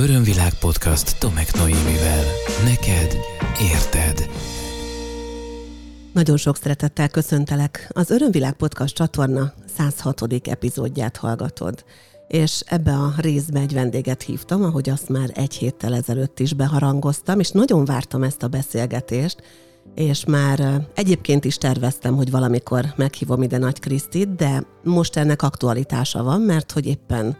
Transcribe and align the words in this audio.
Örömvilág 0.00 0.54
podcast 0.54 1.18
Tomek 1.18 1.54
Noémivel. 1.54 2.24
Neked 2.64 3.16
érted. 3.72 4.30
Nagyon 6.12 6.36
sok 6.36 6.56
szeretettel 6.56 7.08
köszöntelek. 7.08 7.90
Az 7.92 8.10
Örömvilág 8.10 8.52
podcast 8.52 8.94
csatorna 8.94 9.52
106. 9.76 10.22
epizódját 10.48 11.16
hallgatod. 11.16 11.84
És 12.28 12.62
ebbe 12.66 12.92
a 12.92 13.14
részbe 13.16 13.60
egy 13.60 13.72
vendéget 13.72 14.22
hívtam, 14.22 14.62
ahogy 14.62 14.90
azt 14.90 15.08
már 15.08 15.30
egy 15.34 15.54
héttel 15.54 15.94
ezelőtt 15.94 16.40
is 16.40 16.54
beharangoztam, 16.54 17.40
és 17.40 17.50
nagyon 17.50 17.84
vártam 17.84 18.22
ezt 18.22 18.42
a 18.42 18.48
beszélgetést, 18.48 19.42
és 19.94 20.24
már 20.24 20.86
egyébként 20.94 21.44
is 21.44 21.56
terveztem, 21.56 22.16
hogy 22.16 22.30
valamikor 22.30 22.84
meghívom 22.96 23.42
ide 23.42 23.58
Nagy 23.58 23.80
Krisztit, 23.80 24.34
de 24.34 24.62
most 24.84 25.16
ennek 25.16 25.42
aktualitása 25.42 26.22
van, 26.22 26.40
mert 26.40 26.72
hogy 26.72 26.86
éppen 26.86 27.36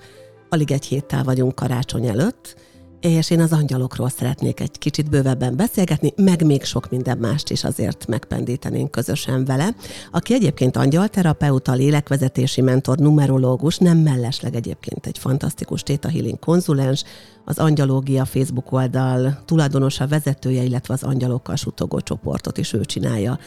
alig 0.50 0.70
egy 0.70 0.84
héttel 0.84 1.24
vagyunk 1.24 1.54
karácsony 1.54 2.06
előtt, 2.06 2.56
és 3.00 3.30
én 3.30 3.40
az 3.40 3.52
angyalokról 3.52 4.08
szeretnék 4.08 4.60
egy 4.60 4.78
kicsit 4.78 5.10
bővebben 5.10 5.56
beszélgetni, 5.56 6.12
meg 6.16 6.44
még 6.44 6.64
sok 6.64 6.90
minden 6.90 7.18
mást 7.18 7.50
is 7.50 7.64
azért 7.64 8.06
megpendítenénk 8.06 8.90
közösen 8.90 9.44
vele, 9.44 9.74
aki 10.10 10.34
egyébként 10.34 10.76
angyalterapeuta, 10.76 11.72
lélekvezetési 11.72 12.60
mentor, 12.60 12.98
numerológus, 12.98 13.78
nem 13.78 13.98
mellesleg 13.98 14.54
egyébként 14.54 15.06
egy 15.06 15.18
fantasztikus 15.18 15.82
Theta 15.82 16.08
Healing 16.08 16.38
konzulens, 16.38 17.04
az 17.44 17.58
Angyalógia 17.58 18.24
Facebook 18.24 18.72
oldal 18.72 19.42
tulajdonosa, 19.44 20.06
vezetője, 20.06 20.62
illetve 20.62 20.94
az 20.94 21.02
Angyalokkal 21.02 21.56
sutogó 21.56 22.00
csoportot 22.00 22.58
is 22.58 22.72
ő 22.72 22.84
csinálja. 22.84 23.38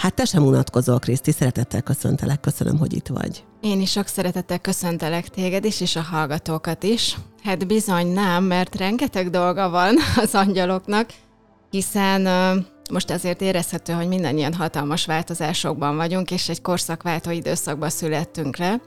Hát 0.00 0.14
te 0.14 0.24
sem 0.24 0.46
unatkozol, 0.46 0.98
Kriszti, 0.98 1.32
szeretettel 1.32 1.82
köszöntelek, 1.82 2.40
köszönöm, 2.40 2.78
hogy 2.78 2.92
itt 2.92 3.06
vagy. 3.06 3.44
Én 3.60 3.80
is 3.80 3.90
sok 3.90 4.06
szeretettel 4.06 4.58
köszöntelek 4.58 5.28
téged 5.28 5.64
is, 5.64 5.80
és 5.80 5.96
a 5.96 6.00
hallgatókat 6.00 6.82
is. 6.82 7.16
Hát 7.42 7.66
bizony 7.66 8.06
nem, 8.06 8.44
mert 8.44 8.76
rengeteg 8.76 9.30
dolga 9.30 9.70
van 9.70 9.96
az 10.24 10.34
angyaloknak, 10.34 11.10
hiszen 11.70 12.28
most 12.90 13.10
azért 13.10 13.40
érezhető, 13.40 13.92
hogy 13.92 14.08
mindannyian 14.08 14.54
hatalmas 14.54 15.06
változásokban 15.06 15.96
vagyunk, 15.96 16.30
és 16.30 16.48
egy 16.48 16.60
korszakváltó 16.60 17.30
időszakban 17.30 17.90
születtünk 17.90 18.56
le, 18.56 18.80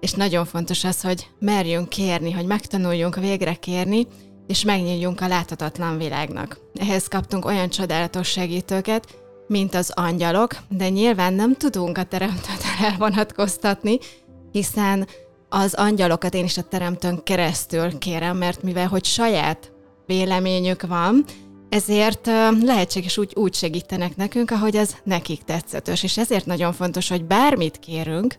és 0.00 0.12
nagyon 0.12 0.44
fontos 0.44 0.84
az, 0.84 1.00
hogy 1.00 1.28
merjünk 1.38 1.88
kérni, 1.88 2.32
hogy 2.32 2.46
megtanuljunk 2.46 3.16
végre 3.16 3.54
kérni, 3.54 4.06
és 4.46 4.64
megnyíljunk 4.64 5.20
a 5.20 5.28
láthatatlan 5.28 5.98
világnak. 5.98 6.58
Ehhez 6.74 7.06
kaptunk 7.06 7.44
olyan 7.44 7.68
csodálatos 7.68 8.28
segítőket, 8.28 9.26
mint 9.48 9.74
az 9.74 9.92
angyalok, 9.94 10.56
de 10.68 10.88
nyilván 10.88 11.34
nem 11.34 11.54
tudunk 11.54 11.98
a 11.98 12.04
teremtőtől 12.04 12.86
elvonatkoztatni, 12.90 13.98
hiszen 14.52 15.06
az 15.48 15.74
angyalokat 15.74 16.34
én 16.34 16.44
is 16.44 16.56
a 16.56 16.62
teremtőn 16.62 17.22
keresztül 17.22 17.98
kérem, 17.98 18.36
mert 18.36 18.62
mivel 18.62 18.86
hogy 18.86 19.04
saját 19.04 19.72
véleményük 20.06 20.86
van, 20.86 21.24
ezért 21.68 22.26
lehetséges 22.62 23.18
úgy, 23.18 23.32
úgy 23.34 23.54
segítenek 23.54 24.16
nekünk, 24.16 24.50
ahogy 24.50 24.76
az 24.76 24.96
nekik 25.04 25.42
tetszetős. 25.42 26.02
És 26.02 26.18
ezért 26.18 26.46
nagyon 26.46 26.72
fontos, 26.72 27.08
hogy 27.08 27.24
bármit 27.24 27.78
kérünk 27.78 28.36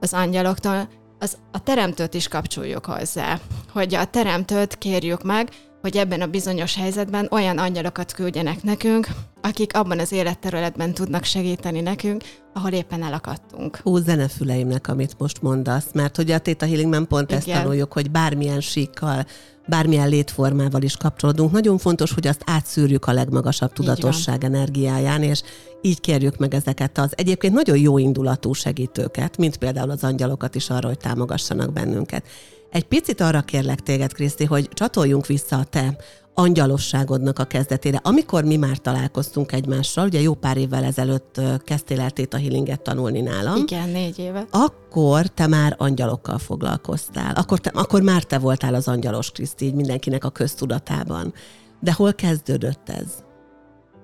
az 0.00 0.12
angyaloktól, 0.12 0.88
az 1.18 1.36
a 1.52 1.62
teremtőt 1.62 2.14
is 2.14 2.28
kapcsoljuk 2.28 2.84
hozzá. 2.84 3.40
Hogy 3.72 3.94
a 3.94 4.04
teremtőt 4.04 4.78
kérjük 4.78 5.22
meg, 5.22 5.48
hogy 5.80 5.96
ebben 5.96 6.20
a 6.20 6.26
bizonyos 6.26 6.76
helyzetben 6.76 7.28
olyan 7.30 7.58
angyalokat 7.58 8.12
küldjenek 8.12 8.62
nekünk, 8.62 9.08
akik 9.48 9.76
abban 9.76 9.98
az 9.98 10.12
életterületben 10.12 10.94
tudnak 10.94 11.24
segíteni 11.24 11.80
nekünk, 11.80 12.22
ahol 12.52 12.70
éppen 12.70 13.02
elakadtunk. 13.02 13.76
Hú, 13.76 13.96
zenefüleimnek, 13.96 14.88
amit 14.88 15.14
most 15.18 15.42
mondasz, 15.42 15.86
mert 15.92 16.16
hogy 16.16 16.30
a 16.30 16.38
Theta 16.38 16.66
Healingben 16.66 17.06
pont 17.06 17.30
Igen. 17.30 17.38
ezt 17.38 17.62
tanuljuk, 17.62 17.92
hogy 17.92 18.10
bármilyen 18.10 18.60
síkkal, 18.60 19.26
bármilyen 19.66 20.08
létformával 20.08 20.82
is 20.82 20.96
kapcsolódunk. 20.96 21.52
Nagyon 21.52 21.78
fontos, 21.78 22.12
hogy 22.12 22.26
azt 22.26 22.42
átszűrjük 22.46 23.06
a 23.06 23.12
legmagasabb 23.12 23.72
tudatosság 23.72 24.44
energiáján, 24.44 25.22
és 25.22 25.42
így 25.80 26.00
kérjük 26.00 26.36
meg 26.36 26.54
ezeket 26.54 26.98
az 26.98 27.12
egyébként 27.16 27.54
nagyon 27.54 27.78
jó 27.78 27.98
indulatú 27.98 28.52
segítőket, 28.52 29.36
mint 29.36 29.56
például 29.56 29.90
az 29.90 30.04
angyalokat 30.04 30.54
is 30.54 30.70
arra, 30.70 30.88
hogy 30.88 30.98
támogassanak 30.98 31.72
bennünket. 31.72 32.26
Egy 32.70 32.84
picit 32.84 33.20
arra 33.20 33.40
kérlek 33.40 33.80
téged, 33.80 34.12
Kriszti, 34.12 34.44
hogy 34.44 34.68
csatoljunk 34.72 35.26
vissza 35.26 35.56
a 35.56 35.64
te 35.64 35.96
angyalosságodnak 36.38 37.38
a 37.38 37.44
kezdetére. 37.44 38.00
Amikor 38.02 38.44
mi 38.44 38.56
már 38.56 38.76
találkoztunk 38.76 39.52
egymással, 39.52 40.06
ugye 40.06 40.20
jó 40.20 40.34
pár 40.34 40.56
évvel 40.56 40.84
ezelőtt 40.84 41.40
kezdtél 41.64 42.00
el 42.00 42.10
a 42.30 42.36
Healinget 42.36 42.80
tanulni 42.80 43.20
nálam. 43.20 43.56
Igen, 43.56 43.88
négy 43.88 44.18
éve. 44.18 44.46
Akkor 44.50 45.26
te 45.26 45.46
már 45.46 45.74
angyalokkal 45.78 46.38
foglalkoztál. 46.38 47.34
Akkor, 47.34 47.58
te, 47.58 47.70
akkor 47.74 48.02
már 48.02 48.22
te 48.22 48.38
voltál 48.38 48.74
az 48.74 48.88
angyalos 48.88 49.30
Kriszti, 49.30 49.64
így 49.64 49.74
mindenkinek 49.74 50.24
a 50.24 50.30
köztudatában. 50.30 51.34
De 51.80 51.92
hol 51.92 52.14
kezdődött 52.14 52.88
ez? 52.88 53.06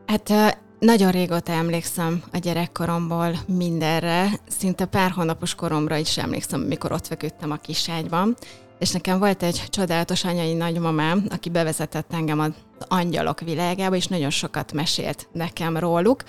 Hát 0.06 0.58
nagyon 0.78 1.10
régóta 1.10 1.52
emlékszem 1.52 2.22
a 2.32 2.38
gyerekkoromból 2.38 3.38
mindenre, 3.46 4.40
szinte 4.48 4.84
pár 4.84 5.10
hónapos 5.10 5.54
koromra 5.54 5.96
is 5.96 6.18
emlékszem, 6.18 6.60
amikor 6.60 6.92
ott 6.92 7.06
feküdtem 7.06 7.50
a 7.50 7.56
kiságyban, 7.56 8.36
és 8.78 8.90
nekem 8.90 9.18
volt 9.18 9.42
egy 9.42 9.64
csodálatos 9.68 10.24
anyai 10.24 10.54
nagymamám, 10.54 11.26
aki 11.30 11.50
bevezetett 11.50 12.12
engem 12.12 12.38
az 12.38 12.52
angyalok 12.88 13.40
világába, 13.40 13.96
és 13.96 14.06
nagyon 14.06 14.30
sokat 14.30 14.72
mesélt 14.72 15.28
nekem 15.32 15.76
róluk. 15.76 16.22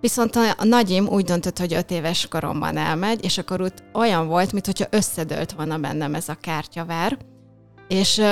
Viszont 0.00 0.36
a 0.36 0.64
nagyim 0.64 1.06
úgy 1.06 1.24
döntött, 1.24 1.58
hogy 1.58 1.74
öt 1.74 1.90
éves 1.90 2.28
koromban 2.28 2.76
elmegy, 2.76 3.24
és 3.24 3.38
akkor 3.38 3.60
ott 3.60 3.82
olyan 3.94 4.26
volt, 4.26 4.52
mintha 4.52 4.86
összedőlt 4.90 5.52
volna 5.52 5.78
bennem 5.78 6.14
ez 6.14 6.28
a 6.28 6.38
kártyavár, 6.40 7.18
és 7.88 8.22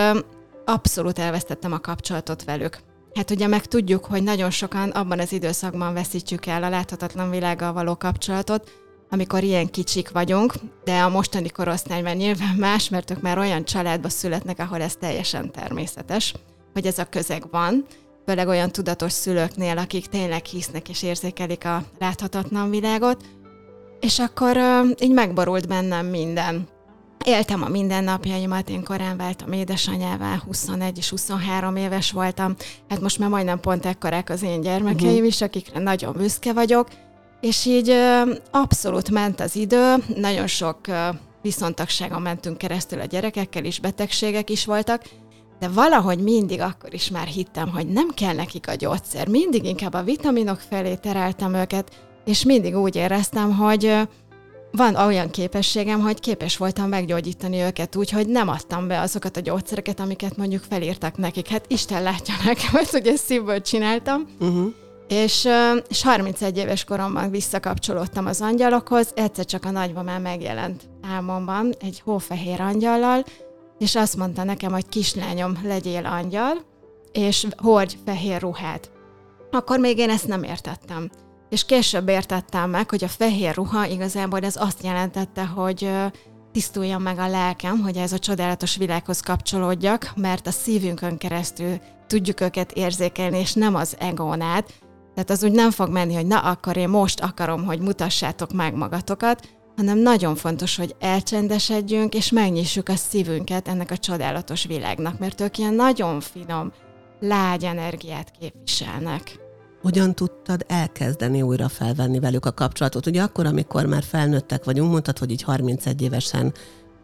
abszolút 0.64 1.18
elvesztettem 1.18 1.72
a 1.72 1.80
kapcsolatot 1.80 2.44
velük. 2.44 2.78
Hát 3.14 3.30
ugye 3.30 3.46
meg 3.46 3.66
tudjuk, 3.66 4.04
hogy 4.04 4.22
nagyon 4.22 4.50
sokan 4.50 4.90
abban 4.90 5.18
az 5.18 5.32
időszakban 5.32 5.94
veszítjük 5.94 6.46
el 6.46 6.62
a 6.62 6.68
láthatatlan 6.68 7.30
világgal 7.30 7.72
való 7.72 7.96
kapcsolatot, 7.96 8.70
amikor 9.10 9.42
ilyen 9.42 9.70
kicsik 9.70 10.10
vagyunk, 10.10 10.54
de 10.84 11.00
a 11.00 11.08
mostani 11.08 11.48
korosztályban 11.48 12.16
nyilván 12.16 12.56
más, 12.56 12.88
mert 12.88 13.10
ők 13.10 13.20
már 13.20 13.38
olyan 13.38 13.64
családba 13.64 14.08
születnek, 14.08 14.58
ahol 14.58 14.82
ez 14.82 14.96
teljesen 14.96 15.52
természetes, 15.52 16.34
hogy 16.72 16.86
ez 16.86 16.98
a 16.98 17.04
közeg 17.04 17.50
van, 17.50 17.86
főleg 18.26 18.48
olyan 18.48 18.70
tudatos 18.70 19.12
szülőknél, 19.12 19.78
akik 19.78 20.06
tényleg 20.06 20.44
hisznek 20.44 20.88
és 20.88 21.02
érzékelik 21.02 21.64
a 21.64 21.82
láthatatlan 21.98 22.70
világot, 22.70 23.24
és 24.00 24.18
akkor 24.18 24.58
így 25.00 25.12
megborult 25.12 25.68
bennem 25.68 26.06
minden. 26.06 26.68
Éltem 27.24 27.62
a 27.62 27.68
mindennapjaimat, 27.68 28.68
én 28.68 28.84
korán 28.84 29.16
váltam 29.16 29.52
édesanyává, 29.52 30.42
21 30.46 30.98
és 30.98 31.10
23 31.10 31.76
éves 31.76 32.10
voltam, 32.10 32.56
hát 32.88 33.00
most 33.00 33.18
már 33.18 33.28
majdnem 33.28 33.60
pont 33.60 33.86
ekkorák 33.86 34.30
az 34.30 34.42
én 34.42 34.60
gyermekeim 34.60 35.10
uh-huh. 35.10 35.26
is, 35.26 35.40
akikre 35.40 35.78
nagyon 35.80 36.12
büszke 36.12 36.52
vagyok, 36.52 36.88
és 37.40 37.64
így 37.64 37.92
abszolút 38.50 39.10
ment 39.10 39.40
az 39.40 39.56
idő, 39.56 39.94
nagyon 40.16 40.46
sok 40.46 40.78
viszontagságon 41.42 42.22
mentünk 42.22 42.58
keresztül 42.58 43.00
a 43.00 43.04
gyerekekkel 43.04 43.64
is, 43.64 43.80
betegségek 43.80 44.50
is 44.50 44.64
voltak, 44.64 45.02
de 45.58 45.68
valahogy 45.68 46.18
mindig 46.18 46.60
akkor 46.60 46.94
is 46.94 47.10
már 47.10 47.26
hittem, 47.26 47.68
hogy 47.68 47.86
nem 47.86 48.08
kell 48.14 48.34
nekik 48.34 48.68
a 48.68 48.74
gyógyszer. 48.74 49.28
Mindig 49.28 49.64
inkább 49.64 49.94
a 49.94 50.02
vitaminok 50.02 50.60
felé 50.68 50.94
tereltem 50.94 51.54
őket, 51.54 51.90
és 52.24 52.44
mindig 52.44 52.76
úgy 52.76 52.96
éreztem, 52.96 53.56
hogy 53.56 54.08
van 54.72 54.94
olyan 54.94 55.30
képességem, 55.30 56.00
hogy 56.00 56.20
képes 56.20 56.56
voltam 56.56 56.88
meggyógyítani 56.88 57.60
őket 57.60 57.96
úgy, 57.96 58.10
hogy 58.10 58.28
nem 58.28 58.48
adtam 58.48 58.88
be 58.88 59.00
azokat 59.00 59.36
a 59.36 59.40
gyógyszereket, 59.40 60.00
amiket 60.00 60.36
mondjuk 60.36 60.62
felírtak 60.68 61.16
nekik. 61.16 61.48
Hát 61.48 61.64
Isten 61.68 62.02
látja 62.02 62.34
nekem, 62.44 62.70
hogy 62.90 63.06
ezt 63.14 63.24
szívből 63.24 63.60
csináltam. 63.60 64.26
Uh-huh. 64.40 64.72
És, 65.08 65.48
és 65.88 66.02
31 66.02 66.56
éves 66.56 66.84
koromban 66.84 67.30
visszakapcsolódtam 67.30 68.26
az 68.26 68.40
angyalokhoz, 68.40 69.12
egyszer 69.14 69.44
csak 69.44 69.64
a 69.64 69.70
nagymamám 69.70 70.22
megjelent 70.22 70.88
álmomban 71.02 71.74
egy 71.80 72.00
hófehér 72.04 72.60
angyallal, 72.60 73.24
és 73.78 73.94
azt 73.94 74.16
mondta 74.16 74.44
nekem, 74.44 74.72
hogy 74.72 74.88
kislányom, 74.88 75.58
legyél 75.62 76.06
angyal, 76.06 76.64
és 77.12 77.46
hordj 77.56 77.96
fehér 78.04 78.40
ruhát. 78.40 78.90
Akkor 79.50 79.78
még 79.78 79.98
én 79.98 80.10
ezt 80.10 80.26
nem 80.26 80.42
értettem. 80.42 81.10
És 81.48 81.64
később 81.64 82.08
értettem 82.08 82.70
meg, 82.70 82.90
hogy 82.90 83.04
a 83.04 83.08
fehér 83.08 83.54
ruha 83.54 83.86
igazából 83.86 84.40
ez 84.40 84.56
azt 84.56 84.82
jelentette, 84.82 85.44
hogy 85.44 85.90
tisztuljon 86.52 87.02
meg 87.02 87.18
a 87.18 87.28
lelkem, 87.28 87.80
hogy 87.80 87.96
ez 87.96 88.12
a 88.12 88.18
csodálatos 88.18 88.76
világhoz 88.76 89.20
kapcsolódjak, 89.20 90.12
mert 90.16 90.46
a 90.46 90.50
szívünkön 90.50 91.18
keresztül 91.18 91.78
tudjuk 92.06 92.40
őket 92.40 92.72
érzékelni, 92.72 93.38
és 93.38 93.52
nem 93.52 93.74
az 93.74 93.96
egónát, 93.98 94.72
tehát 95.16 95.30
az 95.30 95.44
úgy 95.44 95.52
nem 95.52 95.70
fog 95.70 95.88
menni, 95.88 96.14
hogy 96.14 96.26
na, 96.26 96.38
akkor 96.38 96.76
én 96.76 96.88
most 96.88 97.20
akarom, 97.20 97.64
hogy 97.64 97.80
mutassátok 97.80 98.52
meg 98.52 98.74
magatokat, 98.74 99.48
hanem 99.76 99.98
nagyon 99.98 100.34
fontos, 100.34 100.76
hogy 100.76 100.96
elcsendesedjünk, 100.98 102.14
és 102.14 102.30
megnyissuk 102.30 102.88
a 102.88 102.96
szívünket 102.96 103.68
ennek 103.68 103.90
a 103.90 103.96
csodálatos 103.96 104.64
világnak, 104.64 105.18
mert 105.18 105.40
ők 105.40 105.58
ilyen 105.58 105.74
nagyon 105.74 106.20
finom, 106.20 106.72
lágy 107.20 107.64
energiát 107.64 108.30
képviselnek. 108.40 109.38
Hogyan 109.82 110.14
tudtad 110.14 110.64
elkezdeni 110.68 111.42
újra 111.42 111.68
felvenni 111.68 112.18
velük 112.18 112.46
a 112.46 112.52
kapcsolatot? 112.52 113.06
Ugye 113.06 113.22
akkor, 113.22 113.46
amikor 113.46 113.86
már 113.86 114.02
felnőttek 114.02 114.64
vagyunk, 114.64 114.90
mondtad, 114.90 115.18
hogy 115.18 115.30
így 115.30 115.42
31 115.42 116.02
évesen 116.02 116.52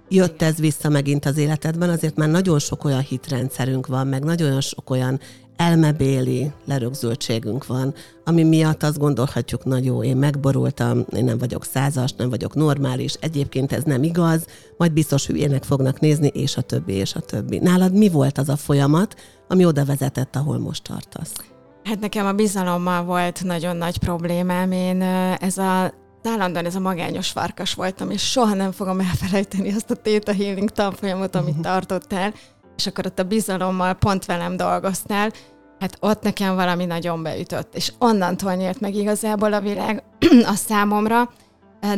jött 0.09 0.43
ez 0.43 0.57
vissza 0.57 0.89
megint 0.89 1.25
az 1.25 1.37
életedben, 1.37 1.91
azért 1.91 2.17
már 2.17 2.29
nagyon 2.29 2.59
sok 2.59 2.85
olyan 2.85 3.01
hitrendszerünk 3.01 3.87
van, 3.87 4.07
meg 4.07 4.25
nagyon 4.25 4.61
sok 4.61 4.91
olyan 4.91 5.21
elmebéli 5.57 6.53
lerögzültségünk 6.65 7.67
van, 7.67 7.95
ami 8.25 8.43
miatt 8.43 8.83
azt 8.83 8.99
gondolhatjuk, 8.99 9.65
na 9.65 9.79
jó, 9.79 10.03
én 10.03 10.17
megborultam, 10.17 11.05
én 11.17 11.25
nem 11.25 11.39
vagyok 11.39 11.65
százas, 11.65 12.13
nem 12.13 12.31
vagyok 12.31 12.55
normális, 12.55 13.15
egyébként 13.21 13.73
ez 13.73 13.83
nem 13.83 14.03
igaz, 14.03 14.47
majd 14.77 14.93
biztos 14.93 15.27
hülyének 15.27 15.65
fognak 15.65 16.01
nézni, 16.01 16.27
és 16.27 16.57
a 16.57 16.61
többi, 16.61 16.93
és 16.93 17.15
a 17.15 17.21
többi. 17.21 17.59
Nálad 17.59 17.93
mi 17.93 18.09
volt 18.09 18.39
az 18.39 18.49
a 18.49 18.57
folyamat, 18.57 19.17
ami 19.49 19.65
oda 19.65 19.85
vezetett, 19.85 20.37
ahol 20.37 20.59
most 20.59 20.83
tartasz? 20.83 21.33
Hát 21.85 22.01
nekem 22.01 22.27
a 22.27 22.33
bizalommal 22.33 23.05
volt 23.05 23.45
nagyon 23.45 23.77
nagy 23.77 23.99
problémám. 23.99 24.73
Én 24.73 25.03
ez 25.39 25.59
a 25.59 25.93
állandóan 26.23 26.65
ez 26.65 26.75
a 26.75 26.81
magányos 26.81 27.31
farkas 27.31 27.75
voltam, 27.75 28.11
és 28.11 28.31
soha 28.31 28.55
nem 28.55 28.73
fogom 28.73 29.01
elfelejteni 29.01 29.73
azt 29.73 29.91
a 29.91 29.95
Theta 29.95 30.33
Healing 30.35 30.71
tanfolyamot, 30.71 31.35
amit 31.35 31.49
uh-huh. 31.49 31.65
tartottál, 31.65 32.35
és 32.77 32.87
akkor 32.87 33.07
ott 33.07 33.19
a 33.19 33.25
bizalommal 33.25 33.95
pont 33.95 34.25
velem 34.25 34.57
dolgoztál, 34.57 35.31
hát 35.79 35.97
ott 36.01 36.23
nekem 36.23 36.55
valami 36.55 36.85
nagyon 36.85 37.23
beütött, 37.23 37.75
és 37.75 37.93
onnantól 37.99 38.55
nyílt 38.55 38.81
meg 38.81 38.95
igazából 38.95 39.53
a 39.53 39.61
világ 39.61 40.03
a 40.53 40.55
számomra, 40.55 41.31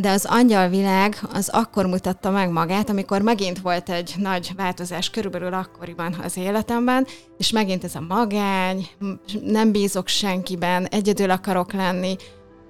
de 0.00 0.10
az 0.10 0.24
angyalvilág 0.24 1.16
az 1.32 1.48
akkor 1.48 1.86
mutatta 1.86 2.30
meg 2.30 2.50
magát, 2.50 2.88
amikor 2.88 3.22
megint 3.22 3.58
volt 3.60 3.90
egy 3.90 4.14
nagy 4.16 4.50
változás 4.56 5.10
körülbelül 5.10 5.54
akkoriban 5.54 6.16
az 6.22 6.36
életemben, 6.36 7.06
és 7.38 7.50
megint 7.50 7.84
ez 7.84 7.94
a 7.94 8.04
magány, 8.08 8.88
nem 9.42 9.72
bízok 9.72 10.08
senkiben, 10.08 10.86
egyedül 10.86 11.30
akarok 11.30 11.72
lenni, 11.72 12.16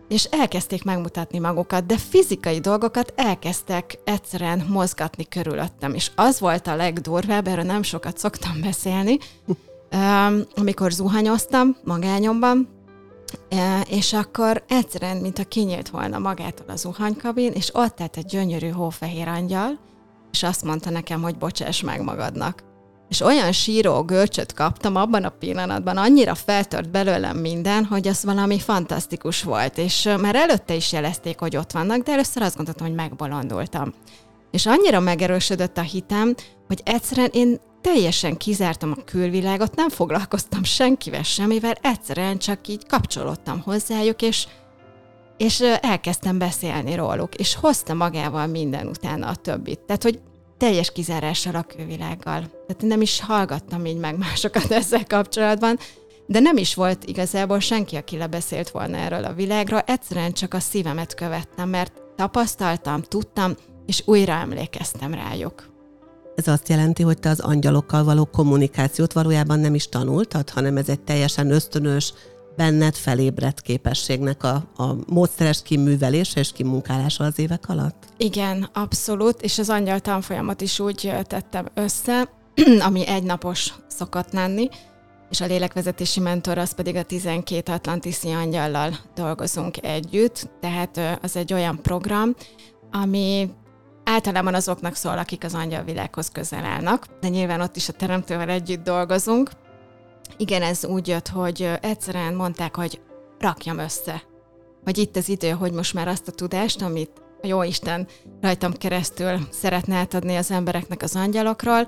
és 0.08 0.24
elkezdték 0.24 0.84
megmutatni 0.84 1.38
magukat, 1.38 1.86
de 1.86 1.96
fizikai 1.96 2.58
dolgokat 2.58 3.12
elkezdtek 3.16 3.98
egyszerűen 4.04 4.66
mozgatni 4.68 5.28
körülöttem, 5.28 5.94
és 5.94 6.10
az 6.14 6.40
volt 6.40 6.66
a 6.66 6.76
legdurvább, 6.76 7.46
erről 7.46 7.64
nem 7.64 7.82
sokat 7.82 8.18
szoktam 8.18 8.60
beszélni, 8.60 9.18
amikor 10.60 10.92
zuhanyoztam 10.92 11.76
magányomban, 11.84 12.68
és 13.88 14.12
akkor 14.12 14.64
egyszerűen, 14.68 15.16
mint 15.16 15.38
a 15.38 15.44
kinyílt 15.44 15.88
volna 15.88 16.18
magától 16.18 16.66
a 16.68 16.76
zuhanykabin, 16.76 17.52
és 17.52 17.74
ott 17.74 18.00
állt 18.00 18.16
egy 18.16 18.26
gyönyörű 18.26 18.68
hófehér 18.68 19.28
angyal, 19.28 19.78
és 20.32 20.42
azt 20.42 20.64
mondta 20.64 20.90
nekem, 20.90 21.22
hogy 21.22 21.36
bocsáss 21.36 21.80
meg 21.80 22.02
magadnak. 22.02 22.73
És 23.08 23.20
olyan 23.20 23.52
síró 23.52 24.02
görcsöt 24.02 24.52
kaptam 24.52 24.96
abban 24.96 25.24
a 25.24 25.28
pillanatban, 25.28 25.96
annyira 25.96 26.34
feltört 26.34 26.90
belőlem 26.90 27.36
minden, 27.36 27.84
hogy 27.84 28.08
az 28.08 28.24
valami 28.24 28.58
fantasztikus 28.58 29.42
volt, 29.42 29.78
és 29.78 30.08
már 30.20 30.34
előtte 30.34 30.74
is 30.74 30.92
jelezték, 30.92 31.38
hogy 31.38 31.56
ott 31.56 31.72
vannak, 31.72 32.02
de 32.02 32.12
először 32.12 32.42
azt 32.42 32.56
gondoltam, 32.56 32.86
hogy 32.86 32.96
megbolondultam. 32.96 33.94
És 34.50 34.66
annyira 34.66 35.00
megerősödött 35.00 35.78
a 35.78 35.80
hitem, 35.80 36.34
hogy 36.66 36.80
egyszerűen 36.84 37.30
én 37.32 37.60
teljesen 37.80 38.36
kizártam 38.36 38.94
a 38.96 39.04
külvilágot, 39.04 39.74
nem 39.74 39.88
foglalkoztam 39.88 40.62
senkivel 40.62 41.22
semmivel, 41.22 41.74
egyszerűen 41.80 42.38
csak 42.38 42.68
így 42.68 42.86
kapcsolódtam 42.86 43.60
hozzájuk, 43.60 44.22
és, 44.22 44.46
és 45.36 45.60
elkezdtem 45.80 46.38
beszélni 46.38 46.94
róluk, 46.94 47.34
és 47.34 47.54
hozta 47.54 47.94
magával 47.94 48.46
minden 48.46 48.86
utána 48.86 49.26
a 49.26 49.34
többit. 49.34 49.80
Tehát, 49.80 50.02
hogy 50.02 50.20
teljes 50.64 50.92
kizárással 50.92 51.54
a 51.54 51.62
külvilággal. 51.62 52.40
Tehát 52.40 52.82
nem 52.82 53.00
is 53.00 53.20
hallgattam 53.20 53.86
így 53.86 53.96
meg 53.96 54.18
másokat 54.18 54.70
ezzel 54.80 55.04
kapcsolatban, 55.06 55.78
de 56.26 56.40
nem 56.40 56.56
is 56.56 56.74
volt 56.74 57.04
igazából 57.04 57.60
senki, 57.60 57.96
aki 57.96 58.16
lebeszélt 58.16 58.70
volna 58.70 58.96
erről 58.96 59.24
a 59.24 59.32
világról, 59.32 59.82
egyszerűen 59.86 60.32
csak 60.32 60.54
a 60.54 60.60
szívemet 60.60 61.14
követtem, 61.14 61.68
mert 61.68 61.92
tapasztaltam, 62.16 63.02
tudtam, 63.02 63.54
és 63.86 64.02
újra 64.06 64.32
emlékeztem 64.32 65.14
rájuk. 65.14 65.70
Ez 66.34 66.48
azt 66.48 66.68
jelenti, 66.68 67.02
hogy 67.02 67.18
te 67.18 67.28
az 67.28 67.40
angyalokkal 67.40 68.04
való 68.04 68.24
kommunikációt 68.24 69.12
valójában 69.12 69.58
nem 69.58 69.74
is 69.74 69.88
tanultad, 69.88 70.50
hanem 70.50 70.76
ez 70.76 70.88
egy 70.88 71.00
teljesen 71.00 71.50
ösztönös, 71.50 72.12
benned 72.56 72.94
felébredt 72.94 73.60
képességnek 73.60 74.42
a, 74.42 74.54
a 74.76 74.94
módszeres 75.06 75.62
kiművelése 75.62 76.40
és 76.40 76.52
kimunkálása 76.52 77.24
az 77.24 77.38
évek 77.38 77.68
alatt? 77.68 78.04
Igen, 78.16 78.68
abszolút, 78.72 79.42
és 79.42 79.58
az 79.58 79.70
angyal 79.70 80.00
tanfolyamat 80.00 80.60
is 80.60 80.80
úgy 80.80 81.12
tettem 81.26 81.66
össze, 81.74 82.28
ami 82.88 83.06
egynapos 83.06 83.72
szokott 83.86 84.32
lenni, 84.32 84.68
és 85.30 85.40
a 85.40 85.46
lélekvezetési 85.46 86.20
mentor 86.20 86.58
az 86.58 86.74
pedig 86.74 86.96
a 86.96 87.02
12 87.02 87.72
Atlantiszi 87.72 88.30
angyallal 88.30 88.98
dolgozunk 89.14 89.84
együtt, 89.84 90.50
tehát 90.60 91.00
az 91.22 91.36
egy 91.36 91.52
olyan 91.52 91.82
program, 91.82 92.34
ami 92.90 93.50
általában 94.04 94.54
azoknak 94.54 94.94
szól, 94.94 95.18
akik 95.18 95.44
az 95.44 95.54
angyalvilághoz 95.54 96.28
közel 96.28 96.64
állnak, 96.64 97.06
de 97.20 97.28
nyilván 97.28 97.60
ott 97.60 97.76
is 97.76 97.88
a 97.88 97.92
teremtővel 97.92 98.48
együtt 98.48 98.84
dolgozunk. 98.84 99.50
Igen, 100.36 100.62
ez 100.62 100.84
úgy 100.84 101.08
jött, 101.08 101.28
hogy 101.28 101.70
egyszerűen 101.80 102.34
mondták, 102.34 102.76
hogy 102.76 103.00
rakjam 103.38 103.78
össze. 103.78 104.22
Hogy 104.84 104.98
itt 104.98 105.16
az 105.16 105.28
idő, 105.28 105.50
hogy 105.50 105.72
most 105.72 105.94
már 105.94 106.08
azt 106.08 106.28
a 106.28 106.32
tudást, 106.32 106.82
amit 106.82 107.10
a 107.42 107.46
Jóisten 107.46 108.06
rajtam 108.40 108.72
keresztül 108.72 109.38
szeretne 109.50 109.96
átadni 109.96 110.36
az 110.36 110.50
embereknek 110.50 111.02
az 111.02 111.16
angyalokról, 111.16 111.86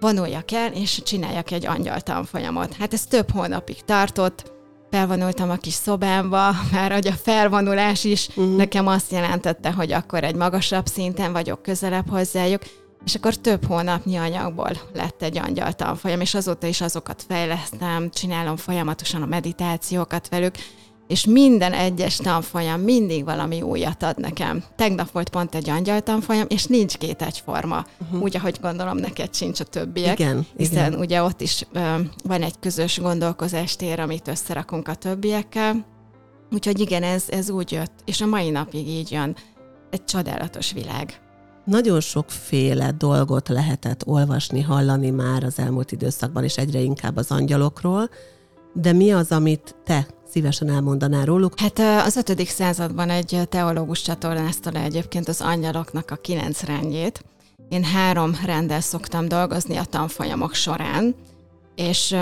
vonuljak 0.00 0.52
el, 0.52 0.72
és 0.72 1.02
csináljak 1.02 1.50
egy 1.50 1.66
angyal 1.66 2.00
tanfolyamot. 2.00 2.74
Hát 2.74 2.92
ez 2.92 3.06
több 3.06 3.30
hónapig 3.30 3.84
tartott, 3.84 4.54
felvonultam 4.90 5.50
a 5.50 5.56
kis 5.56 5.72
szobámba, 5.72 6.50
már 6.72 6.92
hogy 6.92 7.06
a 7.06 7.12
felvonulás 7.12 8.04
is 8.04 8.28
uh-huh. 8.28 8.56
nekem 8.56 8.86
azt 8.86 9.12
jelentette, 9.12 9.72
hogy 9.72 9.92
akkor 9.92 10.24
egy 10.24 10.34
magasabb 10.34 10.86
szinten 10.86 11.32
vagyok 11.32 11.62
közelebb 11.62 12.08
hozzájuk, 12.08 12.62
és 13.06 13.14
akkor 13.14 13.34
több 13.34 13.64
hónapnyi 13.64 14.16
anyagból 14.16 14.70
lett 14.94 15.22
egy 15.22 15.38
angyal 15.38 15.72
tanfolyam, 15.72 16.20
és 16.20 16.34
azóta 16.34 16.66
is 16.66 16.80
azokat 16.80 17.24
fejlesztem, 17.28 18.10
csinálom 18.10 18.56
folyamatosan 18.56 19.22
a 19.22 19.26
meditációkat 19.26 20.28
velük, 20.28 20.54
és 21.06 21.26
minden 21.26 21.72
egyes 21.72 22.16
tanfolyam 22.16 22.80
mindig 22.80 23.24
valami 23.24 23.62
újat 23.62 24.02
ad 24.02 24.18
nekem. 24.18 24.64
Tegnap 24.76 25.10
volt 25.10 25.28
pont 25.28 25.54
egy 25.54 25.68
angyal 25.68 26.00
tanfolyam, 26.00 26.46
és 26.48 26.64
nincs 26.64 26.96
két 26.96 27.22
egyforma, 27.22 27.84
uh-huh. 28.00 28.22
úgy, 28.22 28.36
ahogy 28.36 28.58
gondolom 28.60 28.96
neked 28.96 29.34
sincs 29.34 29.60
a 29.60 29.64
többiek. 29.64 30.18
Igen, 30.18 30.46
hiszen 30.56 30.86
igen. 30.86 31.00
ugye 31.00 31.22
ott 31.22 31.40
is 31.40 31.66
ö, 31.72 31.94
van 32.24 32.42
egy 32.42 32.58
közös 32.60 32.98
gondolkozástér, 32.98 34.00
amit 34.00 34.28
összerakunk 34.28 34.88
a 34.88 34.94
többiekkel. 34.94 35.86
Úgyhogy 36.50 36.80
igen, 36.80 37.02
ez, 37.02 37.24
ez 37.28 37.50
úgy 37.50 37.72
jött, 37.72 37.92
és 38.04 38.20
a 38.20 38.26
mai 38.26 38.50
napig 38.50 38.88
így 38.88 39.10
jön. 39.10 39.36
Egy 39.90 40.04
csodálatos 40.04 40.72
világ. 40.72 41.20
Nagyon 41.66 42.00
sokféle 42.00 42.90
dolgot 42.90 43.48
lehetett 43.48 44.06
olvasni, 44.06 44.60
hallani 44.60 45.10
már 45.10 45.44
az 45.44 45.58
elmúlt 45.58 45.92
időszakban, 45.92 46.44
és 46.44 46.56
egyre 46.56 46.78
inkább 46.78 47.16
az 47.16 47.30
angyalokról, 47.30 48.10
de 48.72 48.92
mi 48.92 49.12
az, 49.12 49.32
amit 49.32 49.74
te 49.84 50.06
szívesen 50.30 50.68
elmondanál 50.68 51.24
róluk? 51.24 51.60
Hát 51.60 51.78
az 51.78 52.16
5. 52.16 52.46
században 52.46 53.10
egy 53.10 53.40
teológus 53.48 54.02
csatornázta 54.02 54.70
le 54.72 54.82
egyébként 54.82 55.28
az 55.28 55.40
angyaloknak 55.40 56.10
a 56.10 56.16
kilenc 56.16 56.62
rendjét. 56.62 57.24
Én 57.68 57.84
három 57.84 58.38
rendel 58.44 58.80
szoktam 58.80 59.28
dolgozni 59.28 59.76
a 59.76 59.84
tanfolyamok 59.84 60.54
során, 60.54 61.14
és 61.74 62.12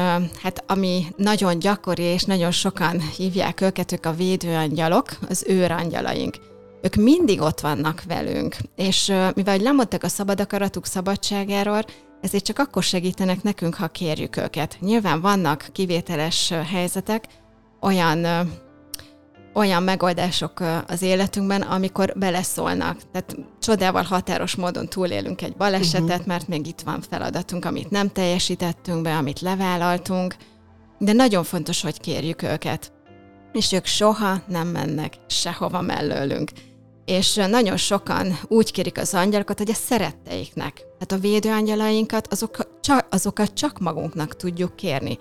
hát 0.42 0.64
ami 0.66 1.06
nagyon 1.16 1.58
gyakori, 1.58 2.02
és 2.02 2.22
nagyon 2.22 2.50
sokan 2.50 3.00
hívják 3.00 3.60
őket, 3.60 3.92
ők 3.92 4.06
a 4.06 4.14
védőangyalok, 4.14 5.08
az 5.28 5.44
őrangyalaink. 5.48 6.36
Ők 6.84 6.94
mindig 6.94 7.40
ott 7.40 7.60
vannak 7.60 8.02
velünk, 8.08 8.56
és 8.76 9.12
mivel 9.34 9.58
lemondtak 9.58 10.02
a 10.02 10.08
szabad 10.08 10.40
akaratuk 10.40 10.86
szabadságáról, 10.86 11.84
ezért 12.20 12.44
csak 12.44 12.58
akkor 12.58 12.82
segítenek 12.82 13.42
nekünk, 13.42 13.74
ha 13.74 13.88
kérjük 13.88 14.36
őket. 14.36 14.76
Nyilván 14.80 15.20
vannak 15.20 15.68
kivételes 15.72 16.52
helyzetek, 16.70 17.24
olyan 17.80 18.26
olyan 19.54 19.82
megoldások 19.82 20.62
az 20.86 21.02
életünkben, 21.02 21.62
amikor 21.62 22.12
beleszólnak. 22.16 22.98
Tehát 23.12 23.36
csodával 23.60 24.02
határos 24.02 24.54
módon 24.56 24.88
túlélünk 24.88 25.42
egy 25.42 25.56
balesetet, 25.56 26.08
uh-huh. 26.08 26.26
mert 26.26 26.48
még 26.48 26.66
itt 26.66 26.80
van 26.80 27.00
feladatunk, 27.10 27.64
amit 27.64 27.90
nem 27.90 28.08
teljesítettünk 28.08 29.02
be, 29.02 29.16
amit 29.16 29.40
levállaltunk, 29.40 30.36
de 30.98 31.12
nagyon 31.12 31.44
fontos, 31.44 31.82
hogy 31.82 32.00
kérjük 32.00 32.42
őket. 32.42 32.92
És 33.52 33.72
ők 33.72 33.86
soha 33.86 34.42
nem 34.46 34.68
mennek 34.68 35.14
sehova 35.26 35.80
mellőlünk. 35.80 36.50
És 37.04 37.34
nagyon 37.34 37.76
sokan 37.76 38.38
úgy 38.48 38.72
kérik 38.72 38.98
az 38.98 39.14
angyalokat, 39.14 39.58
hogy 39.58 39.70
a 39.70 39.74
szeretteiknek. 39.74 40.74
Tehát 40.74 41.12
a 41.12 41.28
védőangyalainkat, 41.28 42.32
azok, 42.32 42.56
azokat 43.10 43.54
csak 43.54 43.78
magunknak 43.78 44.36
tudjuk 44.36 44.76
kérni. 44.76 45.18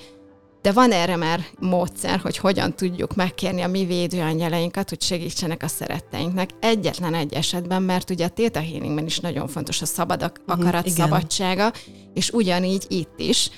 De 0.62 0.72
van 0.72 0.92
erre 0.92 1.16
már 1.16 1.46
módszer, 1.60 2.20
hogy 2.20 2.38
hogyan 2.38 2.76
tudjuk 2.76 3.16
megkérni 3.16 3.62
a 3.62 3.68
mi 3.68 3.86
védőangyalainkat, 3.86 4.90
hogy 4.90 5.02
segítsenek 5.02 5.64
a 5.64 5.68
szeretteinknek. 5.68 6.50
Egyetlen 6.60 7.14
egy 7.14 7.34
esetben, 7.34 7.82
mert 7.82 8.10
ugye 8.10 8.26
a 8.26 8.30
Theta 8.30 8.60
Healingben 8.60 9.06
is 9.06 9.20
nagyon 9.20 9.48
fontos 9.48 9.82
a 9.82 9.86
szabad 9.86 10.32
akarat 10.46 10.88
uh-huh, 10.88 10.94
szabadsága, 10.94 11.72
és 12.14 12.30
ugyanígy 12.30 12.86
itt 12.88 13.20
is, 13.20 13.50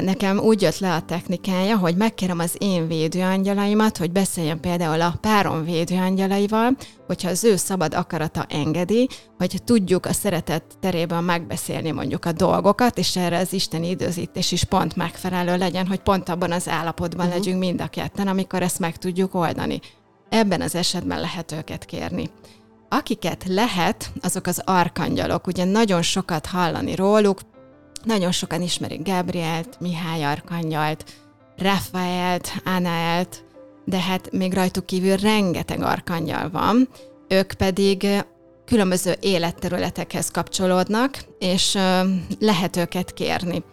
nekem 0.00 0.38
úgy 0.38 0.62
jött 0.62 0.78
le 0.78 0.94
a 0.94 1.00
technikája, 1.00 1.76
hogy 1.76 1.96
megkérem 1.96 2.38
az 2.38 2.54
én 2.58 2.86
védőangyalaimat, 2.86 3.96
hogy 3.96 4.12
beszéljen 4.12 4.60
például 4.60 5.00
a 5.00 5.14
párom 5.20 5.64
védőangyalaival, 5.64 6.76
hogyha 7.06 7.28
az 7.28 7.44
ő 7.44 7.56
szabad 7.56 7.94
akarata 7.94 8.46
engedi, 8.48 9.08
hogy 9.38 9.62
tudjuk 9.64 10.06
a 10.06 10.12
szeretet 10.12 10.64
terében 10.80 11.24
megbeszélni 11.24 11.90
mondjuk 11.90 12.24
a 12.24 12.32
dolgokat, 12.32 12.98
és 12.98 13.16
erre 13.16 13.38
az 13.38 13.52
isteni 13.52 13.88
időzítés 13.88 14.52
is 14.52 14.64
pont 14.64 14.96
megfelelő 14.96 15.56
legyen, 15.56 15.86
hogy 15.86 16.00
pont 16.00 16.28
abban 16.28 16.52
az 16.52 16.68
állapotban 16.68 17.26
uh-huh. 17.26 17.42
legyünk 17.42 17.58
mind 17.58 17.80
a 17.80 17.86
ketten, 17.86 18.28
amikor 18.28 18.62
ezt 18.62 18.78
meg 18.78 18.96
tudjuk 18.96 19.34
oldani. 19.34 19.80
Ebben 20.28 20.60
az 20.60 20.74
esetben 20.74 21.20
lehet 21.20 21.52
őket 21.52 21.84
kérni. 21.84 22.30
Akiket 22.88 23.44
lehet, 23.46 24.12
azok 24.22 24.46
az 24.46 24.62
arkangyalok, 24.64 25.46
ugye 25.46 25.64
nagyon 25.64 26.02
sokat 26.02 26.46
hallani 26.46 26.94
róluk, 26.94 27.40
nagyon 28.04 28.32
sokan 28.32 28.62
ismerik 28.62 29.02
Gabrielt, 29.02 29.80
Mihály 29.80 30.24
Arkangyalt, 30.24 31.04
Rafaelt, 31.56 32.52
Anaelt, 32.64 33.44
de 33.84 34.00
hát 34.00 34.32
még 34.32 34.54
rajtuk 34.54 34.86
kívül 34.86 35.16
rengeteg 35.16 35.82
arkangyal 35.82 36.50
van, 36.50 36.88
ők 37.28 37.52
pedig 37.52 38.06
különböző 38.64 39.16
életterületekhez 39.20 40.30
kapcsolódnak, 40.30 41.24
és 41.38 41.78
lehet 42.38 42.76
őket 42.76 43.12
kérni. 43.12 43.64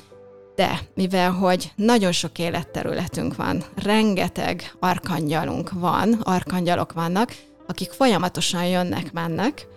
De 0.55 0.79
mivel, 0.93 1.31
hogy 1.31 1.71
nagyon 1.75 2.12
sok 2.12 2.39
életterületünk 2.39 3.36
van, 3.36 3.63
rengeteg 3.75 4.75
arkangyalunk 4.79 5.71
van, 5.71 6.13
arkangyalok 6.13 6.93
vannak, 6.93 7.36
akik 7.67 7.91
folyamatosan 7.91 8.65
jönnek, 8.65 9.12
mennek, 9.12 9.67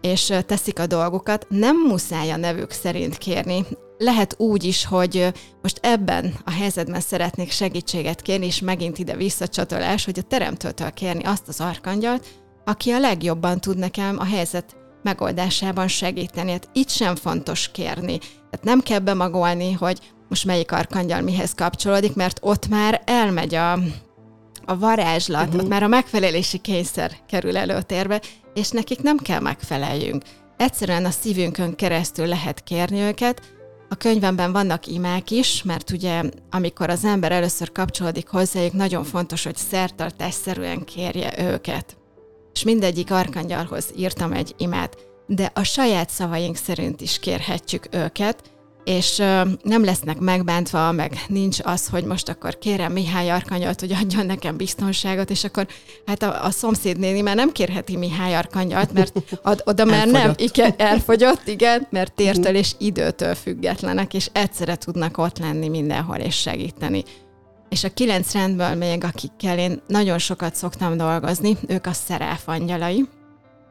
és 0.00 0.32
teszik 0.46 0.78
a 0.78 0.86
dolgukat, 0.86 1.46
nem 1.48 1.76
muszáj 1.76 2.30
a 2.30 2.36
nevük 2.36 2.70
szerint 2.70 3.18
kérni. 3.18 3.64
Lehet 3.98 4.34
úgy 4.38 4.64
is, 4.64 4.84
hogy 4.84 5.32
most 5.62 5.78
ebben 5.82 6.34
a 6.44 6.50
helyzetben 6.50 7.00
szeretnék 7.00 7.50
segítséget 7.50 8.22
kérni, 8.22 8.46
és 8.46 8.60
megint 8.60 8.98
ide 8.98 9.16
visszacsatolás, 9.16 10.04
hogy 10.04 10.18
a 10.18 10.22
teremtőtől 10.22 10.90
kérni 10.90 11.24
azt 11.24 11.48
az 11.48 11.60
arkangyalt, 11.60 12.26
aki 12.64 12.90
a 12.90 12.98
legjobban 12.98 13.60
tud 13.60 13.78
nekem 13.78 14.18
a 14.18 14.24
helyzet 14.24 14.76
megoldásában 15.02 15.88
segíteni. 15.88 16.50
Hát 16.50 16.68
itt 16.72 16.88
sem 16.88 17.16
fontos 17.16 17.70
kérni. 17.70 18.18
Tehát 18.18 18.62
nem 18.62 18.80
kell 18.80 18.98
bemagolni, 18.98 19.72
hogy 19.72 19.98
most 20.28 20.44
melyik 20.44 20.72
arkangyal 20.72 21.20
mihez 21.20 21.54
kapcsolódik, 21.54 22.14
mert 22.14 22.38
ott 22.42 22.68
már 22.68 23.02
elmegy 23.04 23.54
a, 23.54 23.72
a 24.64 24.78
varázslat, 24.78 25.46
uh-huh. 25.46 25.62
ott 25.62 25.68
már 25.68 25.82
a 25.82 25.88
megfelelési 25.88 26.58
kényszer 26.58 27.12
kerül 27.28 27.56
előtérbe, 27.56 28.20
és 28.54 28.70
nekik 28.70 29.02
nem 29.02 29.16
kell 29.16 29.40
megfeleljünk. 29.40 30.22
Egyszerűen 30.56 31.04
a 31.04 31.10
szívünkön 31.10 31.74
keresztül 31.74 32.26
lehet 32.26 32.62
kérni 32.62 33.00
őket. 33.00 33.55
A 33.88 33.94
könyvemben 33.94 34.52
vannak 34.52 34.86
imák 34.86 35.30
is, 35.30 35.62
mert 35.62 35.90
ugye 35.90 36.22
amikor 36.50 36.90
az 36.90 37.04
ember 37.04 37.32
először 37.32 37.72
kapcsolódik 37.72 38.28
hozzájuk, 38.28 38.72
nagyon 38.72 39.04
fontos, 39.04 39.44
hogy 39.44 39.56
szertartásszerűen 39.56 40.84
kérje 40.84 41.52
őket. 41.52 41.96
És 42.52 42.62
mindegyik 42.62 43.10
arkangyalhoz 43.10 43.92
írtam 43.96 44.32
egy 44.32 44.54
imát, 44.58 44.96
de 45.26 45.50
a 45.54 45.62
saját 45.62 46.10
szavaink 46.10 46.56
szerint 46.56 47.00
is 47.00 47.18
kérhetjük 47.18 47.86
őket, 47.90 48.42
és 48.86 49.16
nem 49.62 49.84
lesznek 49.84 50.18
megbántva, 50.18 50.92
meg 50.92 51.20
nincs 51.28 51.58
az, 51.62 51.88
hogy 51.88 52.04
most 52.04 52.28
akkor 52.28 52.58
kérem 52.58 52.92
Mihály 52.92 53.30
Arkanyalt, 53.30 53.80
hogy 53.80 53.92
adjon 53.92 54.26
nekem 54.26 54.56
biztonságot, 54.56 55.30
és 55.30 55.44
akkor 55.44 55.66
hát 56.06 56.22
a, 56.22 56.44
a 56.44 56.50
szomszédnéni 56.50 57.20
már 57.20 57.36
nem 57.36 57.52
kérheti 57.52 57.96
Mihály 57.96 58.36
Arkanyalt, 58.36 58.92
mert 58.92 59.12
ad, 59.42 59.62
oda 59.64 59.84
már 59.84 60.06
nem, 60.06 60.32
igen, 60.36 60.74
elfogyott, 60.76 61.46
igen, 61.46 61.86
mert 61.90 62.14
tértől 62.14 62.54
és 62.54 62.72
időtől 62.78 63.34
függetlenek, 63.34 64.14
és 64.14 64.28
egyszerre 64.32 64.76
tudnak 64.76 65.18
ott 65.18 65.38
lenni 65.38 65.68
mindenhol 65.68 66.16
és 66.16 66.36
segíteni. 66.36 67.04
És 67.68 67.84
a 67.84 67.92
kilenc 67.94 68.32
rendből 68.32 68.74
még, 68.74 69.04
akikkel 69.04 69.58
én 69.58 69.82
nagyon 69.86 70.18
sokat 70.18 70.54
szoktam 70.54 70.96
dolgozni, 70.96 71.56
ők 71.66 71.86
a 71.86 71.92
angyalai, 72.44 73.08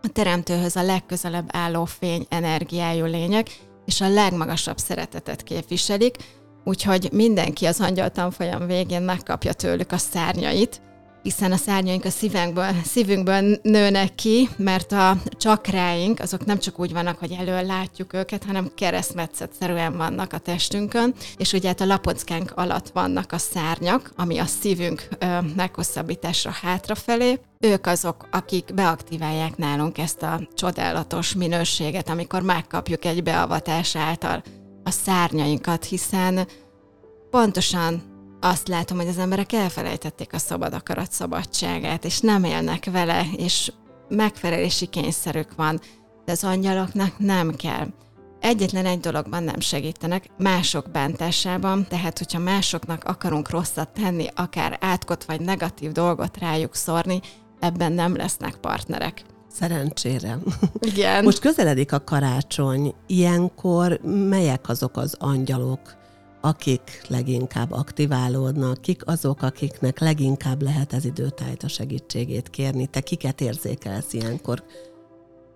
a 0.01 0.07
teremtőhöz 0.07 0.75
a 0.75 0.83
legközelebb 0.83 1.49
álló 1.51 1.85
fény 1.85 2.25
energiájú 2.29 3.05
lények, 3.05 3.47
és 3.85 4.01
a 4.01 4.09
legmagasabb 4.09 4.77
szeretetet 4.77 5.43
képviselik, 5.43 6.15
úgyhogy 6.63 7.09
mindenki 7.11 7.65
az 7.65 7.79
angyal 7.79 8.09
tanfolyam 8.09 8.67
végén 8.67 9.01
megkapja 9.01 9.53
tőlük 9.53 9.91
a 9.91 9.97
szárnyait, 9.97 10.81
hiszen 11.25 11.51
a 11.51 11.57
szárnyaink 11.57 12.05
a 12.05 12.09
szívünkből, 12.09 12.71
szívünkből 12.83 13.59
nőnek 13.61 14.15
ki, 14.15 14.49
mert 14.57 14.91
a 14.91 15.17
csakráink 15.31 16.19
azok 16.19 16.45
nem 16.45 16.59
csak 16.59 16.79
úgy 16.79 16.93
vannak, 16.93 17.17
hogy 17.17 17.31
elől 17.39 17.65
látjuk 17.65 18.13
őket, 18.13 18.43
hanem 18.43 18.71
keresztmetszetszerűen 18.75 19.97
vannak 19.97 20.33
a 20.33 20.37
testünkön, 20.37 21.13
és 21.37 21.53
ugye 21.53 21.67
hát 21.67 21.81
a 21.81 21.85
lapockánk 21.85 22.51
alatt 22.55 22.89
vannak 22.89 23.31
a 23.31 23.37
szárnyak, 23.37 24.11
ami 24.15 24.37
a 24.37 24.45
szívünk 24.45 25.07
ö, 25.19 25.37
meghosszabbításra 25.55 26.51
hátrafelé. 26.51 27.39
Ők 27.59 27.85
azok, 27.85 28.27
akik 28.31 28.73
beaktiválják 28.73 29.57
nálunk 29.57 29.97
ezt 29.97 30.21
a 30.21 30.47
csodálatos 30.53 31.33
minőséget, 31.33 32.09
amikor 32.09 32.41
megkapjuk 32.41 33.05
egy 33.05 33.23
beavatás 33.23 33.95
által 33.95 34.43
a 34.83 34.91
szárnyainkat, 34.91 35.85
hiszen 35.85 36.47
pontosan 37.29 38.14
azt 38.45 38.67
látom, 38.67 38.97
hogy 38.97 39.07
az 39.07 39.17
emberek 39.17 39.53
elfelejtették 39.53 40.33
a 40.33 40.37
szabad 40.37 40.73
akarat 40.73 41.11
szabadságát, 41.11 42.05
és 42.05 42.19
nem 42.19 42.43
élnek 42.43 42.85
vele, 42.91 43.25
és 43.37 43.71
megfelelési 44.09 44.85
kényszerük 44.85 45.55
van, 45.55 45.79
de 46.25 46.31
az 46.31 46.43
angyaloknak 46.43 47.19
nem 47.19 47.55
kell. 47.55 47.87
Egyetlen 48.39 48.85
egy 48.85 48.99
dologban 48.99 49.43
nem 49.43 49.59
segítenek, 49.59 50.29
mások 50.37 50.91
bántásában, 50.91 51.87
tehát 51.87 52.17
hogyha 52.17 52.39
másoknak 52.39 53.03
akarunk 53.03 53.49
rosszat 53.49 53.89
tenni, 53.89 54.27
akár 54.35 54.77
átkot 54.81 55.23
vagy 55.23 55.41
negatív 55.41 55.91
dolgot 55.91 56.37
rájuk 56.37 56.75
szórni, 56.75 57.19
ebben 57.59 57.91
nem 57.91 58.15
lesznek 58.15 58.55
partnerek. 58.55 59.21
Szerencsére. 59.51 60.37
Igen. 60.79 61.23
Most 61.23 61.39
közeledik 61.39 61.91
a 61.91 62.03
karácsony. 62.03 62.93
Ilyenkor 63.07 63.99
melyek 64.29 64.69
azok 64.69 64.97
az 64.97 65.15
angyalok, 65.19 65.79
akik 66.45 67.01
leginkább 67.07 67.71
aktiválódnak, 67.71 68.81
kik 68.81 69.07
azok, 69.07 69.41
akiknek 69.41 69.99
leginkább 69.99 70.61
lehet 70.61 70.93
ez 70.93 71.05
időtájt 71.05 71.63
a 71.63 71.67
segítségét 71.67 72.49
kérni. 72.49 72.85
Te 72.85 72.99
kiket 72.99 73.41
érzékelsz 73.41 74.13
ilyenkor 74.13 74.63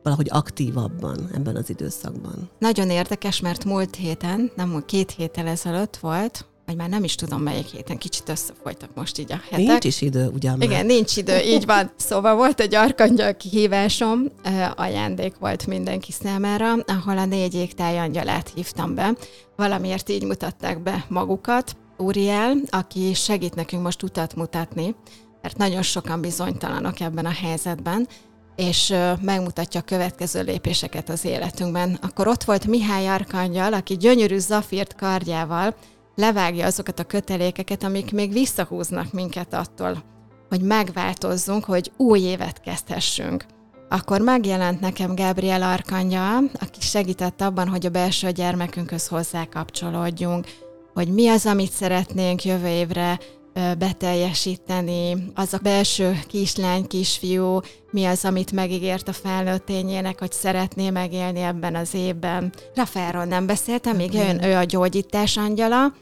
valahogy 0.04 0.28
aktívabban 0.30 1.30
ebben 1.34 1.56
az 1.56 1.70
időszakban? 1.70 2.50
Nagyon 2.60 2.90
érdekes, 2.90 3.40
mert 3.40 3.66
múlt 3.66 3.96
héten, 3.96 4.52
nem 4.56 4.84
két 4.86 5.12
héttel 5.12 5.48
ezelőtt 5.48 5.98
volt, 5.98 6.46
vagy 6.70 6.78
már 6.78 6.90
nem 6.90 7.04
is 7.04 7.16
tudom 7.16 7.42
melyik 7.42 7.66
héten, 7.66 7.98
kicsit 7.98 8.30
összefolytak 8.30 8.90
most 8.96 9.20
így 9.20 9.32
a 9.32 9.40
hetek. 9.50 9.68
Nincs 9.68 9.86
is 9.86 10.02
idő, 10.02 10.30
ugyan 10.34 10.62
Igen, 10.62 10.86
nincs 10.86 11.18
idő, 11.18 11.40
így 11.40 11.66
van. 11.66 11.92
Szóval 12.10 12.36
volt 12.36 12.60
egy 12.60 12.76
arkangyal 12.76 13.36
kihívásom, 13.36 14.32
ajándék 14.76 15.36
volt 15.40 15.68
mindenki 15.68 16.12
számára, 16.12 16.74
ahol 16.74 17.18
a 17.18 17.26
négy 17.26 17.54
égtáj 17.54 18.00
angyalát 18.00 18.52
hívtam 18.56 18.96
be. 18.96 19.16
Valamiért 19.56 20.10
így 20.10 20.24
mutatták 20.24 20.84
be 20.84 21.06
magukat. 21.08 21.76
Uriel, 21.98 22.56
aki 22.70 23.14
segít 23.14 23.56
nekünk 23.56 23.84
most 23.84 24.04
utat 24.04 24.36
mutatni, 24.36 24.96
mert 25.42 25.58
nagyon 25.58 25.82
sokan 25.82 26.22
bizonytalanok 26.22 27.00
ebben 27.00 27.26
a 27.26 27.34
helyzetben, 27.42 28.08
és 28.56 28.94
megmutatja 29.22 29.80
a 29.80 29.84
következő 29.84 30.42
lépéseket 30.44 31.10
az 31.10 31.26
életünkben. 31.26 32.00
Akkor 32.02 32.28
ott 32.28 32.44
volt 32.44 32.66
Mihály 32.66 33.08
Arkangyal, 33.08 33.74
aki 33.74 33.98
gyönyörű 33.98 34.38
zafírt 34.38 34.96
kardjával 34.96 35.76
levágja 36.20 36.66
azokat 36.66 37.00
a 37.00 37.04
kötelékeket, 37.04 37.84
amik 37.84 38.12
még 38.12 38.32
visszahúznak 38.32 39.12
minket 39.12 39.54
attól, 39.54 40.04
hogy 40.50 40.62
megváltozzunk, 40.62 41.64
hogy 41.64 41.92
új 41.98 42.20
évet 42.20 42.62
kezdhessünk. 42.62 43.46
Akkor 43.90 44.22
megjelent 44.22 44.80
nekem 44.80 45.16
Gabriel 45.16 45.62
Arkanya, 45.62 46.38
aki 46.38 46.82
segített 46.82 47.42
abban, 47.42 47.68
hogy 47.68 47.86
a 47.86 47.90
belső 47.90 48.32
gyermekünkhöz 48.32 49.08
hozzá 49.08 49.46
kapcsolódjunk, 49.46 50.48
hogy 50.94 51.08
mi 51.08 51.28
az, 51.28 51.46
amit 51.46 51.72
szeretnénk 51.72 52.44
jövő 52.44 52.68
évre 52.68 53.20
beteljesíteni, 53.54 55.32
az 55.36 55.54
a 55.54 55.58
belső 55.58 56.20
kislány, 56.28 56.88
kisfiú, 56.88 57.60
mi 57.92 58.06
az, 58.06 58.26
amit 58.26 58.52
megígért 58.52 59.08
a 59.08 59.14
felnőttényének, 59.14 60.20
hogy 60.20 60.32
szeretné 60.32 60.90
megélni 60.90 61.40
ebben 61.40 61.76
az 61.76 61.94
évben. 61.94 62.54
Rafaelról 62.76 63.26
nem 63.26 63.46
beszéltem, 63.46 63.96
még 63.96 64.14
jön 64.14 64.44
ő 64.44 64.56
a 64.56 64.64
gyógyítás 64.64 65.38
angyala, 65.38 65.94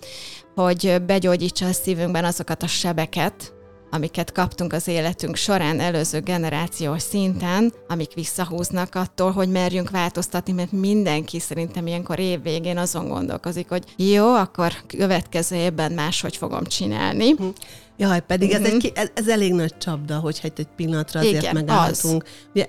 hogy 0.55 1.01
begyógyítsa 1.05 1.65
a 1.65 1.73
szívünkben 1.73 2.25
azokat 2.25 2.63
a 2.63 2.67
sebeket, 2.67 3.53
amiket 3.89 4.31
kaptunk 4.31 4.73
az 4.73 4.87
életünk 4.87 5.35
során 5.35 5.79
előző 5.79 6.19
generációs 6.19 7.01
szinten, 7.01 7.73
amik 7.87 8.13
visszahúznak 8.13 8.95
attól, 8.95 9.31
hogy 9.31 9.49
merjünk 9.49 9.89
változtatni, 9.89 10.53
mert 10.53 10.71
mindenki 10.71 11.39
szerintem 11.39 11.87
ilyenkor 11.87 12.19
év 12.19 12.41
végén 12.41 12.77
azon 12.77 13.07
gondolkozik, 13.07 13.69
hogy 13.69 13.83
jó, 13.95 14.33
akkor 14.33 14.71
következő 14.87 15.55
évben 15.55 15.91
máshogy 15.91 16.37
fogom 16.37 16.63
csinálni. 16.63 17.29
Hm. 17.31 17.47
Jaj, 17.97 18.21
pedig 18.25 18.51
ez, 18.51 18.61
egy, 18.61 18.73
mhm. 18.73 18.85
ez, 18.93 19.09
ez 19.13 19.27
elég 19.27 19.53
nagy 19.53 19.77
csapda, 19.77 20.19
hogy 20.19 20.39
hát 20.39 20.59
egy 20.59 20.67
pillanatra 20.75 21.19
azért 21.19 21.41
Igen, 21.41 21.53
megállhatunk. 21.53 22.23
Az. 22.53 22.65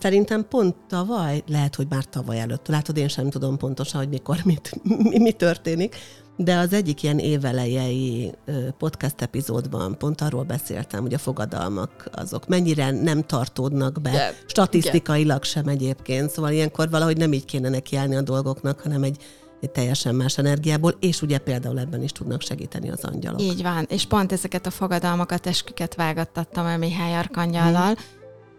Szerintem 0.00 0.48
pont 0.48 0.76
tavaly, 0.88 1.42
lehet, 1.46 1.74
hogy 1.74 1.86
már 1.88 2.04
tavaly 2.04 2.40
előtt, 2.40 2.66
látod, 2.66 2.96
én 2.96 3.08
sem 3.08 3.30
tudom 3.30 3.56
pontosan, 3.56 4.00
hogy 4.00 4.08
mikor, 4.08 4.38
mit, 4.44 4.80
mi, 4.82 5.18
mi 5.18 5.32
történik, 5.32 5.96
de 6.36 6.56
az 6.56 6.72
egyik 6.72 7.02
ilyen 7.02 7.18
évelejei 7.18 8.32
podcast 8.78 9.20
epizódban 9.20 9.98
pont 9.98 10.20
arról 10.20 10.42
beszéltem, 10.42 11.02
hogy 11.02 11.14
a 11.14 11.18
fogadalmak 11.18 12.08
azok 12.12 12.48
mennyire 12.48 12.90
nem 12.90 13.22
tartódnak 13.22 14.00
be, 14.00 14.10
de, 14.10 14.38
statisztikailag 14.46 15.44
igen. 15.44 15.50
sem 15.50 15.68
egyébként, 15.68 16.30
szóval 16.30 16.52
ilyenkor 16.52 16.90
valahogy 16.90 17.16
nem 17.16 17.32
így 17.32 17.44
kéne 17.44 17.68
nekiállni 17.68 18.16
a 18.16 18.22
dolgoknak, 18.22 18.80
hanem 18.80 19.02
egy 19.02 19.16
egy 19.60 19.70
teljesen 19.70 20.14
más 20.14 20.38
energiából, 20.38 20.94
és 21.00 21.22
ugye 21.22 21.38
például 21.38 21.78
ebben 21.78 22.02
is 22.02 22.12
tudnak 22.12 22.40
segíteni 22.40 22.90
az 22.90 23.04
angyalok. 23.04 23.42
Így 23.42 23.62
van, 23.62 23.86
és 23.88 24.06
pont 24.06 24.32
ezeket 24.32 24.66
a 24.66 24.70
fogadalmakat, 24.70 25.46
esküket 25.46 25.94
vágattattam 25.94 26.66
el 26.66 26.78
Mihály 26.78 27.14
Arkangyallal, 27.14 27.94
hmm. 27.94 28.04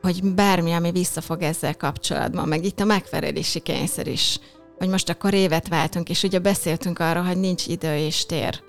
hogy 0.02 0.34
bármi, 0.34 0.72
ami 0.72 0.92
visszafog 0.92 1.42
ezzel 1.42 1.76
kapcsolatban, 1.76 2.48
meg 2.48 2.66
itt 2.66 2.80
a 2.80 2.86
megfelelési 2.86 3.60
kényszer 3.60 4.08
is, 4.08 4.40
hogy 4.78 4.90
most 4.90 5.10
akkor 5.10 5.34
évet 5.34 5.68
váltunk, 5.68 6.10
és 6.10 6.24
ugye 6.24 6.40
beszéltünk 6.40 7.00
arról, 7.00 7.24
hogy 7.24 7.40
nincs 7.40 7.68
idő 7.68 7.96
és 7.96 8.26
tér. 8.26 8.64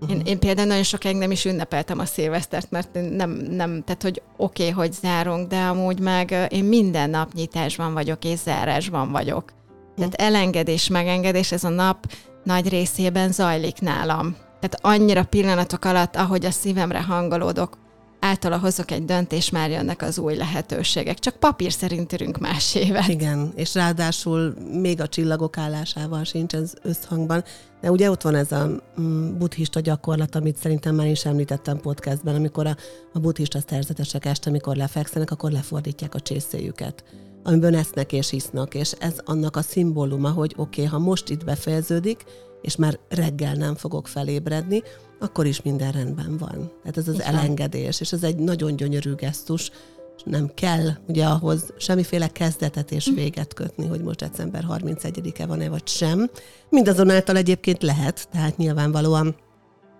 Uh-huh. 0.00 0.18
Én, 0.18 0.22
én 0.24 0.38
például 0.38 0.68
nagyon 0.68 0.82
sokáig 0.82 1.16
nem 1.16 1.30
is 1.30 1.44
ünnepeltem 1.44 1.98
a 1.98 2.04
szilvesztert, 2.04 2.70
mert 2.70 2.88
nem, 2.92 3.30
nem 3.30 3.82
tehát 3.84 4.02
hogy 4.02 4.22
oké, 4.36 4.62
okay, 4.62 4.74
hogy 4.74 4.92
zárunk, 4.92 5.48
de 5.48 5.56
amúgy 5.56 6.00
meg 6.00 6.48
én 6.50 6.64
minden 6.64 7.10
nap 7.10 7.32
nyitásban 7.32 7.92
vagyok, 7.92 8.24
és 8.24 8.38
zárásban 8.38 9.10
vagyok. 9.10 9.52
Tehát 9.96 10.14
elengedés, 10.14 10.88
megengedés, 10.88 11.52
ez 11.52 11.64
a 11.64 11.68
nap 11.68 12.06
nagy 12.44 12.68
részében 12.68 13.32
zajlik 13.32 13.80
nálam. 13.80 14.36
Tehát 14.60 14.78
annyira 14.80 15.24
pillanatok 15.24 15.84
alatt, 15.84 16.16
ahogy 16.16 16.44
a 16.44 16.50
szívemre 16.50 17.02
hangolódok, 17.02 17.78
általa 18.20 18.58
hozok 18.58 18.90
egy 18.90 19.04
döntés, 19.04 19.50
már 19.50 19.70
jönnek 19.70 20.02
az 20.02 20.18
új 20.18 20.36
lehetőségek. 20.36 21.18
Csak 21.18 21.36
papír 21.36 21.72
szerint 21.72 22.12
ürünk 22.12 22.38
más 22.38 22.74
évet. 22.74 23.08
Igen, 23.08 23.52
és 23.54 23.74
ráadásul 23.74 24.54
még 24.72 25.00
a 25.00 25.08
csillagok 25.08 25.58
állásával 25.58 26.24
sincs 26.24 26.54
ez 26.54 26.72
összhangban. 26.82 27.44
De 27.80 27.90
ugye 27.90 28.10
ott 28.10 28.22
van 28.22 28.34
ez 28.34 28.52
a 28.52 28.68
mm, 29.00 29.38
buddhista 29.38 29.80
gyakorlat, 29.80 30.34
amit 30.34 30.56
szerintem 30.56 30.94
már 30.94 31.06
is 31.06 31.24
említettem 31.24 31.80
podcastben, 31.80 32.34
amikor 32.34 32.66
a, 32.66 32.76
a 33.12 33.18
buddhista 33.18 33.58
szerzetesek 33.68 34.24
este, 34.24 34.50
amikor 34.50 34.76
lefekszenek, 34.76 35.30
akkor 35.30 35.50
lefordítják 35.50 36.14
a 36.14 36.20
csészéjüket 36.20 37.04
amiből 37.42 37.76
esznek 37.76 38.12
és 38.12 38.32
isznak, 38.32 38.74
és 38.74 38.92
ez 38.98 39.14
annak 39.24 39.56
a 39.56 39.62
szimbóluma, 39.62 40.30
hogy 40.30 40.54
oké, 40.56 40.84
okay, 40.84 40.84
ha 40.84 40.98
most 40.98 41.28
itt 41.28 41.44
befejeződik, 41.44 42.24
és 42.62 42.76
már 42.76 42.98
reggel 43.08 43.54
nem 43.54 43.74
fogok 43.74 44.08
felébredni, 44.08 44.82
akkor 45.20 45.46
is 45.46 45.62
minden 45.62 45.92
rendben 45.92 46.36
van. 46.36 46.72
Tehát 46.80 46.96
ez 46.96 47.08
az 47.08 47.14
Igen. 47.14 47.34
elengedés, 47.34 48.00
és 48.00 48.12
ez 48.12 48.22
egy 48.22 48.36
nagyon 48.36 48.76
gyönyörű 48.76 49.14
gesztus, 49.14 49.70
és 50.16 50.22
nem 50.24 50.50
kell 50.54 50.88
ugye 51.06 51.26
ahhoz 51.26 51.72
semmiféle 51.76 52.28
kezdetet 52.28 52.90
és 52.90 53.04
hm. 53.04 53.14
véget 53.14 53.54
kötni, 53.54 53.86
hogy 53.86 54.00
most 54.00 54.18
december 54.18 54.64
31-e 54.68 55.46
van-e 55.46 55.68
vagy 55.68 55.88
sem. 55.88 56.30
Mindazonáltal 56.68 57.36
egyébként 57.36 57.82
lehet, 57.82 58.28
tehát 58.30 58.56
nyilvánvalóan 58.56 59.36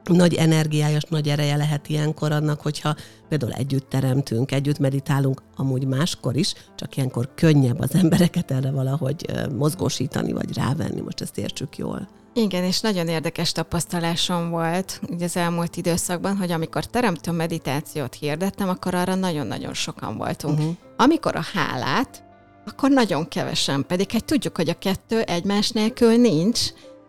nagy 0.05 0.35
energiájas, 0.35 1.03
nagy 1.03 1.29
ereje 1.29 1.57
lehet 1.57 1.89
ilyenkor 1.89 2.33
annak, 2.33 2.61
hogyha 2.61 2.95
például 3.29 3.53
együtt 3.53 3.89
teremtünk, 3.89 4.53
együtt 4.53 4.79
meditálunk, 4.79 5.43
amúgy 5.57 5.87
máskor 5.87 6.37
is, 6.37 6.55
csak 6.77 6.97
ilyenkor 6.97 7.29
könnyebb 7.35 7.81
az 7.81 7.95
embereket 7.95 8.51
erre 8.51 8.71
valahogy 8.71 9.27
mozgósítani, 9.57 10.33
vagy 10.33 10.55
rávenni, 10.55 11.01
most 11.01 11.21
ezt 11.21 11.39
értsük 11.39 11.77
jól. 11.77 12.09
Igen, 12.35 12.65
és 12.65 12.81
nagyon 12.81 13.09
érdekes 13.09 13.53
tapasztalásom 13.53 14.51
volt 14.51 15.01
ugye 15.09 15.25
az 15.25 15.37
elmúlt 15.37 15.77
időszakban, 15.77 16.37
hogy 16.37 16.53
amikor 16.53 16.85
teremtő 16.85 17.31
meditációt 17.31 18.15
hirdettem, 18.15 18.69
akkor 18.69 18.95
arra 18.95 19.15
nagyon-nagyon 19.15 19.75
sokan 19.75 20.17
voltunk. 20.17 20.59
Uh-huh. 20.59 20.75
Amikor 20.97 21.37
a 21.37 21.45
hálát, 21.53 22.25
akkor 22.67 22.91
nagyon 22.91 23.29
kevesen, 23.29 23.85
pedig 23.87 24.11
hát 24.11 24.25
tudjuk, 24.25 24.57
hogy 24.57 24.69
a 24.69 24.79
kettő 24.79 25.21
egymás 25.21 25.71
nélkül 25.71 26.17
nincs, 26.17 26.61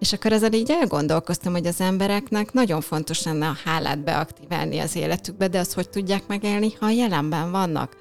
és 0.01 0.13
akkor 0.13 0.33
ezzel 0.33 0.53
így 0.53 0.71
elgondolkoztam, 0.71 1.53
hogy 1.53 1.65
az 1.65 1.81
embereknek 1.81 2.53
nagyon 2.53 2.81
fontos 2.81 3.23
lenne 3.23 3.47
a 3.47 3.57
hálát 3.63 4.03
beaktiválni 4.03 4.79
az 4.79 4.95
életükbe, 4.95 5.47
de 5.47 5.59
azt 5.59 5.73
hogy 5.73 5.89
tudják 5.89 6.27
megélni, 6.27 6.71
ha 6.79 6.85
a 6.85 6.89
jelenben 6.89 7.51
vannak. 7.51 7.97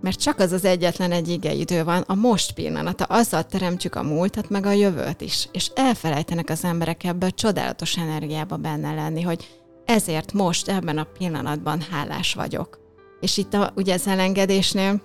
Mert 0.00 0.20
csak 0.20 0.38
az 0.38 0.52
az 0.52 0.64
egyetlen 0.64 1.12
egy 1.12 1.44
idő 1.58 1.84
van, 1.84 2.04
a 2.06 2.14
most 2.14 2.52
pillanata, 2.52 3.04
azzal 3.04 3.46
teremtjük 3.46 3.94
a 3.94 4.02
múltat, 4.02 4.50
meg 4.50 4.66
a 4.66 4.70
jövőt 4.70 5.20
is. 5.20 5.48
És 5.52 5.70
elfelejtenek 5.74 6.50
az 6.50 6.64
emberek 6.64 7.04
ebbe 7.04 7.26
a 7.26 7.30
csodálatos 7.30 7.96
energiába 7.96 8.56
benne 8.56 8.94
lenni, 8.94 9.22
hogy 9.22 9.48
ezért 9.84 10.32
most, 10.32 10.68
ebben 10.68 10.98
a 10.98 11.08
pillanatban 11.18 11.80
hálás 11.90 12.34
vagyok. 12.34 12.78
És 13.20 13.36
itt 13.36 13.54
a, 13.54 13.72
ugye 13.76 13.94
az 13.94 14.06
elengedésnél 14.06 15.02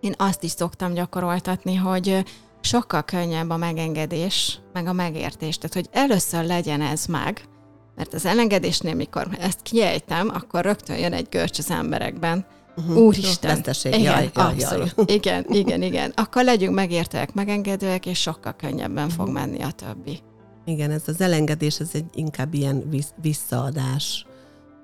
én 0.00 0.14
azt 0.16 0.42
is 0.42 0.50
szoktam 0.50 0.92
gyakoroltatni, 0.92 1.74
hogy 1.74 2.24
sokkal 2.60 3.02
könnyebb 3.02 3.50
a 3.50 3.56
megengedés, 3.56 4.58
meg 4.72 4.86
a 4.86 4.92
megértés. 4.92 5.58
Tehát, 5.58 5.74
hogy 5.74 5.88
először 5.90 6.44
legyen 6.44 6.80
ez 6.80 7.06
meg, 7.06 7.48
mert 7.96 8.14
az 8.14 8.26
elengedésnél, 8.26 8.94
mikor 8.94 9.28
ezt 9.40 9.62
kiejtem, 9.62 10.28
akkor 10.34 10.64
rögtön 10.64 10.98
jön 10.98 11.12
egy 11.12 11.28
görcs 11.30 11.58
az 11.58 11.70
emberekben. 11.70 12.46
Uh-huh. 12.76 12.96
Úristen. 12.96 13.54
Veszteség, 13.54 13.94
igen, 13.94 14.02
jaj, 14.02 14.30
jaj, 14.34 14.44
abszolút. 14.52 14.94
Jaj. 14.96 15.04
Igen, 15.16 15.44
igen, 15.48 15.82
igen. 15.82 16.12
Akkor 16.16 16.44
legyünk 16.44 16.74
megértőek, 16.74 17.34
megengedőek, 17.34 18.06
és 18.06 18.20
sokkal 18.20 18.56
könnyebben 18.56 19.04
uh-huh. 19.04 19.24
fog 19.24 19.28
menni 19.28 19.62
a 19.62 19.70
többi. 19.70 20.18
Igen, 20.64 20.90
ez 20.90 21.02
az 21.06 21.20
elengedés, 21.20 21.80
ez 21.80 21.90
egy 21.92 22.04
inkább 22.14 22.54
ilyen 22.54 22.88
visszaadás 23.22 24.26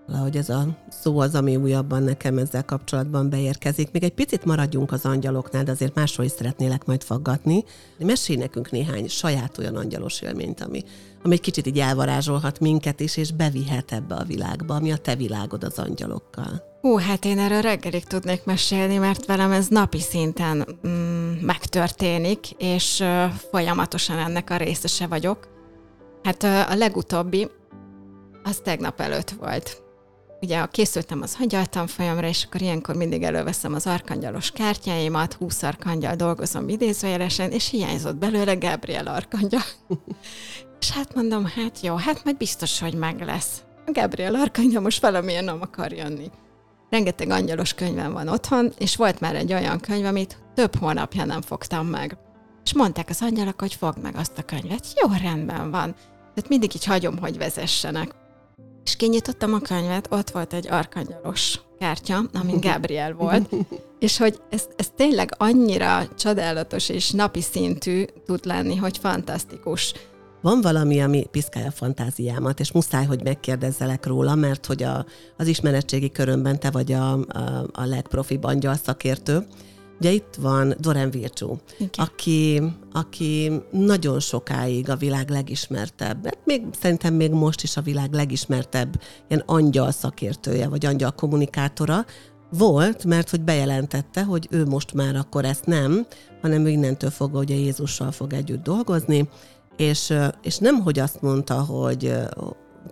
Valahogy 0.07 0.37
ez 0.37 0.49
a 0.49 0.67
szó 0.89 1.19
az, 1.19 1.35
ami 1.35 1.57
újabban 1.57 2.03
nekem 2.03 2.39
ezzel 2.39 2.65
kapcsolatban 2.65 3.31
beérkezik. 3.31 3.91
Még 3.93 4.03
egy 4.03 4.15
picit 4.15 4.45
maradjunk 4.45 4.93
az 4.93 5.05
angyaloknál, 5.05 5.65
de 5.65 5.71
azért 5.71 5.95
másról 5.95 6.27
is 6.27 6.33
szeretnélek 6.33 6.85
majd 6.85 7.03
faggatni. 7.03 7.65
Mesélj 7.99 8.39
nekünk 8.39 8.71
néhány 8.71 9.09
saját 9.09 9.59
olyan 9.59 9.77
angyalos 9.77 10.21
élményt, 10.21 10.61
ami, 10.61 10.83
ami 11.23 11.35
egy 11.35 11.41
kicsit 11.41 11.67
így 11.67 11.79
elvarázsolhat 11.79 12.61
minket 12.61 13.01
is, 13.01 13.17
és 13.17 13.33
bevihet 13.33 13.93
ebbe 13.93 14.15
a 14.15 14.25
világba, 14.25 14.75
ami 14.75 14.93
a 14.93 14.97
te 14.97 15.15
világod 15.15 15.65
az 15.65 15.79
angyalokkal. 15.79 16.63
Hú, 16.81 16.97
hát 16.97 17.25
én 17.25 17.39
erről 17.39 17.61
reggelig 17.61 18.05
tudnék 18.05 18.45
mesélni, 18.45 18.97
mert 18.97 19.27
velem 19.27 19.53
ez 19.53 19.69
napi 19.69 20.01
szinten 20.01 20.67
mm, 20.87 21.33
megtörténik, 21.41 22.51
és 22.51 23.01
uh, 23.01 23.25
folyamatosan 23.51 24.19
ennek 24.19 24.51
a 24.51 24.57
részese 24.57 25.07
vagyok. 25.07 25.49
Hát 26.23 26.43
uh, 26.43 26.71
a 26.71 26.75
legutóbbi, 26.75 27.51
az 28.43 28.61
tegnap 28.65 29.01
előtt 29.01 29.31
volt 29.31 29.84
ugye 30.45 30.67
készültem 30.71 31.23
az 31.23 31.39
folyamra, 31.87 32.27
és 32.27 32.45
akkor 32.45 32.63
ilyenkor 32.63 32.95
mindig 32.95 33.23
előveszem 33.23 33.75
az 33.75 33.87
arkangyalos 33.87 34.51
kártyáimat, 34.51 35.33
20 35.35 35.63
arkangyal 35.63 36.15
dolgozom 36.15 36.69
idézőjelesen, 36.69 37.51
és 37.51 37.71
hiányzott 37.71 38.17
belőle 38.17 38.55
Gabriel 38.55 39.07
arkangyal. 39.07 39.63
és 40.81 40.91
hát 40.91 41.15
mondom, 41.15 41.47
hát 41.47 41.81
jó, 41.81 41.95
hát 41.95 42.25
majd 42.25 42.37
biztos, 42.37 42.81
hogy 42.81 42.95
meg 42.95 43.21
lesz. 43.21 43.63
A 43.87 43.91
Gabriel 43.93 44.35
arkangyal 44.35 44.83
most 44.83 45.03
valamilyen 45.03 45.45
nem 45.45 45.61
akar 45.61 45.93
jönni. 45.93 46.31
Rengeteg 46.91 47.31
angyalos 47.31 47.75
könyvem 47.75 48.13
van 48.13 48.29
otthon, 48.29 48.73
és 48.79 48.97
volt 48.97 49.21
már 49.21 49.35
egy 49.35 49.53
olyan 49.53 49.81
könyv, 49.81 50.05
amit 50.05 50.39
több 50.55 50.77
hónapja 50.77 51.25
nem 51.25 51.41
fogtam 51.41 51.87
meg. 51.87 52.17
És 52.65 52.75
mondták 52.75 53.09
az 53.09 53.23
angyalok, 53.23 53.61
hogy 53.61 53.75
fogd 53.75 54.03
meg 54.03 54.17
azt 54.17 54.39
a 54.39 54.43
könyvet. 54.43 54.87
Jó, 55.03 55.09
rendben 55.23 55.71
van. 55.71 55.95
Tehát 56.35 56.49
mindig 56.49 56.75
így 56.75 56.85
hagyom, 56.85 57.19
hogy 57.19 57.39
vezessenek. 57.39 58.23
És 58.85 58.97
kinyitottam 58.97 59.55
a 59.55 59.59
könyvet, 59.59 60.07
ott 60.11 60.31
volt 60.31 60.53
egy 60.53 60.69
arkangyalos 60.71 61.61
kártya, 61.79 62.23
amin 62.33 62.61
Gabriel 62.71 63.13
volt, 63.13 63.55
és 63.99 64.17
hogy 64.19 64.41
ez, 64.51 64.65
ez 64.77 64.89
tényleg 64.97 65.35
annyira 65.39 66.09
csodálatos 66.19 66.89
és 66.89 67.11
napi 67.11 67.41
szintű 67.41 68.05
tud 68.27 68.45
lenni, 68.45 68.77
hogy 68.77 68.99
fantasztikus. 68.99 69.95
Van 70.43 70.61
valami, 70.61 71.01
ami 71.01 71.27
piszkálja 71.31 71.69
a 71.69 71.73
fantáziámat, 71.73 72.61
és 72.61 72.73
muszáj, 72.73 73.05
hogy 73.05 73.23
megkérdezzelek 73.23 74.07
róla, 74.07 74.35
mert 74.35 74.67
hogy 74.67 74.83
a, 74.83 75.07
az 75.37 75.47
ismeretségi 75.47 76.11
körömben 76.11 76.61
te 76.61 76.71
vagy 76.71 76.93
a, 76.93 77.13
a, 77.13 77.67
a 77.73 77.85
legprofibb 77.85 78.45
angyal 78.45 78.75
szakértő, 78.75 79.47
Ugye 80.05 80.13
itt 80.13 80.35
van 80.41 80.75
Doren 80.79 81.11
Virtue, 81.11 81.57
aki, 81.93 82.63
aki 82.93 83.53
nagyon 83.71 84.21
sokáig 84.21 84.91
a 84.91 84.97
világ 84.97 85.31
legismertebb, 85.31 86.25
hát 86.25 86.39
még, 86.45 86.63
szerintem 86.81 87.15
még 87.15 87.31
most 87.31 87.63
is 87.63 87.77
a 87.77 87.81
világ 87.81 88.13
legismertebb 88.13 89.01
ilyen 89.29 89.43
angyal 89.47 89.91
szakértője, 89.91 90.69
vagy 90.69 90.87
angyal 90.87 91.13
kommunikátora, 91.13 92.05
volt, 92.51 93.05
mert 93.05 93.31
hogy 93.31 93.41
bejelentette, 93.41 94.23
hogy 94.23 94.49
ő 94.51 94.65
most 94.65 94.95
már 94.95 95.17
akkor 95.17 95.45
ezt 95.45 95.67
nem, 95.67 96.07
hanem 96.41 96.67
ő 96.67 96.69
innentől 96.69 97.11
fogva 97.11 97.39
ugye 97.39 97.55
Jézussal 97.55 98.11
fog 98.11 98.33
együtt 98.33 98.63
dolgozni, 98.63 99.29
és, 99.77 100.13
és 100.43 100.59
nem, 100.59 100.81
hogy 100.81 100.99
azt 100.99 101.23
mondta, 101.23 101.63
hogy, 101.63 102.13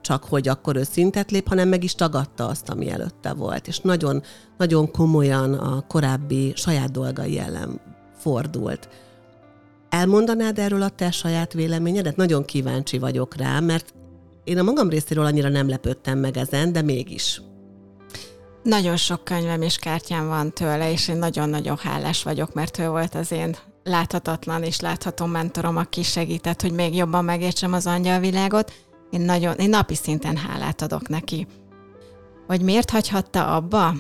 csak 0.01 0.25
hogy 0.25 0.49
akkor 0.49 0.77
ő 0.77 0.83
szintet 0.83 1.31
lép, 1.31 1.49
hanem 1.49 1.69
meg 1.69 1.85
is 1.85 1.95
tagadta 1.95 2.47
azt, 2.47 2.69
ami 2.69 2.91
előtte 2.91 3.33
volt. 3.33 3.69
És 3.69 3.79
nagyon, 3.79 4.23
nagyon 4.57 4.91
komolyan 4.91 5.55
a 5.55 5.85
korábbi 5.87 6.53
saját 6.57 6.91
dolgai 6.91 7.39
ellen 7.39 7.81
fordult. 8.19 8.89
Elmondanád 9.89 10.59
erről 10.59 10.83
a 10.83 10.89
te 10.89 11.11
saját 11.11 11.53
véleményedet? 11.53 12.17
Nagyon 12.17 12.45
kíváncsi 12.45 12.99
vagyok 12.99 13.37
rá, 13.37 13.61
mert 13.61 13.95
én 14.45 14.59
a 14.59 14.63
magam 14.63 14.89
részéről 14.89 15.25
annyira 15.25 15.49
nem 15.49 15.69
lepődtem 15.69 16.19
meg 16.19 16.37
ezen, 16.37 16.73
de 16.73 16.83
mégis. 16.83 17.43
Nagyon 18.63 18.97
sok 18.97 19.25
könyvem 19.25 19.63
és 19.63 19.77
kártyám 19.77 20.27
van 20.27 20.53
tőle, 20.53 20.93
és 20.93 21.09
én 21.09 21.17
nagyon-nagyon 21.17 21.77
hálás 21.77 22.23
vagyok, 22.23 22.55
mert 22.55 22.79
ő 22.79 22.89
volt 22.89 23.15
az 23.15 23.33
én 23.33 23.57
láthatatlan 23.85 24.63
és 24.63 24.81
látható 24.81 25.27
mentorom, 25.27 25.77
aki 25.77 26.03
segített, 26.03 26.63
hogy 26.63 26.73
még 26.73 26.95
jobban 26.95 27.25
megértsem 27.25 27.73
az 27.73 27.87
angyalvilágot. 27.87 28.73
Én 29.13 29.21
nagyon, 29.21 29.55
én 29.55 29.69
napi 29.69 29.95
szinten 29.95 30.37
hálát 30.37 30.83
adok 30.83 31.09
neki. 31.09 31.47
Hogy 32.47 32.63
miért 32.63 32.91
hagyhatta 32.91 33.47
abba? 33.55 33.95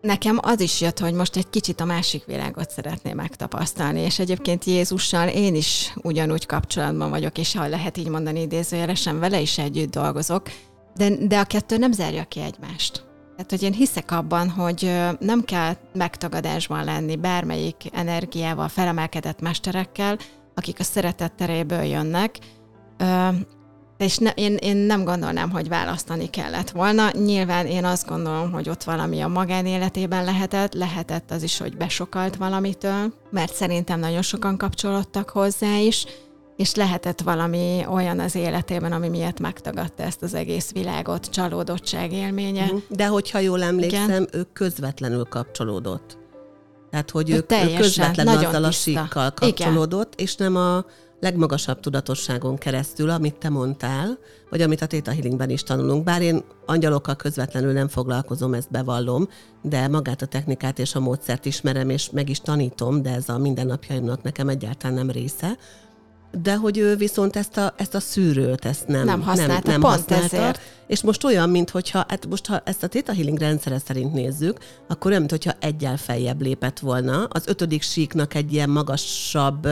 Nekem 0.00 0.38
az 0.42 0.60
is 0.60 0.80
jött, 0.80 0.98
hogy 0.98 1.14
most 1.14 1.36
egy 1.36 1.50
kicsit 1.50 1.80
a 1.80 1.84
másik 1.84 2.24
világot 2.24 2.70
szeretném 2.70 3.16
megtapasztalni, 3.16 4.00
és 4.00 4.18
egyébként 4.18 4.64
Jézussal 4.64 5.28
én 5.28 5.54
is 5.54 5.94
ugyanúgy 6.02 6.46
kapcsolatban 6.46 7.10
vagyok, 7.10 7.38
és 7.38 7.54
ha 7.54 7.68
lehet 7.68 7.96
így 7.96 8.08
mondani 8.08 8.40
idézőjelesen, 8.40 9.18
vele 9.18 9.40
is 9.40 9.58
együtt 9.58 9.90
dolgozok, 9.90 10.42
de, 10.94 11.10
de 11.26 11.38
a 11.38 11.44
kettő 11.44 11.76
nem 11.76 11.92
zárja 11.92 12.24
ki 12.24 12.40
egymást. 12.40 13.04
Tehát, 13.36 13.50
hogy 13.50 13.62
én 13.62 13.72
hiszek 13.72 14.10
abban, 14.10 14.50
hogy 14.50 14.92
nem 15.20 15.44
kell 15.44 15.76
megtagadásban 15.94 16.84
lenni 16.84 17.16
bármelyik 17.16 17.76
energiával, 17.92 18.68
felemelkedett 18.68 19.40
mesterekkel, 19.40 20.18
akik 20.54 20.80
a 20.80 20.82
szeretet 20.82 21.32
teréből 21.32 21.82
jönnek, 21.82 22.38
és 23.98 24.18
ne, 24.18 24.30
én, 24.30 24.56
én 24.56 24.76
nem 24.76 25.04
gondolnám, 25.04 25.50
hogy 25.50 25.68
választani 25.68 26.30
kellett 26.30 26.70
volna. 26.70 27.10
Nyilván 27.10 27.66
én 27.66 27.84
azt 27.84 28.06
gondolom, 28.06 28.52
hogy 28.52 28.68
ott 28.68 28.82
valami 28.82 29.20
a 29.20 29.28
magánéletében 29.28 30.24
lehetett, 30.24 30.74
lehetett 30.74 31.30
az 31.30 31.42
is, 31.42 31.58
hogy 31.58 31.76
besokalt 31.76 32.36
valamitől, 32.36 33.12
mert 33.30 33.54
szerintem 33.54 34.00
nagyon 34.00 34.22
sokan 34.22 34.56
kapcsolódtak 34.56 35.30
hozzá 35.30 35.76
is, 35.78 36.06
és 36.56 36.74
lehetett 36.74 37.20
valami 37.20 37.84
olyan 37.90 38.20
az 38.20 38.34
életében, 38.34 38.92
ami 38.92 39.08
miatt 39.08 39.40
megtagadta 39.40 40.02
ezt 40.02 40.22
az 40.22 40.34
egész 40.34 40.72
világot, 40.72 41.26
csalódottság 41.26 42.12
élménye. 42.12 42.64
Mhm. 42.64 42.76
De 42.88 43.06
hogyha 43.06 43.38
jól 43.38 43.62
emlékszem, 43.62 44.08
Igen. 44.08 44.28
ő 44.32 44.46
közvetlenül 44.52 45.24
kapcsolódott. 45.24 46.18
Tehát, 46.90 47.10
hogy 47.10 47.30
ő, 47.30 47.34
ő 47.34 47.74
közvetlenül 47.76 48.32
azzal 48.36 48.50
tiszta. 48.50 48.66
a 48.66 48.70
síkkal 48.70 49.30
kapcsolódott, 49.30 50.12
Igen. 50.12 50.26
és 50.26 50.36
nem 50.36 50.56
a 50.56 50.84
legmagasabb 51.20 51.80
tudatosságon 51.80 52.56
keresztül, 52.56 53.10
amit 53.10 53.34
te 53.34 53.48
mondtál, 53.48 54.18
vagy 54.50 54.62
amit 54.62 54.82
a 54.82 54.86
Theta 54.86 55.10
Healingben 55.10 55.50
is 55.50 55.62
tanulunk. 55.62 56.04
Bár 56.04 56.22
én 56.22 56.44
angyalokkal 56.66 57.16
közvetlenül 57.16 57.72
nem 57.72 57.88
foglalkozom, 57.88 58.54
ezt 58.54 58.70
bevallom, 58.70 59.28
de 59.62 59.88
magát 59.88 60.22
a 60.22 60.26
technikát 60.26 60.78
és 60.78 60.94
a 60.94 61.00
módszert 61.00 61.44
ismerem, 61.44 61.90
és 61.90 62.10
meg 62.10 62.28
is 62.28 62.40
tanítom, 62.40 63.02
de 63.02 63.10
ez 63.10 63.28
a 63.28 63.38
mindennapjaimnak 63.38 64.22
nekem 64.22 64.48
egyáltalán 64.48 64.96
nem 64.96 65.10
része 65.10 65.56
de 66.42 66.56
hogy 66.56 66.78
ő 66.78 66.96
viszont 66.96 67.36
ezt 67.36 67.56
a, 67.56 67.74
ezt 67.76 67.94
a 67.94 68.00
szűrőt, 68.00 68.64
ezt 68.64 68.86
nem, 68.86 69.04
nem 69.04 69.22
használta, 69.22 69.52
nem, 69.52 69.62
nem 69.64 69.80
pont 69.80 69.94
használta, 69.94 70.36
ezért. 70.36 70.60
És 70.86 71.02
most 71.02 71.24
olyan, 71.24 71.50
mintha, 71.50 72.04
hát 72.08 72.26
most 72.26 72.46
ha 72.46 72.60
ezt 72.64 72.82
a 72.82 72.88
Theta 72.88 73.14
Healing 73.14 73.38
rendszere 73.38 73.78
szerint 73.78 74.12
nézzük, 74.12 74.58
akkor 74.88 75.10
olyan, 75.10 75.22
mintha 75.22 75.54
egyel 75.60 75.96
feljebb 75.96 76.40
lépett 76.40 76.78
volna. 76.78 77.24
Az 77.24 77.46
ötödik 77.46 77.82
síknak 77.82 78.34
egy 78.34 78.52
ilyen 78.52 78.70
magasabb 78.70 79.68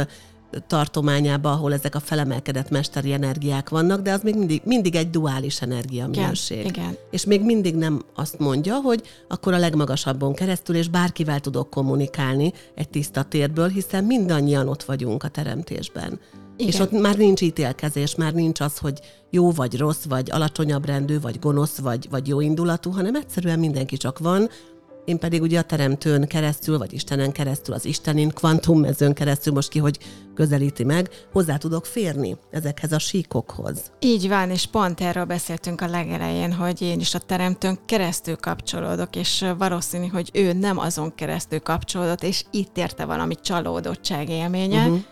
tartományába, 0.67 1.53
ahol 1.53 1.73
ezek 1.73 1.95
a 1.95 2.01
felemelkedett 2.01 2.71
mesteri 2.71 3.13
energiák 3.13 3.69
vannak, 3.69 4.01
de 4.01 4.13
az 4.13 4.23
még 4.23 4.35
mindig, 4.37 4.63
mindig 4.65 4.95
egy 4.95 5.11
duális 5.11 5.63
energia 5.63 6.07
minőség. 6.07 6.59
Igen, 6.59 6.71
igen. 6.73 6.97
És 7.11 7.25
még 7.25 7.43
mindig 7.45 7.75
nem 7.75 8.03
azt 8.15 8.39
mondja, 8.39 8.75
hogy 8.75 9.03
akkor 9.29 9.53
a 9.53 9.59
legmagasabbon 9.59 10.35
keresztül, 10.35 10.77
és 10.77 10.89
bárkivel 10.89 11.41
tudok 11.41 11.71
kommunikálni 11.71 12.53
egy 12.75 12.89
tiszta 12.89 13.23
térből, 13.23 13.69
hiszen 13.69 14.05
mindannyian 14.05 14.69
ott 14.69 14.83
vagyunk 14.83 15.23
a 15.23 15.29
teremtésben. 15.29 16.21
Igen. 16.57 16.73
És 16.73 16.79
ott 16.79 16.91
már 16.91 17.17
nincs 17.17 17.41
ítélkezés, 17.41 18.15
már 18.15 18.33
nincs 18.33 18.61
az, 18.61 18.79
hogy 18.79 19.01
jó 19.31 19.51
vagy 19.51 19.77
rossz, 19.79 20.05
vagy 20.05 20.31
alacsonyabb 20.31 20.87
rendű, 20.87 21.21
vagy 21.21 21.39
gonosz, 21.39 21.79
vagy, 21.79 22.07
vagy 22.11 22.29
jó 22.29 22.41
indulatú, 22.41 22.91
hanem 22.91 23.15
egyszerűen 23.15 23.59
mindenki 23.59 23.97
csak 23.97 24.19
van, 24.19 24.49
én 25.05 25.19
pedig 25.19 25.43
ugye 25.43 25.59
a 25.59 25.63
teremtőn 25.63 26.27
keresztül, 26.27 26.79
vagy 26.79 26.93
Istenen 26.93 27.33
keresztül, 27.33 27.75
az 27.75 27.85
Istenin 27.85 28.29
kvantummezőn 28.29 29.15
keresztül, 29.15 29.53
most 29.53 29.69
ki, 29.69 29.79
hogy 29.79 29.99
közelíti 30.35 30.85
meg, 30.85 31.09
hozzá 31.33 31.57
tudok 31.57 31.87
férni 31.87 32.37
ezekhez 32.51 32.93
a 32.93 32.99
síkokhoz. 32.99 33.93
Így 34.01 34.29
van, 34.29 34.51
és 34.51 34.67
pont 34.67 35.01
erről 35.01 35.25
beszéltünk 35.25 35.81
a 35.81 35.87
legelején, 35.87 36.53
hogy 36.53 36.83
én 36.83 37.01
is 37.01 37.15
a 37.15 37.19
teremtőn 37.19 37.79
keresztül 37.87 38.37
kapcsolódok, 38.37 39.17
és 39.17 39.45
valószínű, 39.59 40.07
hogy 40.07 40.31
ő 40.33 40.53
nem 40.53 40.79
azon 40.79 41.15
keresztül 41.15 41.61
kapcsolódott, 41.61 42.23
és 42.23 42.45
itt 42.51 42.77
érte 42.77 43.05
valami 43.05 43.35
csalódottság 43.35 44.29
élménye, 44.29 44.83
uh-huh 44.83 45.03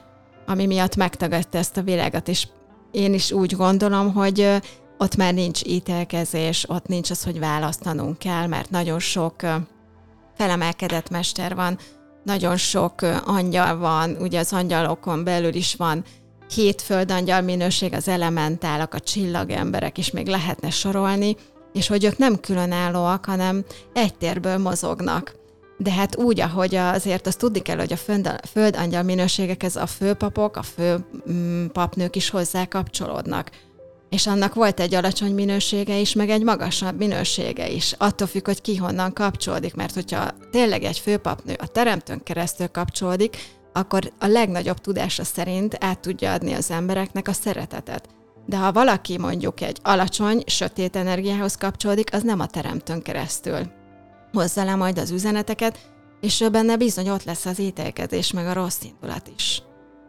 ami 0.46 0.66
miatt 0.66 0.96
megtagadta 0.96 1.58
ezt 1.58 1.76
a 1.76 1.82
világot, 1.82 2.28
és 2.28 2.48
én 2.90 3.14
is 3.14 3.32
úgy 3.32 3.56
gondolom, 3.56 4.12
hogy 4.12 4.48
ott 4.98 5.16
már 5.16 5.34
nincs 5.34 5.62
ítélkezés, 5.64 6.68
ott 6.68 6.86
nincs 6.86 7.10
az, 7.10 7.24
hogy 7.24 7.38
választanunk 7.38 8.18
kell, 8.18 8.46
mert 8.46 8.70
nagyon 8.70 8.98
sok 8.98 9.34
felemelkedett 10.36 11.10
mester 11.10 11.54
van, 11.54 11.78
nagyon 12.24 12.56
sok 12.56 13.02
angyal 13.24 13.76
van, 13.76 14.16
ugye 14.20 14.38
az 14.38 14.52
angyalokon 14.52 15.24
belül 15.24 15.54
is 15.54 15.74
van 15.74 16.04
hét 16.54 16.82
földangyal 16.82 17.40
minőség, 17.40 17.92
az 17.92 18.08
elementálak, 18.08 18.94
a 18.94 19.00
csillagemberek 19.00 19.98
is 19.98 20.10
még 20.10 20.26
lehetne 20.26 20.70
sorolni, 20.70 21.36
és 21.72 21.86
hogy 21.86 22.04
ők 22.04 22.18
nem 22.18 22.40
különállóak, 22.40 23.24
hanem 23.24 23.64
egy 23.92 24.14
térből 24.14 24.58
mozognak 24.58 25.40
de 25.82 25.90
hát 25.90 26.16
úgy, 26.16 26.40
ahogy 26.40 26.74
azért 26.74 27.26
azt 27.26 27.38
tudni 27.38 27.60
kell, 27.60 27.76
hogy 27.76 27.92
a 27.92 27.96
föld, 27.96 28.40
földangyal 28.50 29.02
minőségekhez 29.02 29.76
a 29.76 29.86
főpapok, 29.86 30.56
a 30.56 30.62
fő 30.62 31.04
mm, 31.30 31.66
is 32.10 32.30
hozzá 32.30 32.66
kapcsolódnak. 32.66 33.50
És 34.12 34.26
annak 34.26 34.54
volt 34.54 34.80
egy 34.80 34.94
alacsony 34.94 35.34
minősége 35.34 35.98
is, 35.98 36.12
meg 36.12 36.30
egy 36.30 36.42
magasabb 36.42 36.98
minősége 36.98 37.68
is. 37.68 37.94
Attól 37.98 38.26
függ, 38.26 38.46
hogy 38.46 38.60
ki 38.60 38.76
honnan 38.76 39.12
kapcsolódik, 39.12 39.74
mert 39.74 39.94
hogyha 39.94 40.30
tényleg 40.50 40.82
egy 40.82 40.98
főpapnő 40.98 41.54
a 41.58 41.66
teremtőn 41.66 42.22
keresztül 42.22 42.68
kapcsolódik, 42.68 43.36
akkor 43.72 44.12
a 44.18 44.26
legnagyobb 44.26 44.78
tudása 44.78 45.24
szerint 45.24 45.76
át 45.80 46.00
tudja 46.00 46.32
adni 46.32 46.52
az 46.52 46.70
embereknek 46.70 47.28
a 47.28 47.32
szeretetet. 47.32 48.08
De 48.46 48.56
ha 48.56 48.72
valaki 48.72 49.18
mondjuk 49.18 49.60
egy 49.60 49.78
alacsony, 49.82 50.42
sötét 50.46 50.96
energiához 50.96 51.56
kapcsolódik, 51.56 52.14
az 52.14 52.22
nem 52.22 52.40
a 52.40 52.46
teremtőn 52.46 53.02
keresztül 53.02 53.70
hozza 54.32 54.64
le 54.64 54.74
majd 54.74 54.98
az 54.98 55.10
üzeneteket, 55.10 55.78
és 56.20 56.44
benne 56.52 56.76
bizony 56.76 57.08
ott 57.08 57.24
lesz 57.24 57.46
az 57.46 57.58
ítélkezés, 57.58 58.32
meg 58.32 58.46
a 58.46 58.52
rossz 58.52 58.82
indulat 58.82 59.30
is. 59.36 59.62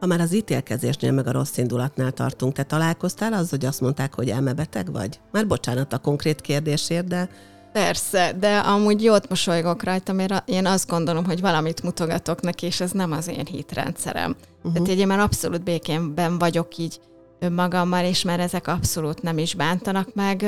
Ha 0.03 0.09
már 0.09 0.21
az 0.21 0.33
ítélkezésnél, 0.33 1.11
meg 1.11 1.27
a 1.27 1.31
rossz 1.31 1.57
indulatnál 1.57 2.11
tartunk, 2.11 2.53
te 2.53 2.63
találkoztál 2.63 3.33
az, 3.33 3.49
hogy 3.49 3.65
azt 3.65 3.81
mondták, 3.81 4.13
hogy 4.13 4.29
elmebeteg 4.29 4.91
vagy? 4.91 5.19
Már 5.31 5.47
bocsánat 5.47 5.93
a 5.93 5.97
konkrét 5.97 6.41
kérdésért, 6.41 7.07
de... 7.07 7.29
Persze, 7.73 8.35
de 8.39 8.57
amúgy 8.57 9.03
jót 9.03 9.29
mosolygok 9.29 9.83
rajta, 9.83 10.13
mert 10.13 10.49
én 10.49 10.65
azt 10.65 10.87
gondolom, 10.87 11.25
hogy 11.25 11.41
valamit 11.41 11.83
mutogatok 11.83 12.41
neki, 12.41 12.65
és 12.65 12.79
ez 12.81 12.91
nem 12.91 13.11
az 13.11 13.27
én 13.27 13.45
hitrendszerem. 13.45 14.35
Uh-huh. 14.63 14.83
Tehát 14.83 14.99
én 14.99 15.07
már 15.07 15.19
abszolút 15.19 15.63
békénben 15.63 16.37
vagyok 16.37 16.77
így 16.77 16.99
önmagammal, 17.39 18.05
és 18.05 18.23
már 18.23 18.39
ezek 18.39 18.67
abszolút 18.67 19.21
nem 19.21 19.37
is 19.37 19.55
bántanak 19.55 20.13
meg 20.13 20.45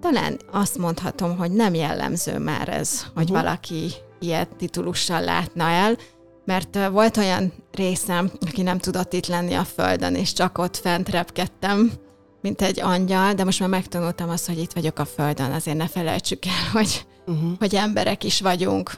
talán 0.00 0.38
azt 0.50 0.78
mondhatom, 0.78 1.36
hogy 1.36 1.50
nem 1.50 1.74
jellemző 1.74 2.38
már 2.38 2.68
ez, 2.68 3.06
hogy 3.14 3.30
uh-huh. 3.30 3.42
valaki 3.42 3.92
ilyet 4.18 4.56
titulussal 4.56 5.20
látna 5.20 5.64
el, 5.64 5.96
mert 6.44 6.88
volt 6.90 7.16
olyan 7.16 7.52
részem, 7.72 8.30
aki 8.40 8.62
nem 8.62 8.78
tudott 8.78 9.12
itt 9.12 9.26
lenni 9.26 9.54
a 9.54 9.64
földön, 9.64 10.14
és 10.14 10.32
csak 10.32 10.58
ott 10.58 10.76
fent 10.76 11.08
repkedtem, 11.08 11.92
mint 12.40 12.62
egy 12.62 12.80
angyal, 12.80 13.34
de 13.34 13.44
most 13.44 13.60
már 13.60 13.68
megtanultam 13.68 14.28
azt, 14.28 14.46
hogy 14.46 14.58
itt 14.58 14.72
vagyok 14.72 14.98
a 14.98 15.04
földön, 15.04 15.52
azért 15.52 15.76
ne 15.76 15.88
felejtsük 15.88 16.46
el, 16.46 16.70
hogy, 16.72 17.06
uh-huh. 17.26 17.58
hogy 17.58 17.74
emberek 17.74 18.24
is 18.24 18.40
vagyunk. 18.40 18.90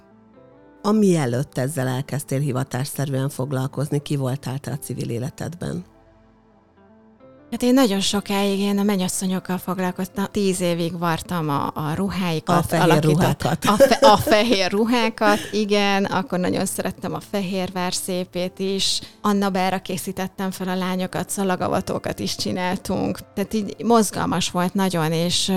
Ami 0.83 1.16
előtt 1.16 1.59
ezzel 1.59 1.87
elkezdtél 1.87 2.38
hivatásszerűen 2.38 3.28
foglalkozni, 3.28 4.02
ki 4.02 4.16
voltál 4.16 4.59
te 4.59 4.70
a 4.70 4.78
civil 4.78 5.11
életedben? 5.11 5.85
Hát 7.55 7.62
én 7.62 7.75
nagyon 7.75 8.01
sokáig 8.01 8.59
én 8.59 8.79
a 8.79 8.83
mennyasszonyokkal 8.83 9.59
foglalkoztam. 9.59 10.25
Tíz 10.31 10.61
évig 10.61 10.99
vartam 10.99 11.49
a, 11.49 11.67
a 11.75 11.95
ruháikat. 11.95 12.59
A 12.59 12.62
fehér 12.62 13.03
ruhákat. 13.03 13.64
A, 13.64 13.77
fe, 13.77 13.99
a 14.01 14.17
fehér 14.17 14.71
ruhákat, 14.71 15.38
igen. 15.53 16.05
Akkor 16.05 16.38
nagyon 16.38 16.67
szerettem 16.67 17.14
a 17.14 17.21
fehérvár 17.31 17.95
szépét 17.95 18.59
is. 18.59 19.01
Anna 19.21 19.51
Bára 19.51 19.79
készítettem 19.79 20.51
fel 20.51 20.69
a 20.69 20.75
lányokat, 20.75 21.31
szalagavatókat 21.31 22.19
is 22.19 22.37
csináltunk. 22.37 23.19
Tehát 23.35 23.55
így 23.55 23.75
mozgalmas 23.85 24.51
volt 24.51 24.75
nagyon, 24.75 25.12
és 25.12 25.53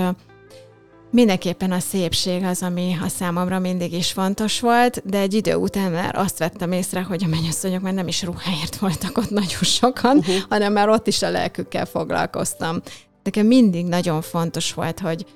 Mindenképpen 1.10 1.72
a 1.72 1.78
szépség 1.78 2.42
az, 2.42 2.62
ami 2.62 2.96
a 3.02 3.08
számomra 3.08 3.58
mindig 3.58 3.92
is 3.92 4.12
fontos 4.12 4.60
volt, 4.60 5.02
de 5.04 5.18
egy 5.18 5.34
idő 5.34 5.54
után 5.54 5.92
már 5.92 6.16
azt 6.16 6.38
vettem 6.38 6.72
észre, 6.72 7.02
hogy 7.02 7.24
a 7.24 7.28
mennyasszonyok 7.28 7.82
már 7.82 7.94
nem 7.94 8.08
is 8.08 8.22
ruháért 8.22 8.76
voltak 8.76 9.18
ott 9.18 9.30
nagyon 9.30 9.62
sokan, 9.62 10.16
uh-huh. 10.16 10.34
hanem 10.48 10.72
már 10.72 10.88
ott 10.88 11.06
is 11.06 11.22
a 11.22 11.30
lelkükkel 11.30 11.86
foglalkoztam. 11.86 12.82
Nekem 13.22 13.46
mindig 13.46 13.86
nagyon 13.86 14.22
fontos 14.22 14.74
volt, 14.74 15.00
hogy, 15.00 15.26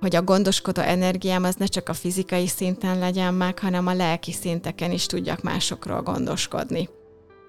hogy 0.00 0.16
a 0.16 0.22
gondoskodó 0.22 0.82
energiám 0.82 1.44
az 1.44 1.54
ne 1.54 1.66
csak 1.66 1.88
a 1.88 1.94
fizikai 1.94 2.46
szinten 2.46 2.98
legyen 2.98 3.34
meg, 3.34 3.58
hanem 3.58 3.86
a 3.86 3.94
lelki 3.94 4.32
szinteken 4.32 4.90
is 4.90 5.06
tudjak 5.06 5.42
másokról 5.42 6.02
gondoskodni. 6.02 6.88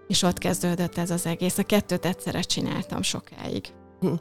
És 0.08 0.23
ott 0.23 0.38
kezdődött 0.38 0.97
ez 0.97 1.10
az 1.10 1.25
egész. 1.25 1.58
A 1.58 1.63
kettőt 1.63 2.06
egyszerre 2.06 2.41
csináltam 2.41 3.01
sokáig. 3.01 3.65
Hm. 3.99 4.13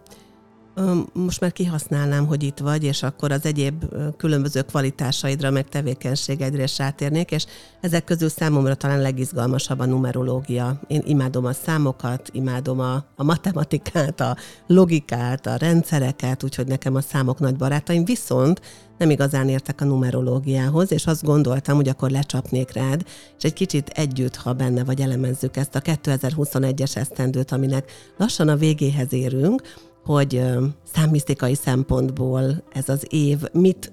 Most 1.13 1.41
már 1.41 1.53
kihasználnám, 1.53 2.27
hogy 2.27 2.43
itt 2.43 2.59
vagy, 2.59 2.85
és 2.85 3.03
akkor 3.03 3.33
az 3.33 3.45
egyéb 3.45 3.85
különböző 4.17 4.63
kvalitásaidra, 4.63 5.51
meg 5.51 5.69
tevékenységeidre 5.69 6.63
is 6.63 6.79
rátérnék, 6.79 7.31
és 7.31 7.47
ezek 7.81 8.05
közül 8.05 8.29
számomra 8.29 8.75
talán 8.75 9.01
legizgalmasabb 9.01 9.79
a 9.79 9.87
numerológia. 9.87 10.81
Én 10.87 11.03
imádom 11.07 11.45
a 11.45 11.53
számokat, 11.53 12.31
imádom 12.33 12.81
a, 12.81 13.05
a 13.17 13.25
matematikát, 13.25 14.21
a 14.21 14.37
logikát, 14.67 15.47
a 15.47 15.57
rendszereket, 15.57 16.43
úgyhogy 16.43 16.67
nekem 16.67 16.95
a 16.95 17.01
számok 17.01 17.39
nagy 17.39 17.57
barátaim, 17.57 18.05
viszont 18.05 18.61
nem 18.99 19.11
igazán 19.11 19.49
értek 19.49 19.81
a 19.81 19.85
numerológiához, 19.85 20.93
és 20.93 21.07
azt 21.07 21.25
gondoltam, 21.25 21.77
hogy 21.77 21.89
akkor 21.89 22.11
lecsapnék 22.11 22.73
rád, 22.73 23.05
és 23.39 23.45
egy 23.45 23.53
kicsit 23.53 23.89
együtt, 23.89 24.37
ha 24.37 24.53
benne 24.53 24.85
vagy, 24.85 25.01
elemezzük 25.01 25.57
ezt 25.57 25.75
a 25.75 25.81
2021-es 25.81 26.97
esztendőt, 26.97 27.53
aminek 27.53 27.91
lassan 28.17 28.49
a 28.49 28.57
végéhez 28.57 29.13
érünk, 29.13 29.63
hogy 30.07 30.43
számmisztikai 30.95 31.55
szempontból 31.55 32.65
ez 32.73 32.89
az 32.89 33.07
év 33.09 33.39
mit 33.53 33.93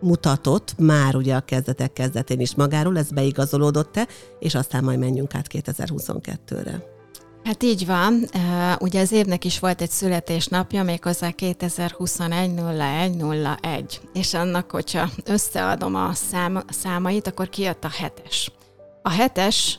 mutatott 0.00 0.74
már 0.78 1.16
ugye 1.16 1.34
a 1.34 1.40
kezdetek 1.40 1.92
kezdetén 1.92 2.40
is 2.40 2.54
magáról, 2.54 2.98
ez 2.98 3.10
beigazolódott-e, 3.10 4.08
és 4.38 4.54
aztán 4.54 4.84
majd 4.84 4.98
menjünk 4.98 5.34
át 5.34 5.46
2022-re. 5.50 6.96
Hát 7.44 7.62
így 7.62 7.86
van. 7.86 8.24
Ugye 8.78 9.00
az 9.00 9.12
évnek 9.12 9.44
is 9.44 9.58
volt 9.58 9.80
egy 9.80 9.90
születésnapja, 9.90 10.82
méghozzá 10.82 11.30
2021-01-01. 11.36 13.84
És 14.12 14.34
annak, 14.34 14.70
hogyha 14.70 15.08
összeadom 15.24 15.94
a 15.94 16.12
szám, 16.12 16.62
számait, 16.68 17.26
akkor 17.26 17.48
kijött 17.48 17.84
a 17.84 17.90
hetes. 17.90 18.52
A 19.02 19.10
hetes 19.10 19.78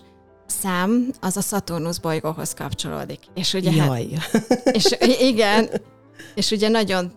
szám 0.49 1.11
az 1.19 1.37
a 1.37 1.41
Szaturnusz 1.41 1.97
bolygóhoz 1.97 2.53
kapcsolódik. 2.53 3.19
És 3.33 3.53
ugye 3.53 3.71
hát- 3.71 3.87
Jaj. 3.87 4.07
Hát, 4.31 4.61
és 4.77 4.95
igen, 5.19 5.69
és 6.35 6.51
ugye 6.51 6.67
nagyon 6.67 7.11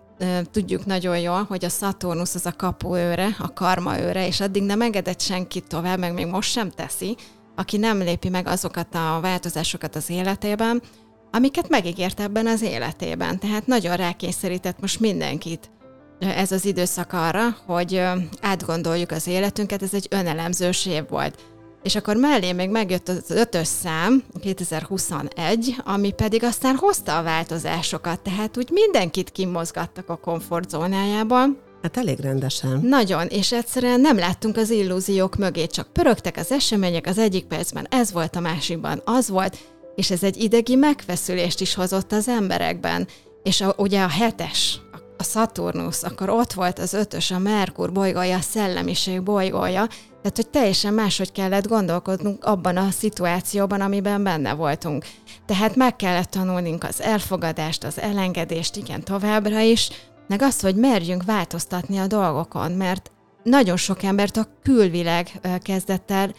tudjuk 0.53 0.87
nagyon 0.87 1.18
jól, 1.18 1.42
hogy 1.42 1.64
a 1.64 1.68
Szaturnusz 1.68 2.35
az 2.35 2.47
a 2.47 2.53
kapuőre, 2.57 3.37
a 3.38 3.53
karma 3.53 4.01
őre, 4.01 4.27
és 4.27 4.40
addig 4.40 4.62
nem 4.62 4.81
engedett 4.81 5.21
senkit 5.21 5.68
tovább, 5.68 5.99
meg 5.99 6.12
még 6.14 6.27
most 6.27 6.51
sem 6.51 6.71
teszi, 6.71 7.16
aki 7.57 7.77
nem 7.77 7.99
lépi 7.99 8.29
meg 8.29 8.47
azokat 8.47 8.95
a 8.95 9.18
változásokat 9.23 9.97
az 9.97 10.11
életében, 10.11 10.83
amiket 11.31 11.68
megígért 11.68 12.21
ebben 12.21 12.47
az 12.47 12.62
életében. 12.62 13.38
Tehát 13.38 13.66
nagyon 13.66 13.97
rákényszerített 13.97 14.81
most 14.81 15.01
mindenkit 15.01 15.71
ez 16.18 16.53
az 16.53 16.64
időszak 16.64 17.12
arra, 17.12 17.57
hogy 17.66 18.03
átgondoljuk 18.40 19.11
az 19.11 19.27
életünket, 19.27 19.83
ez 19.83 19.95
egy 19.95 20.07
önelemzős 20.11 20.87
év 20.87 21.09
volt. 21.09 21.38
És 21.83 21.95
akkor 21.95 22.16
mellé 22.16 22.53
még 22.53 22.71
megjött 22.71 23.09
az 23.09 23.31
ötös 23.31 23.66
szám, 23.66 24.23
2021, 24.40 25.77
ami 25.85 26.12
pedig 26.12 26.45
aztán 26.45 26.77
hozta 26.77 27.18
a 27.18 27.23
változásokat, 27.23 28.21
tehát 28.21 28.57
úgy 28.57 28.68
mindenkit 28.71 29.31
kimozgattak 29.31 30.09
a 30.09 30.16
komfortzónájában. 30.16 31.59
Hát 31.83 31.97
elég 31.97 32.21
rendesen. 32.21 32.81
Nagyon, 32.83 33.27
és 33.27 33.53
egyszerűen 33.53 34.01
nem 34.01 34.18
láttunk 34.18 34.57
az 34.57 34.71
illúziók 34.71 35.37
mögé, 35.37 35.66
csak 35.66 35.92
pörögtek 35.92 36.37
az 36.37 36.53
események, 36.53 37.07
az 37.07 37.18
egyik 37.18 37.45
percben 37.45 37.87
ez 37.90 38.12
volt, 38.12 38.37
a 38.37 38.40
másikban 38.40 39.03
az 39.05 39.29
volt, 39.29 39.59
és 39.95 40.11
ez 40.11 40.23
egy 40.23 40.37
idegi 40.37 40.75
megfeszülést 40.75 41.61
is 41.61 41.75
hozott 41.75 42.12
az 42.12 42.29
emberekben. 42.29 43.09
És 43.42 43.61
a, 43.61 43.75
ugye 43.77 44.03
a 44.03 44.09
hetes, 44.09 44.81
a 45.16 45.23
Saturnus, 45.23 46.03
akkor 46.03 46.31
ott 46.31 46.53
volt 46.53 46.79
az 46.79 46.92
ötös, 46.92 47.31
a 47.31 47.38
Merkur 47.38 47.92
bolygója, 47.92 48.37
a 48.37 48.40
szellemiség 48.40 49.23
bolygója, 49.23 49.88
tehát, 50.23 50.37
hogy 50.37 50.49
teljesen 50.49 50.95
máshogy 50.95 51.33
kellett 51.33 51.69
gondolkodnunk 51.69 52.45
abban 52.45 52.77
a 52.77 52.91
szituációban, 52.91 53.81
amiben 53.81 54.23
benne 54.23 54.55
voltunk. 54.55 55.05
Tehát 55.47 55.77
meg 55.77 55.97
kellett 55.97 56.31
tanulnunk 56.31 56.85
az 56.85 57.01
elfogadást, 57.01 57.85
az 57.85 58.01
elengedést, 58.01 58.77
igen, 58.77 59.05
továbbra 59.05 59.61
is, 59.61 59.91
meg 60.29 60.43
azt, 60.43 60.61
hogy 60.61 60.77
merjünk 60.77 61.25
változtatni 61.25 61.99
a 61.99 62.07
dolgokon, 62.07 62.73
mert 62.73 63.11
nagyon 63.43 63.77
sok 63.77 64.03
embert 64.03 64.37
a 64.37 64.47
külvileg 64.63 65.41
kezdett 65.63 66.11
el 66.11 66.35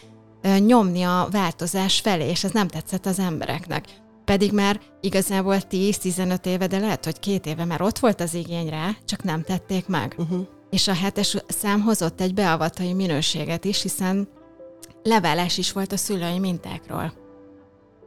nyomni 0.58 1.02
a 1.02 1.28
változás 1.30 2.00
felé, 2.00 2.28
és 2.28 2.44
ez 2.44 2.50
nem 2.50 2.68
tetszett 2.68 3.06
az 3.06 3.18
embereknek. 3.18 3.84
Pedig 4.24 4.52
már 4.52 4.80
igazából 5.00 5.56
10-15 5.70 6.46
éve, 6.46 6.66
de 6.66 6.78
lehet, 6.78 7.04
hogy 7.04 7.18
két 7.18 7.46
éve 7.46 7.64
már 7.64 7.82
ott 7.82 7.98
volt 7.98 8.20
az 8.20 8.34
igény 8.34 8.68
rá, 8.68 8.90
csak 9.04 9.22
nem 9.22 9.42
tették 9.42 9.86
meg. 9.86 10.14
Uh-huh. 10.18 10.46
És 10.74 10.88
a 10.88 10.94
hetes 10.94 11.36
szám 11.46 11.80
hozott 11.80 12.20
egy 12.20 12.34
beavatai 12.34 12.92
minőséget 12.92 13.64
is, 13.64 13.82
hiszen 13.82 14.28
levállás 15.02 15.58
is 15.58 15.72
volt 15.72 15.92
a 15.92 15.96
szülői 15.96 16.38
mintákról. 16.38 17.12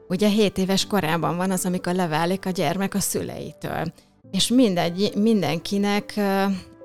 Ugye 0.08 0.28
7 0.28 0.58
éves 0.58 0.86
korában 0.86 1.38
van 1.38 1.52
az, 1.52 1.66
amikor 1.66 1.94
leválik 1.94 2.46
a 2.46 2.50
gyermek 2.50 2.94
a 2.94 3.00
szüleitől. 3.00 3.94
És 4.32 4.48
mindegy, 4.48 5.12
mindenkinek 5.16 6.20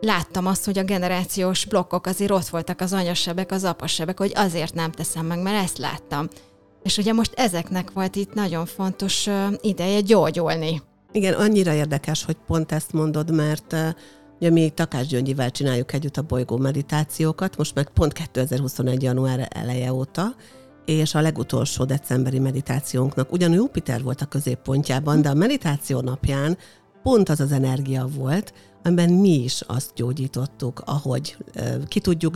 láttam 0.01 0.47
azt, 0.47 0.65
hogy 0.65 0.79
a 0.79 0.85
generációs 0.85 1.65
blokkok 1.65 2.07
azért 2.07 2.31
ott 2.31 2.49
voltak 2.49 2.81
az 2.81 2.93
anyasebek, 2.93 3.53
az 3.53 3.65
apasebek, 3.65 4.19
hogy 4.19 4.33
azért 4.35 4.75
nem 4.75 4.91
teszem 4.91 5.27
meg, 5.27 5.43
mert 5.43 5.65
ezt 5.65 5.79
láttam. 5.79 6.29
És 6.83 6.99
ugye 6.99 7.13
most 7.13 7.33
ezeknek 7.35 7.91
volt 7.91 8.17
itt 8.17 8.35
nagyon 8.35 8.67
fontos 8.67 9.29
ideje 9.61 10.01
gyógyulni. 10.01 10.83
Igen, 11.13 11.35
annyira 11.35 11.73
érdekes, 11.73 12.25
hogy 12.25 12.37
pont 12.47 12.73
ezt 12.73 12.93
mondod, 12.93 13.35
mert 13.35 13.77
ugye 14.43 14.51
mi 14.51 14.71
Takás 14.71 15.07
Gyöngyivel 15.07 15.51
csináljuk 15.51 15.93
együtt 15.93 16.17
a 16.17 16.23
bolygó 16.23 16.57
meditációkat, 16.57 17.57
most 17.57 17.75
meg 17.75 17.91
pont 17.91 18.13
2021. 18.13 19.03
január 19.03 19.49
eleje 19.51 19.93
óta, 19.93 20.35
és 20.85 21.15
a 21.15 21.21
legutolsó 21.21 21.85
decemberi 21.85 22.39
meditációnknak 22.39 23.33
ugyan 23.33 23.53
Jupiter 23.53 24.03
volt 24.03 24.21
a 24.21 24.27
középpontjában, 24.27 25.23
de 25.23 25.29
a 25.29 25.35
meditáció 25.35 26.01
napján 26.01 26.59
pont 27.03 27.29
az 27.29 27.41
az 27.41 27.53
energia 27.53 28.07
volt, 28.17 28.53
amiben 28.83 29.11
mi 29.13 29.43
is 29.43 29.61
azt 29.61 29.95
gyógyítottuk, 29.95 30.83
ahogy 30.85 31.37
ki 31.89 32.01
tudjuk 32.01 32.35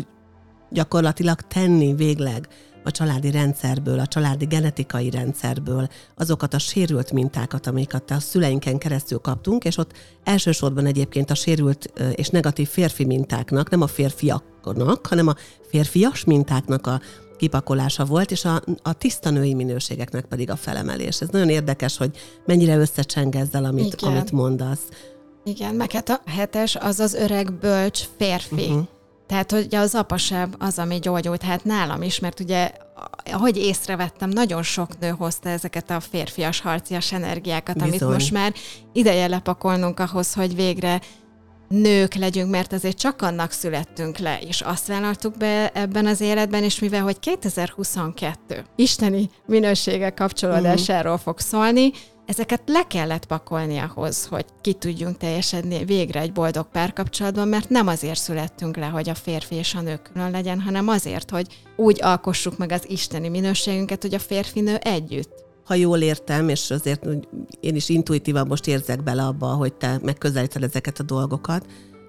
gyakorlatilag 0.70 1.40
tenni 1.40 1.94
végleg 1.94 2.48
a 2.86 2.90
családi 2.90 3.30
rendszerből, 3.30 3.98
a 3.98 4.06
családi 4.06 4.44
genetikai 4.44 5.10
rendszerből 5.10 5.88
azokat 6.16 6.54
a 6.54 6.58
sérült 6.58 7.12
mintákat, 7.12 7.66
amiket 7.66 8.10
a 8.10 8.20
szüleinken 8.20 8.78
keresztül 8.78 9.18
kaptunk, 9.18 9.64
és 9.64 9.76
ott 9.76 9.92
elsősorban 10.24 10.86
egyébként 10.86 11.30
a 11.30 11.34
sérült 11.34 11.92
és 12.14 12.28
negatív 12.28 12.68
férfi 12.68 13.04
mintáknak, 13.04 13.70
nem 13.70 13.80
a 13.80 13.86
férfiaknak, 13.86 15.06
hanem 15.06 15.26
a 15.26 15.34
férfias 15.68 16.24
mintáknak 16.24 16.86
a 16.86 17.00
kipakolása 17.36 18.04
volt, 18.04 18.30
és 18.30 18.44
a, 18.44 18.62
a 18.82 18.92
tiszta 18.92 19.30
női 19.30 19.54
minőségeknek 19.54 20.24
pedig 20.24 20.50
a 20.50 20.56
felemelés. 20.56 21.20
Ez 21.20 21.28
nagyon 21.28 21.48
érdekes, 21.48 21.96
hogy 21.96 22.10
mennyire 22.44 22.76
összecseng 22.76 23.34
ezzel, 23.36 23.64
amit, 23.64 24.02
amit 24.02 24.32
mondasz. 24.32 24.82
Igen, 25.44 25.74
meg 25.74 25.92
hát 25.92 26.08
a 26.08 26.20
hetes 26.26 26.76
az 26.76 27.00
az 27.00 27.14
öreg 27.14 27.52
bölcs 27.52 28.02
férfi. 28.16 28.64
Uh-huh. 28.64 28.86
Tehát, 29.26 29.50
hogy 29.50 29.74
az 29.74 29.94
apasább 29.94 30.54
az, 30.58 30.78
ami 30.78 30.98
gyógyult, 30.98 31.42
hát 31.42 31.64
nálam 31.64 32.02
is, 32.02 32.18
mert 32.18 32.40
ugye, 32.40 32.70
ahogy 33.32 33.56
észrevettem, 33.56 34.28
nagyon 34.28 34.62
sok 34.62 34.98
nő 34.98 35.08
hozta 35.08 35.48
ezeket 35.48 35.90
a 35.90 36.00
férfias, 36.00 36.60
harcias 36.60 37.12
energiákat, 37.12 37.74
Bizony. 37.74 37.90
amit 37.90 38.12
most 38.12 38.32
már 38.32 38.52
ideje 38.92 39.26
lepakolnunk 39.26 40.00
ahhoz, 40.00 40.34
hogy 40.34 40.54
végre 40.54 41.00
nők 41.68 42.14
legyünk, 42.14 42.50
mert 42.50 42.72
azért 42.72 42.98
csak 42.98 43.22
annak 43.22 43.50
születtünk 43.50 44.18
le, 44.18 44.38
és 44.40 44.60
azt 44.60 44.86
vállaltuk 44.86 45.36
be 45.36 45.70
ebben 45.74 46.06
az 46.06 46.20
életben, 46.20 46.62
és 46.62 46.78
mivel, 46.78 47.02
hogy 47.02 47.18
2022 47.18 48.64
isteni 48.76 49.30
minősége 49.46 50.10
kapcsolódásáról 50.10 51.18
fog 51.18 51.38
szólni, 51.38 51.90
ezeket 52.26 52.62
le 52.66 52.86
kellett 52.86 53.26
pakolni 53.26 53.78
ahhoz, 53.78 54.26
hogy 54.26 54.44
ki 54.60 54.72
tudjunk 54.72 55.16
teljesedni 55.16 55.84
végre 55.84 56.20
egy 56.20 56.32
boldog 56.32 56.68
párkapcsolatban, 56.68 57.48
mert 57.48 57.68
nem 57.68 57.86
azért 57.86 58.18
születtünk 58.18 58.76
le, 58.76 58.86
hogy 58.86 59.08
a 59.08 59.14
férfi 59.14 59.54
és 59.54 59.74
a 59.74 59.80
nő 59.80 60.00
külön 60.12 60.30
legyen, 60.30 60.60
hanem 60.60 60.88
azért, 60.88 61.30
hogy 61.30 61.46
úgy 61.76 62.02
alkossuk 62.02 62.58
meg 62.58 62.72
az 62.72 62.90
isteni 62.90 63.28
minőségünket, 63.28 64.02
hogy 64.02 64.14
a 64.14 64.18
férfi-nő 64.18 64.74
együtt. 64.74 65.44
Ha 65.64 65.74
jól 65.74 66.00
értem, 66.00 66.48
és 66.48 66.70
azért 66.70 67.06
én 67.60 67.74
is 67.74 67.88
intuitívan 67.88 68.46
most 68.46 68.66
érzek 68.66 69.02
bele 69.02 69.22
abba, 69.22 69.46
hogy 69.46 69.74
te 69.74 69.98
megközelíted 70.02 70.62
ezeket 70.62 70.98
a 70.98 71.02
dolgokat, 71.02 71.66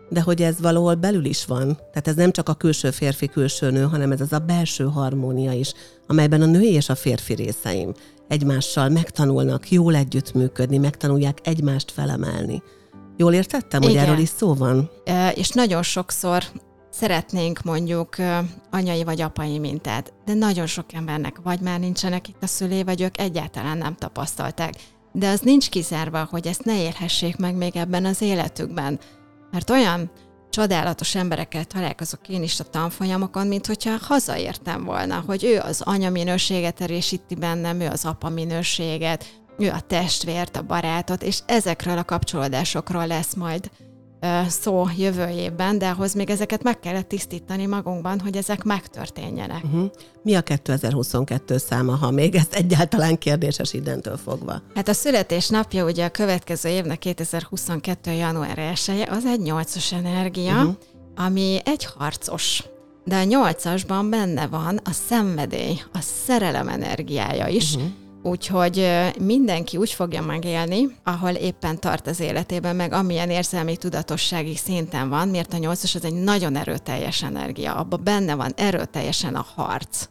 de 0.10 0.22
hogy 0.22 0.42
ez 0.42 0.60
valahol 0.60 0.96
belül 0.96 1.26
is 1.26 1.46
van. 1.46 1.76
Tehát 1.76 2.08
ez 2.08 2.16
nem 2.16 2.32
csak 2.32 2.50
a 2.50 2.54
külső 2.54 2.92
férfi, 2.92 3.28
külső 3.28 3.72
nő, 3.72 3.84
hanem 3.84 4.12
ez 4.12 4.22
az 4.22 4.34
a 4.34 4.40
belső 4.40 4.84
harmónia 4.84 5.52
is, 5.52 5.74
amelyben 6.08 6.42
a 6.42 6.46
női 6.46 6.72
és 6.72 6.90
a 6.90 6.96
férfi 6.96 7.34
részeim 7.34 7.94
egymással 8.28 8.90
megtanulnak 8.90 9.72
jól 9.72 9.96
együttműködni, 9.96 10.78
megtanulják 10.78 11.38
egymást 11.44 11.92
felemelni. 11.92 12.64
Jól 13.18 13.34
értettem, 13.34 13.82
Igen. 13.82 13.94
hogy 13.94 14.04
erről 14.04 14.22
is 14.22 14.30
szó 14.30 14.54
van? 14.54 14.90
E, 15.06 15.32
és 15.32 15.50
nagyon 15.50 15.84
sokszor 15.84 16.44
szeretnénk 16.90 17.62
mondjuk 17.64 18.16
anyai 18.72 19.04
vagy 19.04 19.22
apai 19.22 19.60
mintát, 19.60 20.14
de 20.26 20.34
nagyon 20.34 20.66
sok 20.66 20.94
embernek 20.94 21.40
vagy 21.44 21.60
már 21.60 21.80
nincsenek 21.80 22.28
itt 22.28 22.44
a 22.44 22.48
szülé, 22.48 22.84
vagy 22.84 23.02
ők 23.02 23.20
egyáltalán 23.20 23.78
nem 23.78 23.96
tapasztalták. 23.96 24.74
De 25.12 25.30
az 25.30 25.40
nincs 25.40 25.70
kizárva, 25.70 26.28
hogy 26.30 26.48
ezt 26.48 26.66
ne 26.66 26.82
élhessék 26.82 27.38
meg 27.38 27.56
még 27.56 27.76
ebben 27.76 28.06
az 28.06 28.22
életükben. 28.22 29.00
Mert 29.52 29.70
olyan 29.70 30.12
csodálatos 30.50 31.16
emberekkel 31.16 31.64
találkozok 31.64 32.30
én 32.30 32.44
is 32.44 32.60
a 32.60 32.64
tanfolyamokon, 32.64 33.48
mint 33.48 33.66
hogyha 33.66 33.98
hazaértem 34.02 34.84
volna, 34.84 35.24
hogy 35.26 35.44
ő 35.44 35.60
az 35.60 35.82
anya 35.82 36.10
minőséget 36.10 36.82
erősíti 36.82 37.36
bennem, 37.36 37.80
ő 37.80 37.88
az 37.88 38.06
apa 38.06 38.30
minőséget, 38.30 39.26
ő 39.58 39.70
a 39.70 39.80
testvért, 39.80 40.58
a 40.58 40.62
barátot, 40.62 41.24
és 41.24 41.40
ezekről 41.46 41.98
a 41.98 42.04
kapcsolódásokról 42.04 43.08
lesz 43.08 43.34
majd 43.34 43.72
szó 44.48 44.88
jövő 44.98 45.28
évben, 45.28 45.78
de 45.78 45.90
ahhoz 45.90 46.14
még 46.14 46.30
ezeket 46.30 46.64
meg 46.64 46.80
kellett 46.80 47.08
tisztítani 47.08 47.66
magunkban, 47.66 48.20
hogy 48.20 48.38
ezek 48.38 48.64
megtörténjenek. 48.64 49.64
Uh-huh. 49.64 49.92
Mi 50.22 50.36
a 50.36 50.42
2022 50.42 51.58
száma, 51.58 51.96
ha 51.96 52.12
még 52.12 52.36
ez 52.36 52.48
egyáltalán 52.52 53.18
kérdéses 53.18 53.74
innentől 53.74 54.18
fogva? 54.18 54.62
Hát 54.76 54.88
a 54.88 54.94
születésnapja 54.94 55.86
ugye 55.86 56.06
a 56.06 56.10
következő 56.10 56.70
évnek 56.70 57.00
2022. 57.00 58.12
január 58.12 58.58
1 58.58 59.06
az 59.10 59.26
egy 59.26 59.40
nyolcos 59.40 59.94
energia, 59.94 60.56
uh-huh. 60.56 60.76
ami 61.16 61.60
egy 61.66 61.86
harcos. 61.86 62.64
De 63.04 63.16
a 63.16 63.24
nyolcasban 63.24 64.10
benne 64.10 64.48
van 64.48 64.80
a 64.84 64.92
szenvedély, 65.08 65.82
a 65.94 66.00
szerelem 66.26 66.68
energiája 66.68 67.48
is, 67.48 67.76
uh-huh 67.76 67.92
Úgyhogy 68.28 68.90
mindenki 69.20 69.78
úgy 69.78 69.92
fogja 69.92 70.22
megélni, 70.22 70.88
ahol 71.04 71.30
éppen 71.30 71.80
tart 71.80 72.08
az 72.08 72.20
életében, 72.20 72.76
meg 72.76 72.94
amilyen 72.94 73.30
érzelmi 73.30 73.78
tudatossági 73.78 74.56
szinten 74.56 75.10
van, 75.10 75.28
mert 75.28 75.54
a 75.54 75.58
nyolcas 75.58 75.96
az 75.96 76.06
egy 76.06 76.14
nagyon 76.14 76.56
erőteljes 76.56 77.24
energia, 77.24 77.76
abban 77.76 78.04
benne 78.04 78.36
van 78.36 78.54
erőteljesen 78.56 79.36
a 79.36 79.46
harc. 79.56 80.06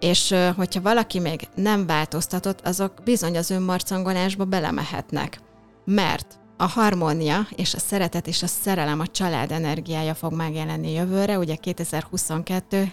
És 0.00 0.34
hogyha 0.56 0.80
valaki 0.80 1.18
még 1.18 1.48
nem 1.54 1.86
változtatott, 1.86 2.60
azok 2.66 2.92
bizony 3.04 3.36
az 3.36 3.50
önmarcangolásba 3.50 4.44
belemehetnek. 4.44 5.40
Mert 5.84 6.26
a 6.56 6.66
harmónia 6.66 7.48
és 7.56 7.74
a 7.74 7.78
szeretet 7.78 8.26
és 8.26 8.42
a 8.42 8.46
szerelem, 8.46 9.00
a 9.00 9.06
család 9.06 9.52
energiája 9.52 10.14
fog 10.14 10.32
megjelenni 10.32 10.92
jövőre, 10.92 11.38
ugye 11.38 11.54
2022 11.54 12.92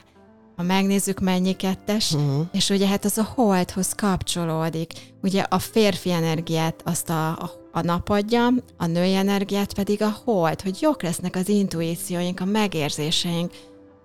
ha 0.55 0.63
megnézzük, 0.63 1.19
mennyi 1.19 1.55
kettes, 1.55 2.11
uh-huh. 2.11 2.45
és 2.51 2.69
ugye 2.69 2.87
hát 2.87 3.05
az 3.05 3.17
a 3.17 3.29
holdhoz 3.35 3.93
kapcsolódik. 3.93 4.93
Ugye 5.21 5.41
a 5.41 5.59
férfi 5.59 6.11
energiát 6.11 6.81
azt 6.85 7.09
a, 7.09 7.29
a, 7.29 7.51
a 7.71 7.81
nap 7.81 8.09
adja, 8.09 8.47
a 8.77 8.85
női 8.85 9.13
energiát 9.13 9.73
pedig 9.73 10.01
a 10.01 10.17
hold, 10.25 10.61
hogy 10.61 10.77
jók 10.81 11.03
lesznek 11.03 11.35
az 11.35 11.49
intuícióink, 11.49 12.39
a 12.39 12.45
megérzéseink, 12.45 13.51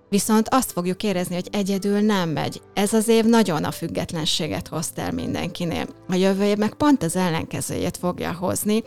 Viszont 0.09 0.49
azt 0.49 0.73
fogjuk 0.73 1.03
érezni, 1.03 1.35
hogy 1.35 1.49
egyedül 1.53 2.01
nem 2.01 2.29
megy. 2.29 2.63
Ez 2.75 2.93
az 2.93 3.09
év 3.09 3.25
nagyon 3.25 3.65
a 3.65 3.71
függetlenséget 3.71 4.69
hozta 4.69 5.01
el 5.03 5.13
mindenkinél. 5.13 5.87
A 6.09 6.15
jövő 6.15 6.45
év 6.45 6.57
meg 6.57 6.75
pont 6.75 7.03
az 7.03 7.17
ellenkezőjét 7.17 7.97
fogja 7.97 8.33
hozni, 8.33 8.83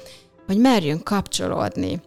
hogy 0.45 0.58
merjünk 0.58 1.04
kapcsolódni, 1.04 2.02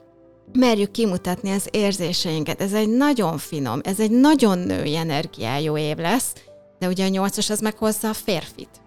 merjük 0.55 0.91
kimutatni 0.91 1.51
az 1.51 1.69
érzéseinket. 1.71 2.61
Ez 2.61 2.73
egy 2.73 2.89
nagyon 2.89 3.39
finom, 3.39 3.81
ez 3.83 4.01
egy 4.01 4.11
nagyon 4.11 4.59
női 4.59 4.97
energiájú 4.97 5.77
év 5.77 5.97
lesz, 5.97 6.33
de 6.79 6.89
ugye 6.89 7.05
a 7.05 7.09
nyolcas 7.09 7.51
az 7.51 7.61
meg 7.61 7.77
hozza 7.77 8.09
a 8.09 8.13
férfit. 8.13 8.81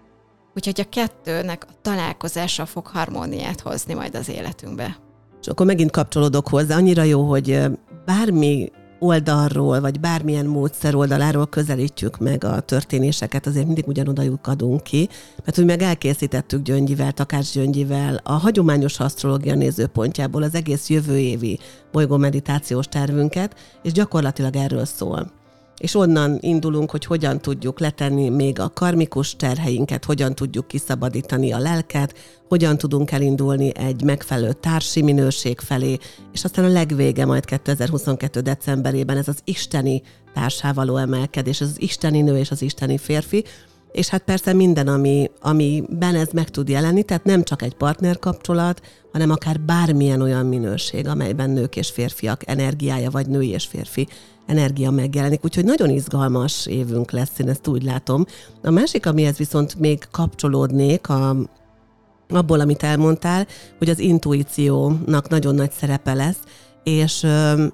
Úgyhogy 0.54 0.80
a 0.80 0.88
kettőnek 0.88 1.66
a 1.68 1.72
találkozása 1.82 2.66
fog 2.66 2.86
harmóniát 2.86 3.60
hozni 3.60 3.94
majd 3.94 4.14
az 4.14 4.28
életünkbe. 4.28 4.96
És 5.40 5.46
akkor 5.46 5.66
megint 5.66 5.90
kapcsolódok 5.90 6.48
hozzá. 6.48 6.76
Annyira 6.76 7.02
jó, 7.02 7.22
hogy 7.22 7.60
bármi 8.04 8.70
oldalról, 8.98 9.80
vagy 9.80 10.00
bármilyen 10.00 10.46
módszer 10.46 10.94
oldaláról 10.94 11.46
közelítjük 11.46 12.18
meg 12.18 12.44
a 12.44 12.60
történéseket, 12.60 13.46
azért 13.46 13.66
mindig 13.66 13.88
ugyanoda 13.88 14.22
lyukadunk 14.22 14.82
ki, 14.82 15.08
mert 15.44 15.56
hogy 15.56 15.64
meg 15.64 15.82
elkészítettük 15.82 16.62
Gyöngyivel, 16.62 17.12
Takács 17.12 17.52
Gyöngyivel 17.52 18.20
a 18.22 18.32
hagyományos 18.32 19.00
asztrológia 19.00 19.54
nézőpontjából 19.54 20.42
az 20.42 20.54
egész 20.54 20.88
jövő 20.88 21.18
évi 21.18 21.58
bolygó 21.92 22.16
meditációs 22.16 22.86
tervünket, 22.86 23.54
és 23.82 23.92
gyakorlatilag 23.92 24.56
erről 24.56 24.84
szól 24.84 25.44
és 25.78 25.94
onnan 25.94 26.38
indulunk, 26.40 26.90
hogy 26.90 27.04
hogyan 27.04 27.40
tudjuk 27.40 27.80
letenni 27.80 28.28
még 28.28 28.60
a 28.60 28.72
karmikus 28.74 29.36
terheinket, 29.36 30.04
hogyan 30.04 30.34
tudjuk 30.34 30.68
kiszabadítani 30.68 31.52
a 31.52 31.58
lelket, 31.58 32.14
hogyan 32.48 32.78
tudunk 32.78 33.10
elindulni 33.10 33.76
egy 33.76 34.02
megfelelő 34.02 34.52
társi 34.52 35.02
minőség 35.02 35.60
felé, 35.60 35.96
és 36.32 36.44
aztán 36.44 36.64
a 36.64 36.68
legvége 36.68 37.24
majd 37.24 37.44
2022. 37.44 38.40
decemberében 38.40 39.16
ez 39.16 39.28
az 39.28 39.38
isteni 39.44 40.02
társávaló 40.34 40.96
emelkedés, 40.96 41.60
ez 41.60 41.68
az 41.68 41.80
isteni 41.80 42.20
nő 42.20 42.38
és 42.38 42.50
az 42.50 42.62
isteni 42.62 42.98
férfi, 42.98 43.44
és 43.92 44.08
hát 44.08 44.22
persze 44.22 44.52
minden, 44.52 44.88
ami, 44.88 45.30
amiben 45.40 46.14
ez 46.14 46.28
meg 46.32 46.48
tud 46.50 46.68
jelenni, 46.68 47.02
tehát 47.02 47.24
nem 47.24 47.42
csak 47.42 47.62
egy 47.62 47.74
partnerkapcsolat, 47.74 48.80
hanem 49.12 49.30
akár 49.30 49.60
bármilyen 49.60 50.20
olyan 50.20 50.46
minőség, 50.46 51.06
amelyben 51.06 51.50
nők 51.50 51.76
és 51.76 51.90
férfiak 51.90 52.48
energiája, 52.48 53.10
vagy 53.10 53.26
női 53.26 53.48
és 53.48 53.64
férfi 53.64 54.08
energia 54.46 54.90
megjelenik, 54.90 55.44
úgyhogy 55.44 55.64
nagyon 55.64 55.90
izgalmas 55.90 56.66
évünk 56.66 57.10
lesz, 57.10 57.38
én 57.38 57.48
ezt 57.48 57.66
úgy 57.66 57.82
látom. 57.82 58.26
A 58.62 58.70
másik, 58.70 59.06
amihez 59.06 59.36
viszont 59.36 59.78
még 59.78 60.08
kapcsolódnék, 60.10 61.08
a, 61.08 61.36
abból, 62.28 62.60
amit 62.60 62.82
elmondtál, 62.82 63.46
hogy 63.78 63.88
az 63.88 63.98
intuíciónak 63.98 65.28
nagyon 65.28 65.54
nagy 65.54 65.70
szerepe 65.70 66.14
lesz, 66.14 66.38
és 66.84 67.26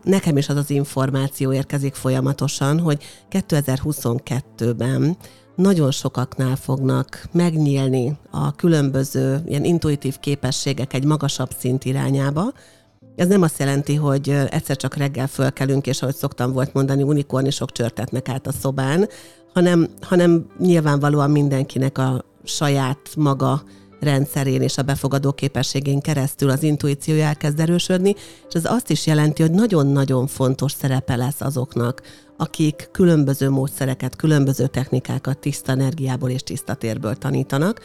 nekem 0.02 0.37
is 0.37 0.48
az 0.48 0.56
az 0.56 0.70
információ 0.70 1.52
érkezik 1.52 1.94
folyamatosan, 1.94 2.80
hogy 2.80 3.02
2022-ben 3.30 5.16
nagyon 5.56 5.90
sokaknál 5.90 6.56
fognak 6.56 7.28
megnyílni 7.32 8.16
a 8.30 8.54
különböző 8.54 9.42
ilyen 9.46 9.64
intuitív 9.64 10.18
képességek 10.18 10.92
egy 10.92 11.04
magasabb 11.04 11.50
szint 11.58 11.85
irányába, 11.85 12.52
ez 13.16 13.29
nem 13.29 13.42
azt 13.42 13.59
jelenti, 13.59 13.94
hogy 13.94 14.31
egyszer 14.31 14.77
csak 14.77 14.94
reggel 14.94 15.27
fölkelünk, 15.27 15.87
és 15.87 16.03
ahogy 16.03 16.14
szoktam 16.14 16.53
volt 16.53 16.72
mondani, 16.72 17.03
unikornisok 17.03 17.72
csörtetnek 17.72 18.29
át 18.29 18.46
a 18.46 18.53
szobán, 18.53 19.09
hanem, 19.55 19.88
hanem 20.01 20.46
nyilvánvalóan 20.59 21.31
mindenkinek 21.31 21.98
a 21.98 22.25
saját 22.44 22.98
maga 23.16 23.62
rendszerén 24.01 24.62
és 24.62 24.79
a 24.79 24.83
befogadó 24.83 25.33
képességén 25.33 26.01
keresztül 26.01 26.51
az 26.51 26.62
intuíciója 26.62 27.25
elkezd 27.25 27.61
erősödni, 27.61 28.14
és 28.48 28.55
ez 28.55 28.64
azt 28.64 28.90
is 28.90 29.07
jelenti, 29.07 29.42
hogy 29.42 29.51
nagyon-nagyon 29.51 30.27
fontos 30.27 30.72
szerepe 30.72 31.16
lesz 31.16 31.40
azoknak, 31.40 32.03
akik 32.37 32.88
különböző 32.92 33.51
módszereket, 33.51 34.16
különböző 34.16 34.66
technikákat 34.66 35.38
tiszta 35.38 35.72
energiából 35.72 36.31
és 36.31 36.42
tiszta 36.42 36.75
térből 36.75 37.14
tanítanak, 37.14 37.81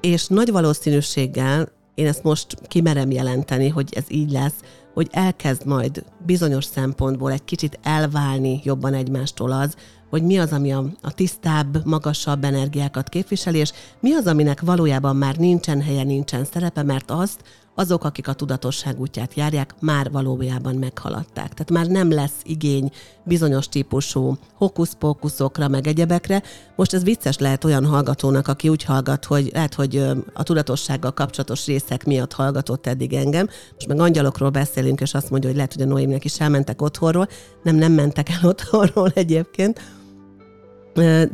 és 0.00 0.26
nagy 0.26 0.50
valószínűséggel 0.52 1.68
én 1.94 2.06
ezt 2.06 2.22
most 2.22 2.56
kimerem 2.68 3.10
jelenteni, 3.10 3.68
hogy 3.68 3.88
ez 3.96 4.04
így 4.08 4.30
lesz, 4.30 4.54
hogy 4.94 5.08
elkezd 5.12 5.66
majd 5.66 6.04
bizonyos 6.26 6.64
szempontból 6.64 7.32
egy 7.32 7.44
kicsit 7.44 7.78
elválni 7.82 8.60
jobban 8.64 8.94
egymástól 8.94 9.52
az, 9.52 9.76
hogy 10.10 10.22
mi 10.22 10.38
az, 10.38 10.52
ami 10.52 10.72
a, 10.72 10.84
a 11.02 11.12
tisztább, 11.12 11.84
magasabb 11.84 12.44
energiákat 12.44 13.08
képviseli, 13.08 13.58
és 13.58 13.72
mi 14.00 14.12
az, 14.12 14.26
aminek 14.26 14.60
valójában 14.60 15.16
már 15.16 15.36
nincsen 15.36 15.82
helye, 15.82 16.02
nincsen 16.02 16.44
szerepe, 16.44 16.82
mert 16.82 17.10
azt 17.10 17.40
azok, 17.74 18.04
akik 18.04 18.28
a 18.28 18.32
tudatosság 18.32 19.00
útját 19.00 19.34
járják, 19.34 19.74
már 19.80 20.10
valójában 20.10 20.74
meghaladták. 20.74 21.54
Tehát 21.54 21.70
már 21.70 21.86
nem 21.86 22.12
lesz 22.12 22.40
igény 22.42 22.90
bizonyos 23.24 23.68
típusú 23.68 24.36
hokuszpókuszokra, 24.54 25.68
meg 25.68 25.86
egyebekre. 25.86 26.42
Most 26.76 26.92
ez 26.92 27.04
vicces 27.04 27.38
lehet 27.38 27.64
olyan 27.64 27.86
hallgatónak, 27.86 28.48
aki 28.48 28.68
úgy 28.68 28.82
hallgat, 28.82 29.24
hogy 29.24 29.50
lehet, 29.52 29.74
hogy 29.74 29.96
a 30.32 30.42
tudatossággal 30.42 31.12
kapcsolatos 31.12 31.66
részek 31.66 32.04
miatt 32.04 32.32
hallgatott 32.32 32.86
eddig 32.86 33.12
engem. 33.12 33.48
Most 33.74 33.86
meg 33.86 34.00
angyalokról 34.00 34.50
beszélünk, 34.50 35.00
és 35.00 35.14
azt 35.14 35.30
mondja, 35.30 35.48
hogy 35.48 35.58
lehet, 35.58 35.74
hogy 35.74 35.82
a 35.82 35.86
Noémnek 35.86 36.24
is 36.24 36.40
elmentek 36.40 36.82
otthonról. 36.82 37.28
Nem, 37.62 37.76
nem 37.76 37.92
mentek 37.92 38.28
el 38.30 38.48
otthonról 38.48 39.10
egyébként 39.14 39.80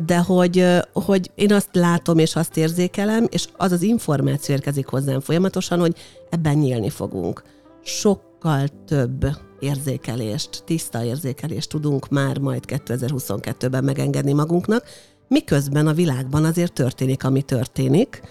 de 0.06 0.18
hogy, 0.18 0.66
hogy 0.92 1.30
én 1.34 1.52
azt 1.52 1.68
látom 1.72 2.18
és 2.18 2.36
azt 2.36 2.56
érzékelem, 2.56 3.26
és 3.28 3.46
az 3.56 3.72
az 3.72 3.82
információ 3.82 4.54
érkezik 4.54 4.86
hozzám 4.86 5.20
folyamatosan, 5.20 5.80
hogy 5.80 5.96
ebben 6.30 6.56
nyílni 6.56 6.90
fogunk. 6.90 7.42
Sokkal 7.82 8.66
több 8.86 9.26
érzékelést, 9.58 10.62
tiszta 10.64 11.04
érzékelést 11.04 11.68
tudunk 11.68 12.08
már 12.08 12.38
majd 12.38 12.64
2022-ben 12.66 13.84
megengedni 13.84 14.32
magunknak, 14.32 14.84
miközben 15.28 15.86
a 15.86 15.92
világban 15.92 16.44
azért 16.44 16.72
történik, 16.72 17.24
ami 17.24 17.42
történik, 17.42 18.22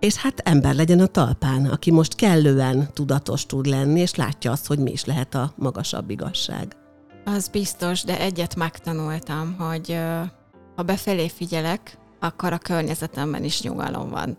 és 0.00 0.16
hát 0.16 0.40
ember 0.44 0.74
legyen 0.74 1.00
a 1.00 1.06
talpán, 1.06 1.66
aki 1.66 1.90
most 1.90 2.14
kellően 2.14 2.88
tudatos 2.92 3.46
tud 3.46 3.66
lenni, 3.66 4.00
és 4.00 4.14
látja 4.14 4.50
azt, 4.50 4.66
hogy 4.66 4.78
mi 4.78 4.90
is 4.90 5.04
lehet 5.04 5.34
a 5.34 5.52
magasabb 5.56 6.10
igazság. 6.10 6.76
Az 7.24 7.48
biztos, 7.48 8.02
de 8.02 8.20
egyet 8.20 8.56
megtanultam, 8.56 9.56
hogy 9.58 9.98
ha 10.76 10.82
befelé 10.82 11.28
figyelek, 11.28 11.98
akkor 12.20 12.52
a 12.52 12.58
környezetemben 12.58 13.44
is 13.44 13.62
nyugalom 13.62 14.10
van. 14.10 14.36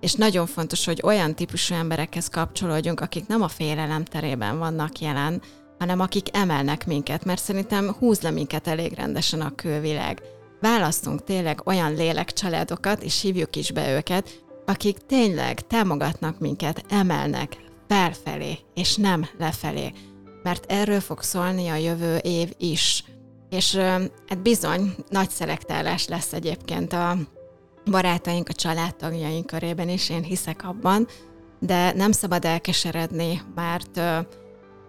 És 0.00 0.12
nagyon 0.12 0.46
fontos, 0.46 0.84
hogy 0.84 1.00
olyan 1.04 1.34
típusú 1.34 1.74
emberekhez 1.74 2.28
kapcsolódjunk, 2.28 3.00
akik 3.00 3.26
nem 3.26 3.42
a 3.42 3.48
félelem 3.48 4.04
terében 4.04 4.58
vannak 4.58 4.98
jelen, 4.98 5.42
hanem 5.78 6.00
akik 6.00 6.36
emelnek 6.36 6.86
minket, 6.86 7.24
mert 7.24 7.42
szerintem 7.42 7.94
húz 7.98 8.20
le 8.20 8.30
minket 8.30 8.66
elég 8.66 8.92
rendesen 8.92 9.40
a 9.40 9.54
külvilág. 9.54 10.22
Választunk 10.60 11.24
tényleg 11.24 11.60
olyan 11.64 11.94
lélekcsaládokat, 11.94 13.02
és 13.02 13.20
hívjuk 13.20 13.56
is 13.56 13.70
be 13.70 13.96
őket, 13.96 14.42
akik 14.66 14.98
tényleg 14.98 15.66
támogatnak 15.66 16.38
minket, 16.38 16.84
emelnek 16.88 17.56
felfelé, 17.88 18.58
és 18.74 18.96
nem 18.96 19.28
lefelé. 19.38 19.92
Mert 20.42 20.64
erről 20.68 21.00
fog 21.00 21.22
szólni 21.22 21.68
a 21.68 21.74
jövő 21.74 22.16
év 22.16 22.52
is. 22.58 23.04
És 23.52 23.76
hát 24.26 24.42
bizony, 24.42 24.94
nagy 25.08 25.30
szelektálás 25.30 26.06
lesz 26.06 26.32
egyébként 26.32 26.92
a, 26.92 27.16
barátaink, 27.90 28.48
a 28.48 28.52
családtagjaink 28.52 29.46
körében 29.46 29.88
is, 29.88 30.10
én 30.10 30.22
hiszek 30.22 30.64
abban, 30.64 31.06
de 31.58 31.92
nem 31.92 32.12
szabad 32.12 32.44
elkeseredni, 32.44 33.42
mert 33.54 34.00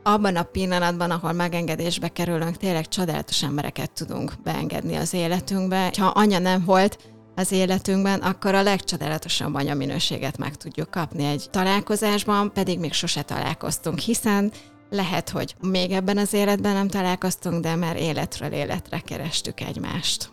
abban 0.04 0.36
a 0.36 0.44
pillanatban, 0.44 1.12
ahol 1.12 1.32
megengedésbe 1.32 2.08
kerülünk, 2.08 2.58
tényleg 2.58 2.88
csodálatos 2.88 3.44
embereket 3.44 3.92
tudunk 3.92 4.34
beengedni 4.44 4.96
az 4.96 5.14
életünkbe. 5.14 5.94
Ha 5.98 6.06
anya 6.06 6.40
nem 6.40 6.64
volt 6.66 6.98
az 7.36 7.52
életünkben, 7.52 8.20
akkor 8.20 8.56
a 8.56 8.62
legcsodálatosabb 8.62 9.54
anyaminőséget 9.54 10.38
meg 10.38 10.56
tudjuk 10.56 10.92
kapni 10.92 11.26
egy 11.26 11.48
találkozásban, 11.52 12.54
pedig 12.54 12.80
még 12.80 12.94
sose 12.94 13.22
találkoztunk, 13.22 14.00
hiszen 14.00 14.52
lehet, 14.94 15.30
hogy 15.30 15.56
még 15.62 15.92
ebben 15.92 16.18
az 16.18 16.34
életben 16.34 16.74
nem 16.74 16.88
találkoztunk, 16.88 17.64
de 17.64 17.76
már 17.76 17.96
életről 17.96 18.52
életre 18.52 19.00
kerestük 19.00 19.60
egymást. 19.60 20.32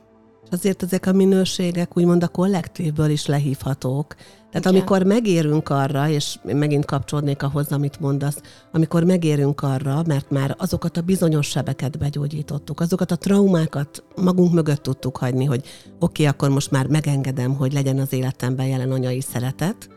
Azért 0.51 0.83
ezek 0.83 1.07
a 1.07 1.13
minőségek 1.13 1.97
úgymond 1.97 2.23
a 2.23 2.29
kollektívből 2.29 3.11
is 3.11 3.27
lehívhatók. 3.27 4.15
Tehát 4.15 4.67
Igen. 4.67 4.75
amikor 4.75 5.03
megérünk 5.03 5.69
arra, 5.69 6.09
és 6.09 6.39
megint 6.43 6.85
kapcsolódnék 6.85 7.43
ahhoz, 7.43 7.73
amit 7.73 8.01
mondasz, 8.01 8.41
amikor 8.73 9.05
megérünk 9.05 9.63
arra, 9.63 10.03
mert 10.07 10.31
már 10.31 10.55
azokat 10.59 10.97
a 10.97 11.01
bizonyos 11.01 11.47
sebeket 11.47 11.99
begyógyítottuk, 11.99 12.81
azokat 12.81 13.11
a 13.11 13.17
traumákat 13.17 14.03
magunk 14.17 14.53
mögött 14.53 14.83
tudtuk 14.83 15.17
hagyni, 15.17 15.45
hogy 15.45 15.59
oké, 15.59 15.73
okay, 15.99 16.27
akkor 16.27 16.49
most 16.49 16.71
már 16.71 16.87
megengedem, 16.87 17.55
hogy 17.55 17.73
legyen 17.73 17.99
az 17.99 18.13
életemben 18.13 18.67
jelen 18.67 18.93
anyai 18.93 19.21
szeretet, 19.21 19.89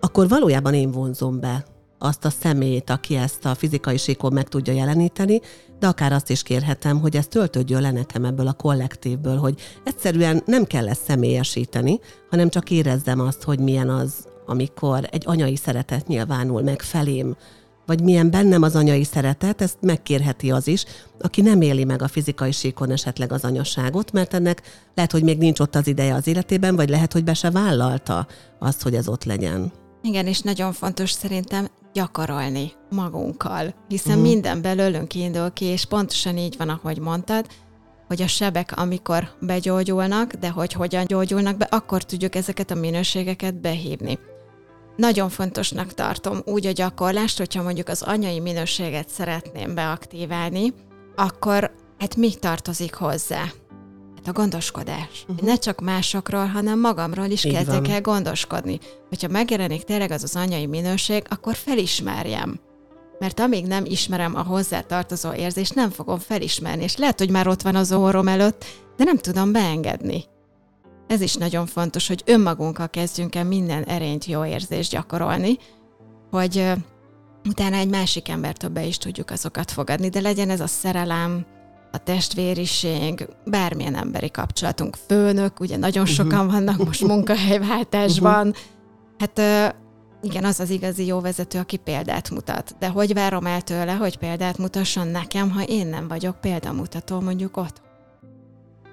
akkor 0.00 0.28
valójában 0.28 0.74
én 0.74 0.90
vonzom 0.90 1.40
be 1.40 1.64
azt 1.98 2.24
a 2.24 2.30
személyt, 2.30 2.90
aki 2.90 3.16
ezt 3.16 3.44
a 3.44 3.54
fizikai 3.54 3.96
síkon 3.96 4.32
meg 4.32 4.48
tudja 4.48 4.72
jeleníteni, 4.72 5.40
de 5.78 5.86
akár 5.86 6.12
azt 6.12 6.30
is 6.30 6.42
kérhetem, 6.42 7.00
hogy 7.00 7.16
ez 7.16 7.26
töltődjön 7.26 7.80
le 7.80 7.90
nekem 7.90 8.24
ebből 8.24 8.46
a 8.46 8.52
kollektívből, 8.52 9.36
hogy 9.36 9.60
egyszerűen 9.84 10.42
nem 10.46 10.64
kell 10.64 10.88
ezt 10.88 11.02
személyesíteni, 11.02 12.00
hanem 12.30 12.48
csak 12.48 12.70
érezzem 12.70 13.20
azt, 13.20 13.42
hogy 13.42 13.58
milyen 13.58 13.90
az, 13.90 14.12
amikor 14.46 15.08
egy 15.10 15.22
anyai 15.26 15.56
szeretet 15.56 16.06
nyilvánul 16.06 16.62
meg 16.62 16.82
felém, 16.82 17.36
vagy 17.86 18.02
milyen 18.02 18.30
bennem 18.30 18.62
az 18.62 18.76
anyai 18.76 19.04
szeretet, 19.04 19.62
ezt 19.62 19.76
megkérheti 19.80 20.50
az 20.50 20.66
is, 20.66 20.84
aki 21.20 21.40
nem 21.40 21.60
éli 21.60 21.84
meg 21.84 22.02
a 22.02 22.08
fizikai 22.08 22.52
síkon 22.52 22.90
esetleg 22.90 23.32
az 23.32 23.44
anyaságot, 23.44 24.12
mert 24.12 24.34
ennek 24.34 24.62
lehet, 24.94 25.12
hogy 25.12 25.22
még 25.22 25.38
nincs 25.38 25.60
ott 25.60 25.74
az 25.74 25.86
ideje 25.86 26.14
az 26.14 26.26
életében, 26.26 26.76
vagy 26.76 26.88
lehet, 26.88 27.12
hogy 27.12 27.24
be 27.24 27.34
se 27.34 27.50
vállalta 27.50 28.26
azt, 28.58 28.82
hogy 28.82 28.94
ez 28.94 29.08
ott 29.08 29.24
legyen. 29.24 29.72
Igen, 30.02 30.26
és 30.26 30.40
nagyon 30.40 30.72
fontos 30.72 31.10
szerintem 31.10 31.68
gyakorolni 31.94 32.72
magunkkal, 32.90 33.74
hiszen 33.88 34.16
uh-huh. 34.16 34.28
minden 34.28 34.62
belőlünk 34.62 35.08
kiindul 35.08 35.52
ki, 35.52 35.64
és 35.64 35.84
pontosan 35.84 36.36
így 36.36 36.56
van, 36.56 36.68
ahogy 36.68 36.98
mondtad, 36.98 37.46
hogy 38.06 38.22
a 38.22 38.26
sebek, 38.26 38.76
amikor 38.76 39.28
begyógyulnak, 39.40 40.32
de 40.32 40.48
hogy 40.48 40.72
hogyan 40.72 41.04
gyógyulnak 41.04 41.56
be, 41.56 41.64
akkor 41.70 42.02
tudjuk 42.02 42.34
ezeket 42.34 42.70
a 42.70 42.74
minőségeket 42.74 43.60
behívni. 43.60 44.18
Nagyon 44.96 45.28
fontosnak 45.28 45.92
tartom 45.92 46.38
úgy 46.44 46.66
a 46.66 46.72
gyakorlást, 46.72 47.38
hogyha 47.38 47.62
mondjuk 47.62 47.88
az 47.88 48.02
anyai 48.02 48.40
minőséget 48.40 49.08
szeretném 49.08 49.74
beaktiválni, 49.74 50.72
akkor 51.16 51.74
hát 51.98 52.16
mi 52.16 52.34
tartozik 52.34 52.94
hozzá? 52.94 53.44
A 54.28 54.32
gondoskodás. 54.32 55.24
Uh-huh. 55.28 55.46
Ne 55.48 55.56
csak 55.56 55.80
másokról, 55.80 56.46
hanem 56.46 56.80
magamról 56.80 57.26
is 57.26 57.42
kezdek 57.42 57.88
el 57.88 58.00
gondoskodni. 58.00 58.78
Hogyha 59.08 59.28
megjelenik 59.28 59.82
tényleg 59.82 60.10
az 60.10 60.22
az 60.22 60.36
anyai 60.36 60.66
minőség, 60.66 61.24
akkor 61.28 61.54
felismerjem. 61.54 62.60
Mert 63.18 63.40
amíg 63.40 63.66
nem 63.66 63.84
ismerem 63.84 64.34
a 64.36 64.42
hozzá 64.42 64.80
tartozó 64.80 65.32
érzést, 65.32 65.74
nem 65.74 65.90
fogom 65.90 66.18
felismerni, 66.18 66.82
és 66.82 66.96
lehet, 66.96 67.18
hogy 67.18 67.30
már 67.30 67.48
ott 67.48 67.62
van 67.62 67.76
az 67.76 67.92
orrom 67.92 68.28
előtt, 68.28 68.64
de 68.96 69.04
nem 69.04 69.16
tudom 69.16 69.52
beengedni. 69.52 70.24
Ez 71.06 71.20
is 71.20 71.34
nagyon 71.34 71.66
fontos, 71.66 72.08
hogy 72.08 72.22
önmagunkkal 72.26 72.90
kezdjünk 72.90 73.34
el 73.34 73.44
minden 73.44 73.84
erényt 73.84 74.24
jó 74.24 74.44
érzést 74.44 74.90
gyakorolni, 74.90 75.58
hogy 76.30 76.72
utána 77.48 77.76
egy 77.76 77.88
másik 77.88 78.28
embertől 78.28 78.70
be 78.70 78.84
is 78.84 78.98
tudjuk 78.98 79.30
azokat 79.30 79.70
fogadni, 79.70 80.08
de 80.08 80.20
legyen 80.20 80.50
ez 80.50 80.60
a 80.60 80.66
szerelem, 80.66 81.46
a 81.94 81.98
testvériség, 81.98 83.28
bármilyen 83.44 83.94
emberi 83.94 84.30
kapcsolatunk, 84.30 84.96
főnök, 85.06 85.60
ugye 85.60 85.76
nagyon 85.76 86.02
mhm. 86.02 86.12
sokan 86.12 86.46
vannak 86.48 86.84
most 86.84 87.06
munkahelyváltásban. 87.06 88.46
Mhm. 88.46 88.56
Hát 89.18 89.40
igen, 90.22 90.44
az 90.44 90.60
az 90.60 90.70
igazi 90.70 91.06
jó 91.06 91.20
vezető, 91.20 91.58
aki 91.58 91.76
példát 91.76 92.30
mutat. 92.30 92.74
De 92.78 92.88
hogy 92.88 93.14
várom 93.14 93.46
el 93.46 93.60
tőle, 93.60 93.92
hogy 93.92 94.18
példát 94.18 94.58
mutasson 94.58 95.08
nekem, 95.08 95.50
ha 95.50 95.62
én 95.62 95.86
nem 95.86 96.08
vagyok 96.08 96.40
példamutató 96.40 97.20
mondjuk 97.20 97.56
ott? 97.56 97.82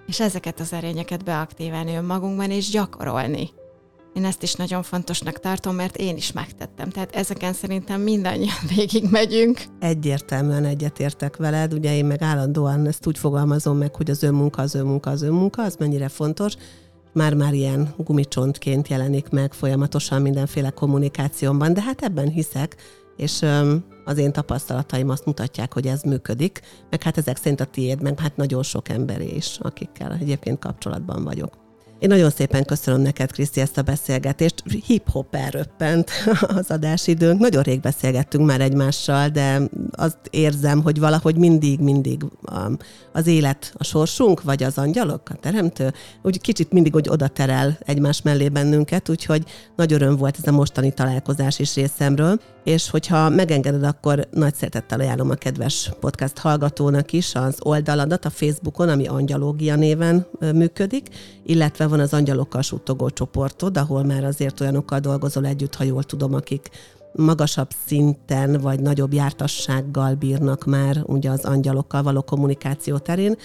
És 0.07 0.19
ezeket 0.19 0.59
az 0.59 0.73
erényeket 0.73 1.23
beaktíválni 1.23 1.95
önmagunkban 1.95 2.51
és 2.51 2.69
gyakorolni. 2.69 3.49
Én 4.13 4.25
ezt 4.25 4.43
is 4.43 4.53
nagyon 4.53 4.83
fontosnak 4.83 5.39
tartom, 5.39 5.75
mert 5.75 5.95
én 5.95 6.15
is 6.15 6.31
megtettem. 6.31 6.89
Tehát 6.89 7.15
ezeken 7.15 7.53
szerintem 7.53 8.01
mindannyian 8.01 8.55
végig 8.75 9.09
megyünk. 9.09 9.63
Egyértelműen 9.79 10.65
egyetértek 10.65 11.37
veled. 11.37 11.73
Ugye 11.73 11.95
én 11.95 12.05
meg 12.05 12.21
állandóan 12.21 12.87
ezt 12.87 13.07
úgy 13.07 13.17
fogalmazom 13.17 13.77
meg, 13.77 13.95
hogy 13.95 14.09
az 14.09 14.23
önmunka, 14.23 14.61
az 14.61 14.75
önmunka, 14.75 15.09
az 15.09 15.21
önmunka, 15.21 15.63
az 15.63 15.75
mennyire 15.79 16.07
fontos. 16.07 16.53
Már-már 17.13 17.53
ilyen 17.53 17.93
gumicsontként 17.97 18.87
jelenik 18.87 19.29
meg 19.29 19.53
folyamatosan 19.53 20.21
mindenféle 20.21 20.69
kommunikációmban, 20.69 21.73
de 21.73 21.81
hát 21.81 22.01
ebben 22.01 22.29
hiszek, 22.29 22.75
és 23.17 23.45
az 24.05 24.17
én 24.17 24.31
tapasztalataim 24.31 25.09
azt 25.09 25.25
mutatják, 25.25 25.73
hogy 25.73 25.87
ez 25.87 26.01
működik, 26.01 26.61
meg 26.89 27.03
hát 27.03 27.17
ezek 27.17 27.37
szerint 27.37 27.59
a 27.59 27.65
tiéd, 27.65 28.01
meg 28.01 28.19
hát 28.19 28.35
nagyon 28.35 28.63
sok 28.63 28.89
emberé 28.89 29.27
is, 29.27 29.57
akikkel 29.61 30.17
egyébként 30.19 30.59
kapcsolatban 30.59 31.23
vagyok. 31.23 31.60
Én 32.01 32.09
nagyon 32.09 32.29
szépen 32.29 32.65
köszönöm 32.65 33.01
neked, 33.01 33.31
Kriszti, 33.31 33.61
ezt 33.61 33.77
a 33.77 33.81
beszélgetést. 33.81 34.63
Hip-hop 34.85 35.35
elröppent 35.35 36.11
az 36.57 36.71
adásidőnk. 36.71 37.39
Nagyon 37.39 37.63
rég 37.63 37.79
beszélgettünk 37.79 38.45
már 38.45 38.61
egymással, 38.61 39.29
de 39.29 39.61
azt 39.91 40.17
érzem, 40.29 40.81
hogy 40.81 40.99
valahogy 40.99 41.35
mindig, 41.35 41.79
mindig 41.79 42.23
um, 42.23 42.77
az 43.11 43.27
élet 43.27 43.73
a 43.77 43.83
sorsunk, 43.83 44.43
vagy 44.43 44.63
az 44.63 44.77
angyalok, 44.77 45.29
a 45.29 45.35
teremtő, 45.35 45.93
úgy 46.21 46.41
kicsit 46.41 46.71
mindig 46.71 46.93
hogy 46.93 47.09
oda 47.09 47.27
terel 47.27 47.77
egymás 47.85 48.21
mellé 48.21 48.49
bennünket, 48.49 49.09
úgyhogy 49.09 49.43
nagy 49.75 49.93
öröm 49.93 50.15
volt 50.15 50.37
ez 50.37 50.47
a 50.47 50.51
mostani 50.51 50.93
találkozás 50.93 51.59
is 51.59 51.75
részemről 51.75 52.39
és 52.63 52.89
hogyha 52.89 53.29
megengeded, 53.29 53.83
akkor 53.83 54.27
nagy 54.31 54.55
szeretettel 54.55 54.99
ajánlom 54.99 55.29
a 55.29 55.33
kedves 55.33 55.91
podcast 55.99 56.37
hallgatónak 56.37 57.13
is 57.13 57.35
az 57.35 57.57
oldaladat 57.59 58.25
a 58.25 58.29
Facebookon, 58.29 58.89
ami 58.89 59.07
Angyalógia 59.07 59.75
néven 59.75 60.27
működik, 60.39 61.07
illetve 61.43 61.87
van 61.87 61.99
az 61.99 62.13
Angyalokkal 62.13 62.61
suttogó 62.61 63.09
csoportod, 63.09 63.77
ahol 63.77 64.03
már 64.03 64.23
azért 64.23 64.61
olyanokkal 64.61 64.99
dolgozol 64.99 65.45
együtt, 65.45 65.75
ha 65.75 65.83
jól 65.83 66.03
tudom, 66.03 66.33
akik 66.33 66.69
magasabb 67.13 67.69
szinten 67.85 68.59
vagy 68.59 68.79
nagyobb 68.79 69.13
jártassággal 69.13 70.15
bírnak 70.15 70.65
már 70.65 71.01
ugye 71.05 71.29
az 71.29 71.45
angyalokkal 71.45 72.03
való 72.03 72.21
kommunikáció 72.21 72.97
terén, 72.97 73.35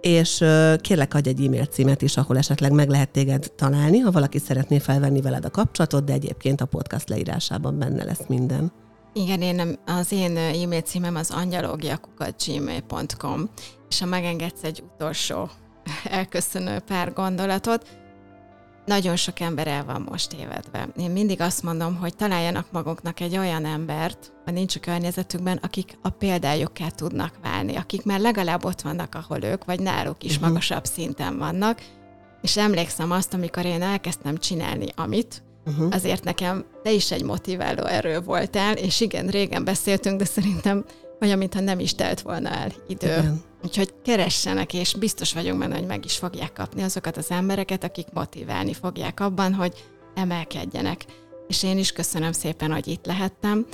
és 0.00 0.44
kérlek 0.80 1.14
adj 1.14 1.28
egy 1.28 1.44
e-mail 1.44 1.64
címet 1.64 2.02
is, 2.02 2.16
ahol 2.16 2.38
esetleg 2.38 2.72
meg 2.72 2.88
lehet 2.88 3.10
téged 3.10 3.52
találni, 3.56 3.98
ha 3.98 4.10
valaki 4.10 4.38
szeretné 4.38 4.78
felvenni 4.78 5.20
veled 5.20 5.44
a 5.44 5.50
kapcsolatot, 5.50 6.04
de 6.04 6.12
egyébként 6.12 6.60
a 6.60 6.66
podcast 6.66 7.08
leírásában 7.08 7.78
benne 7.78 8.04
lesz 8.04 8.26
minden. 8.28 8.72
Igen, 9.12 9.42
én, 9.42 9.78
az 9.86 10.12
én 10.12 10.36
e-mail 10.36 10.80
címem 10.80 11.16
az 11.16 11.30
angyalogiakukat.gmail.com, 11.30 13.48
és 13.88 14.00
ha 14.00 14.06
megengedsz 14.06 14.62
egy 14.62 14.82
utolsó 14.94 15.50
elköszönő 16.04 16.78
pár 16.78 17.12
gondolatot, 17.12 17.86
nagyon 18.84 19.16
sok 19.16 19.40
ember 19.40 19.66
el 19.66 19.84
van 19.84 20.06
most 20.10 20.32
évedve. 20.32 20.88
Én 20.96 21.10
mindig 21.10 21.40
azt 21.40 21.62
mondom, 21.62 21.96
hogy 21.96 22.16
találjanak 22.16 22.66
maguknak 22.70 23.20
egy 23.20 23.36
olyan 23.36 23.64
embert, 23.64 24.32
ha 24.44 24.50
nincs 24.50 24.76
a 24.76 24.80
környezetükben, 24.80 25.56
akik 25.62 25.98
a 26.02 26.08
példájukká 26.08 26.88
tudnak 26.88 27.34
válni, 27.42 27.76
akik 27.76 28.04
már 28.04 28.20
legalább 28.20 28.64
ott 28.64 28.80
vannak, 28.80 29.14
ahol 29.14 29.42
ők, 29.42 29.64
vagy 29.64 29.80
náluk 29.80 30.24
is 30.24 30.34
uh-huh. 30.34 30.48
magasabb 30.48 30.84
szinten 30.84 31.38
vannak. 31.38 31.80
És 32.42 32.56
emlékszem 32.56 33.10
azt, 33.10 33.34
amikor 33.34 33.64
én 33.64 33.82
elkezdtem 33.82 34.36
csinálni 34.36 34.86
amit, 34.94 35.42
uh-huh. 35.66 35.94
azért 35.94 36.24
nekem 36.24 36.64
te 36.82 36.92
is 36.92 37.10
egy 37.10 37.22
motiváló 37.22 37.84
erő 37.84 38.20
voltál, 38.20 38.74
és 38.76 39.00
igen, 39.00 39.26
régen 39.26 39.64
beszéltünk, 39.64 40.18
de 40.18 40.24
szerintem 40.24 40.84
olyan, 41.20 41.38
mintha 41.38 41.60
nem 41.60 41.78
is 41.78 41.94
telt 41.94 42.20
volna 42.20 42.48
el 42.48 42.72
idő. 42.88 43.06
Igen. 43.06 43.42
Úgyhogy 43.64 43.94
keressenek, 44.02 44.74
és 44.74 44.94
biztos 44.94 45.32
vagyunk 45.32 45.58
benne, 45.58 45.74
hogy 45.74 45.86
meg 45.86 46.04
is 46.04 46.16
fogják 46.16 46.52
kapni 46.52 46.82
azokat 46.82 47.16
az 47.16 47.30
embereket, 47.30 47.84
akik 47.84 48.06
motiválni 48.12 48.72
fogják 48.72 49.20
abban, 49.20 49.54
hogy 49.54 49.84
emelkedjenek. 50.14 51.04
És 51.48 51.62
én 51.62 51.78
is 51.78 51.92
köszönöm 51.92 52.32
szépen, 52.32 52.72
hogy 52.72 52.86
itt 52.88 53.06
lehettem, 53.06 53.66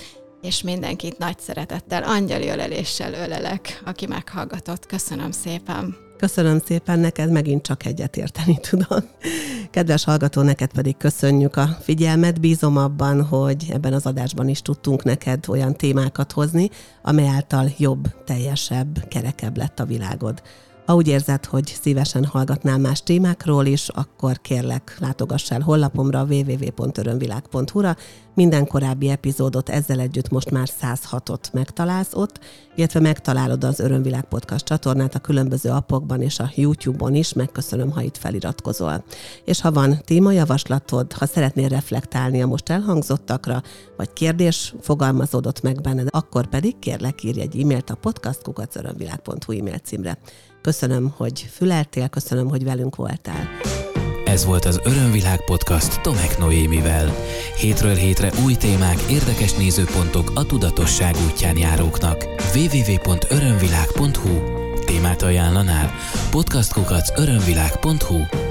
és 0.43 0.63
mindenkit 0.63 1.19
nagy 1.19 1.39
szeretettel, 1.39 2.03
angyali 2.03 2.49
öleléssel 2.49 3.13
ölelek, 3.13 3.83
aki 3.85 4.07
meghallgatott. 4.07 4.87
Köszönöm 4.87 5.31
szépen! 5.31 6.10
Köszönöm 6.21 6.59
szépen, 6.65 6.99
neked 6.99 7.31
megint 7.31 7.63
csak 7.63 7.85
egyet 7.85 8.17
érteni 8.17 8.59
tudok. 8.71 9.05
Kedves 9.71 10.05
hallgató, 10.05 10.43
neked 10.43 10.73
pedig 10.73 10.97
köszönjük 10.97 11.57
a 11.57 11.67
figyelmet. 11.67 12.41
Bízom 12.41 12.77
abban, 12.77 13.23
hogy 13.23 13.67
ebben 13.73 13.93
az 13.93 14.07
adásban 14.07 14.49
is 14.49 14.63
tudtunk 14.63 15.03
neked 15.03 15.45
olyan 15.49 15.75
témákat 15.75 16.33
hozni, 16.33 16.71
amely 17.03 17.29
által 17.29 17.69
jobb, 17.79 18.25
teljesebb, 18.25 19.09
kerekebb 19.09 19.57
lett 19.57 19.81
a 19.81 19.85
világod. 19.85 20.43
Ha 20.87 20.95
úgy 20.95 21.09
érzed, 21.09 21.45
hogy 21.45 21.79
szívesen 21.81 22.25
hallgatnál 22.25 22.79
más 22.79 23.03
témákról 23.03 23.67
is, 23.67 23.89
akkor 23.89 24.41
kérlek, 24.41 24.97
látogass 24.99 25.51
el 25.51 25.61
honlapomra 25.61 26.25
www.örömvilág.hu-ra. 26.25 27.97
Minden 28.35 28.67
korábbi 28.67 29.09
epizódot 29.09 29.69
ezzel 29.69 30.01
együtt 30.01 30.31
most 30.31 30.51
már 30.51 30.69
106-ot 30.83 31.53
megtalálsz 31.53 32.15
ott, 32.15 32.41
illetve 32.75 33.01
megtalálod 33.01 33.65
az 33.65 33.81
Örömvilág 33.81 34.25
Podcast 34.25 34.65
csatornát 34.65 35.15
a 35.15 35.19
különböző 35.19 35.71
appokban 35.71 36.23
és 36.23 36.39
a 36.39 36.51
YouTube-on 36.55 37.15
is. 37.15 37.33
Megköszönöm, 37.33 37.91
ha 37.91 38.03
itt 38.03 38.17
feliratkozol. 38.17 39.05
És 39.45 39.61
ha 39.61 39.73
van 39.73 39.99
témajavaslatod, 40.05 41.13
ha 41.13 41.27
szeretnél 41.27 41.69
reflektálni 41.69 42.43
a 42.43 42.47
most 42.47 42.71
elhangzottakra, 42.71 43.63
vagy 43.97 44.13
kérdés 44.13 44.75
fogalmazódott 44.81 45.63
meg 45.63 45.81
benned, 45.81 46.09
akkor 46.11 46.47
pedig 46.47 46.79
kérlek 46.79 47.23
írj 47.23 47.41
egy 47.41 47.61
e-mailt 47.61 47.91
a 47.91 47.95
podcastkukacörömvilág.hu 47.95 49.53
e-mail 49.59 49.79
címre. 49.79 50.19
Köszönöm, 50.63 51.15
hogy 51.17 51.49
füleltél, 51.53 52.09
köszönöm, 52.09 52.49
hogy 52.49 52.65
velünk 52.65 52.97
voltál. 52.97 53.49
Ez 54.25 54.45
volt 54.45 54.65
az 54.65 54.81
Örömvilág 54.85 55.45
podcast 55.45 56.01
Tomek 56.01 56.39
Noémivel. 56.39 57.15
Hétről 57.57 57.95
hétre 57.95 58.31
új 58.45 58.55
témák, 58.55 59.01
érdekes 59.11 59.55
nézőpontok 59.55 60.31
a 60.35 60.47
tudatosság 60.47 61.15
útján 61.31 61.57
járóknak. 61.57 62.27
www.örömvilág.hu 62.55 64.59
Témát 64.85 65.23
ajánlanál? 65.23 65.91
Podcastkukac 66.31 67.19
örömvilág.hu 67.19 68.50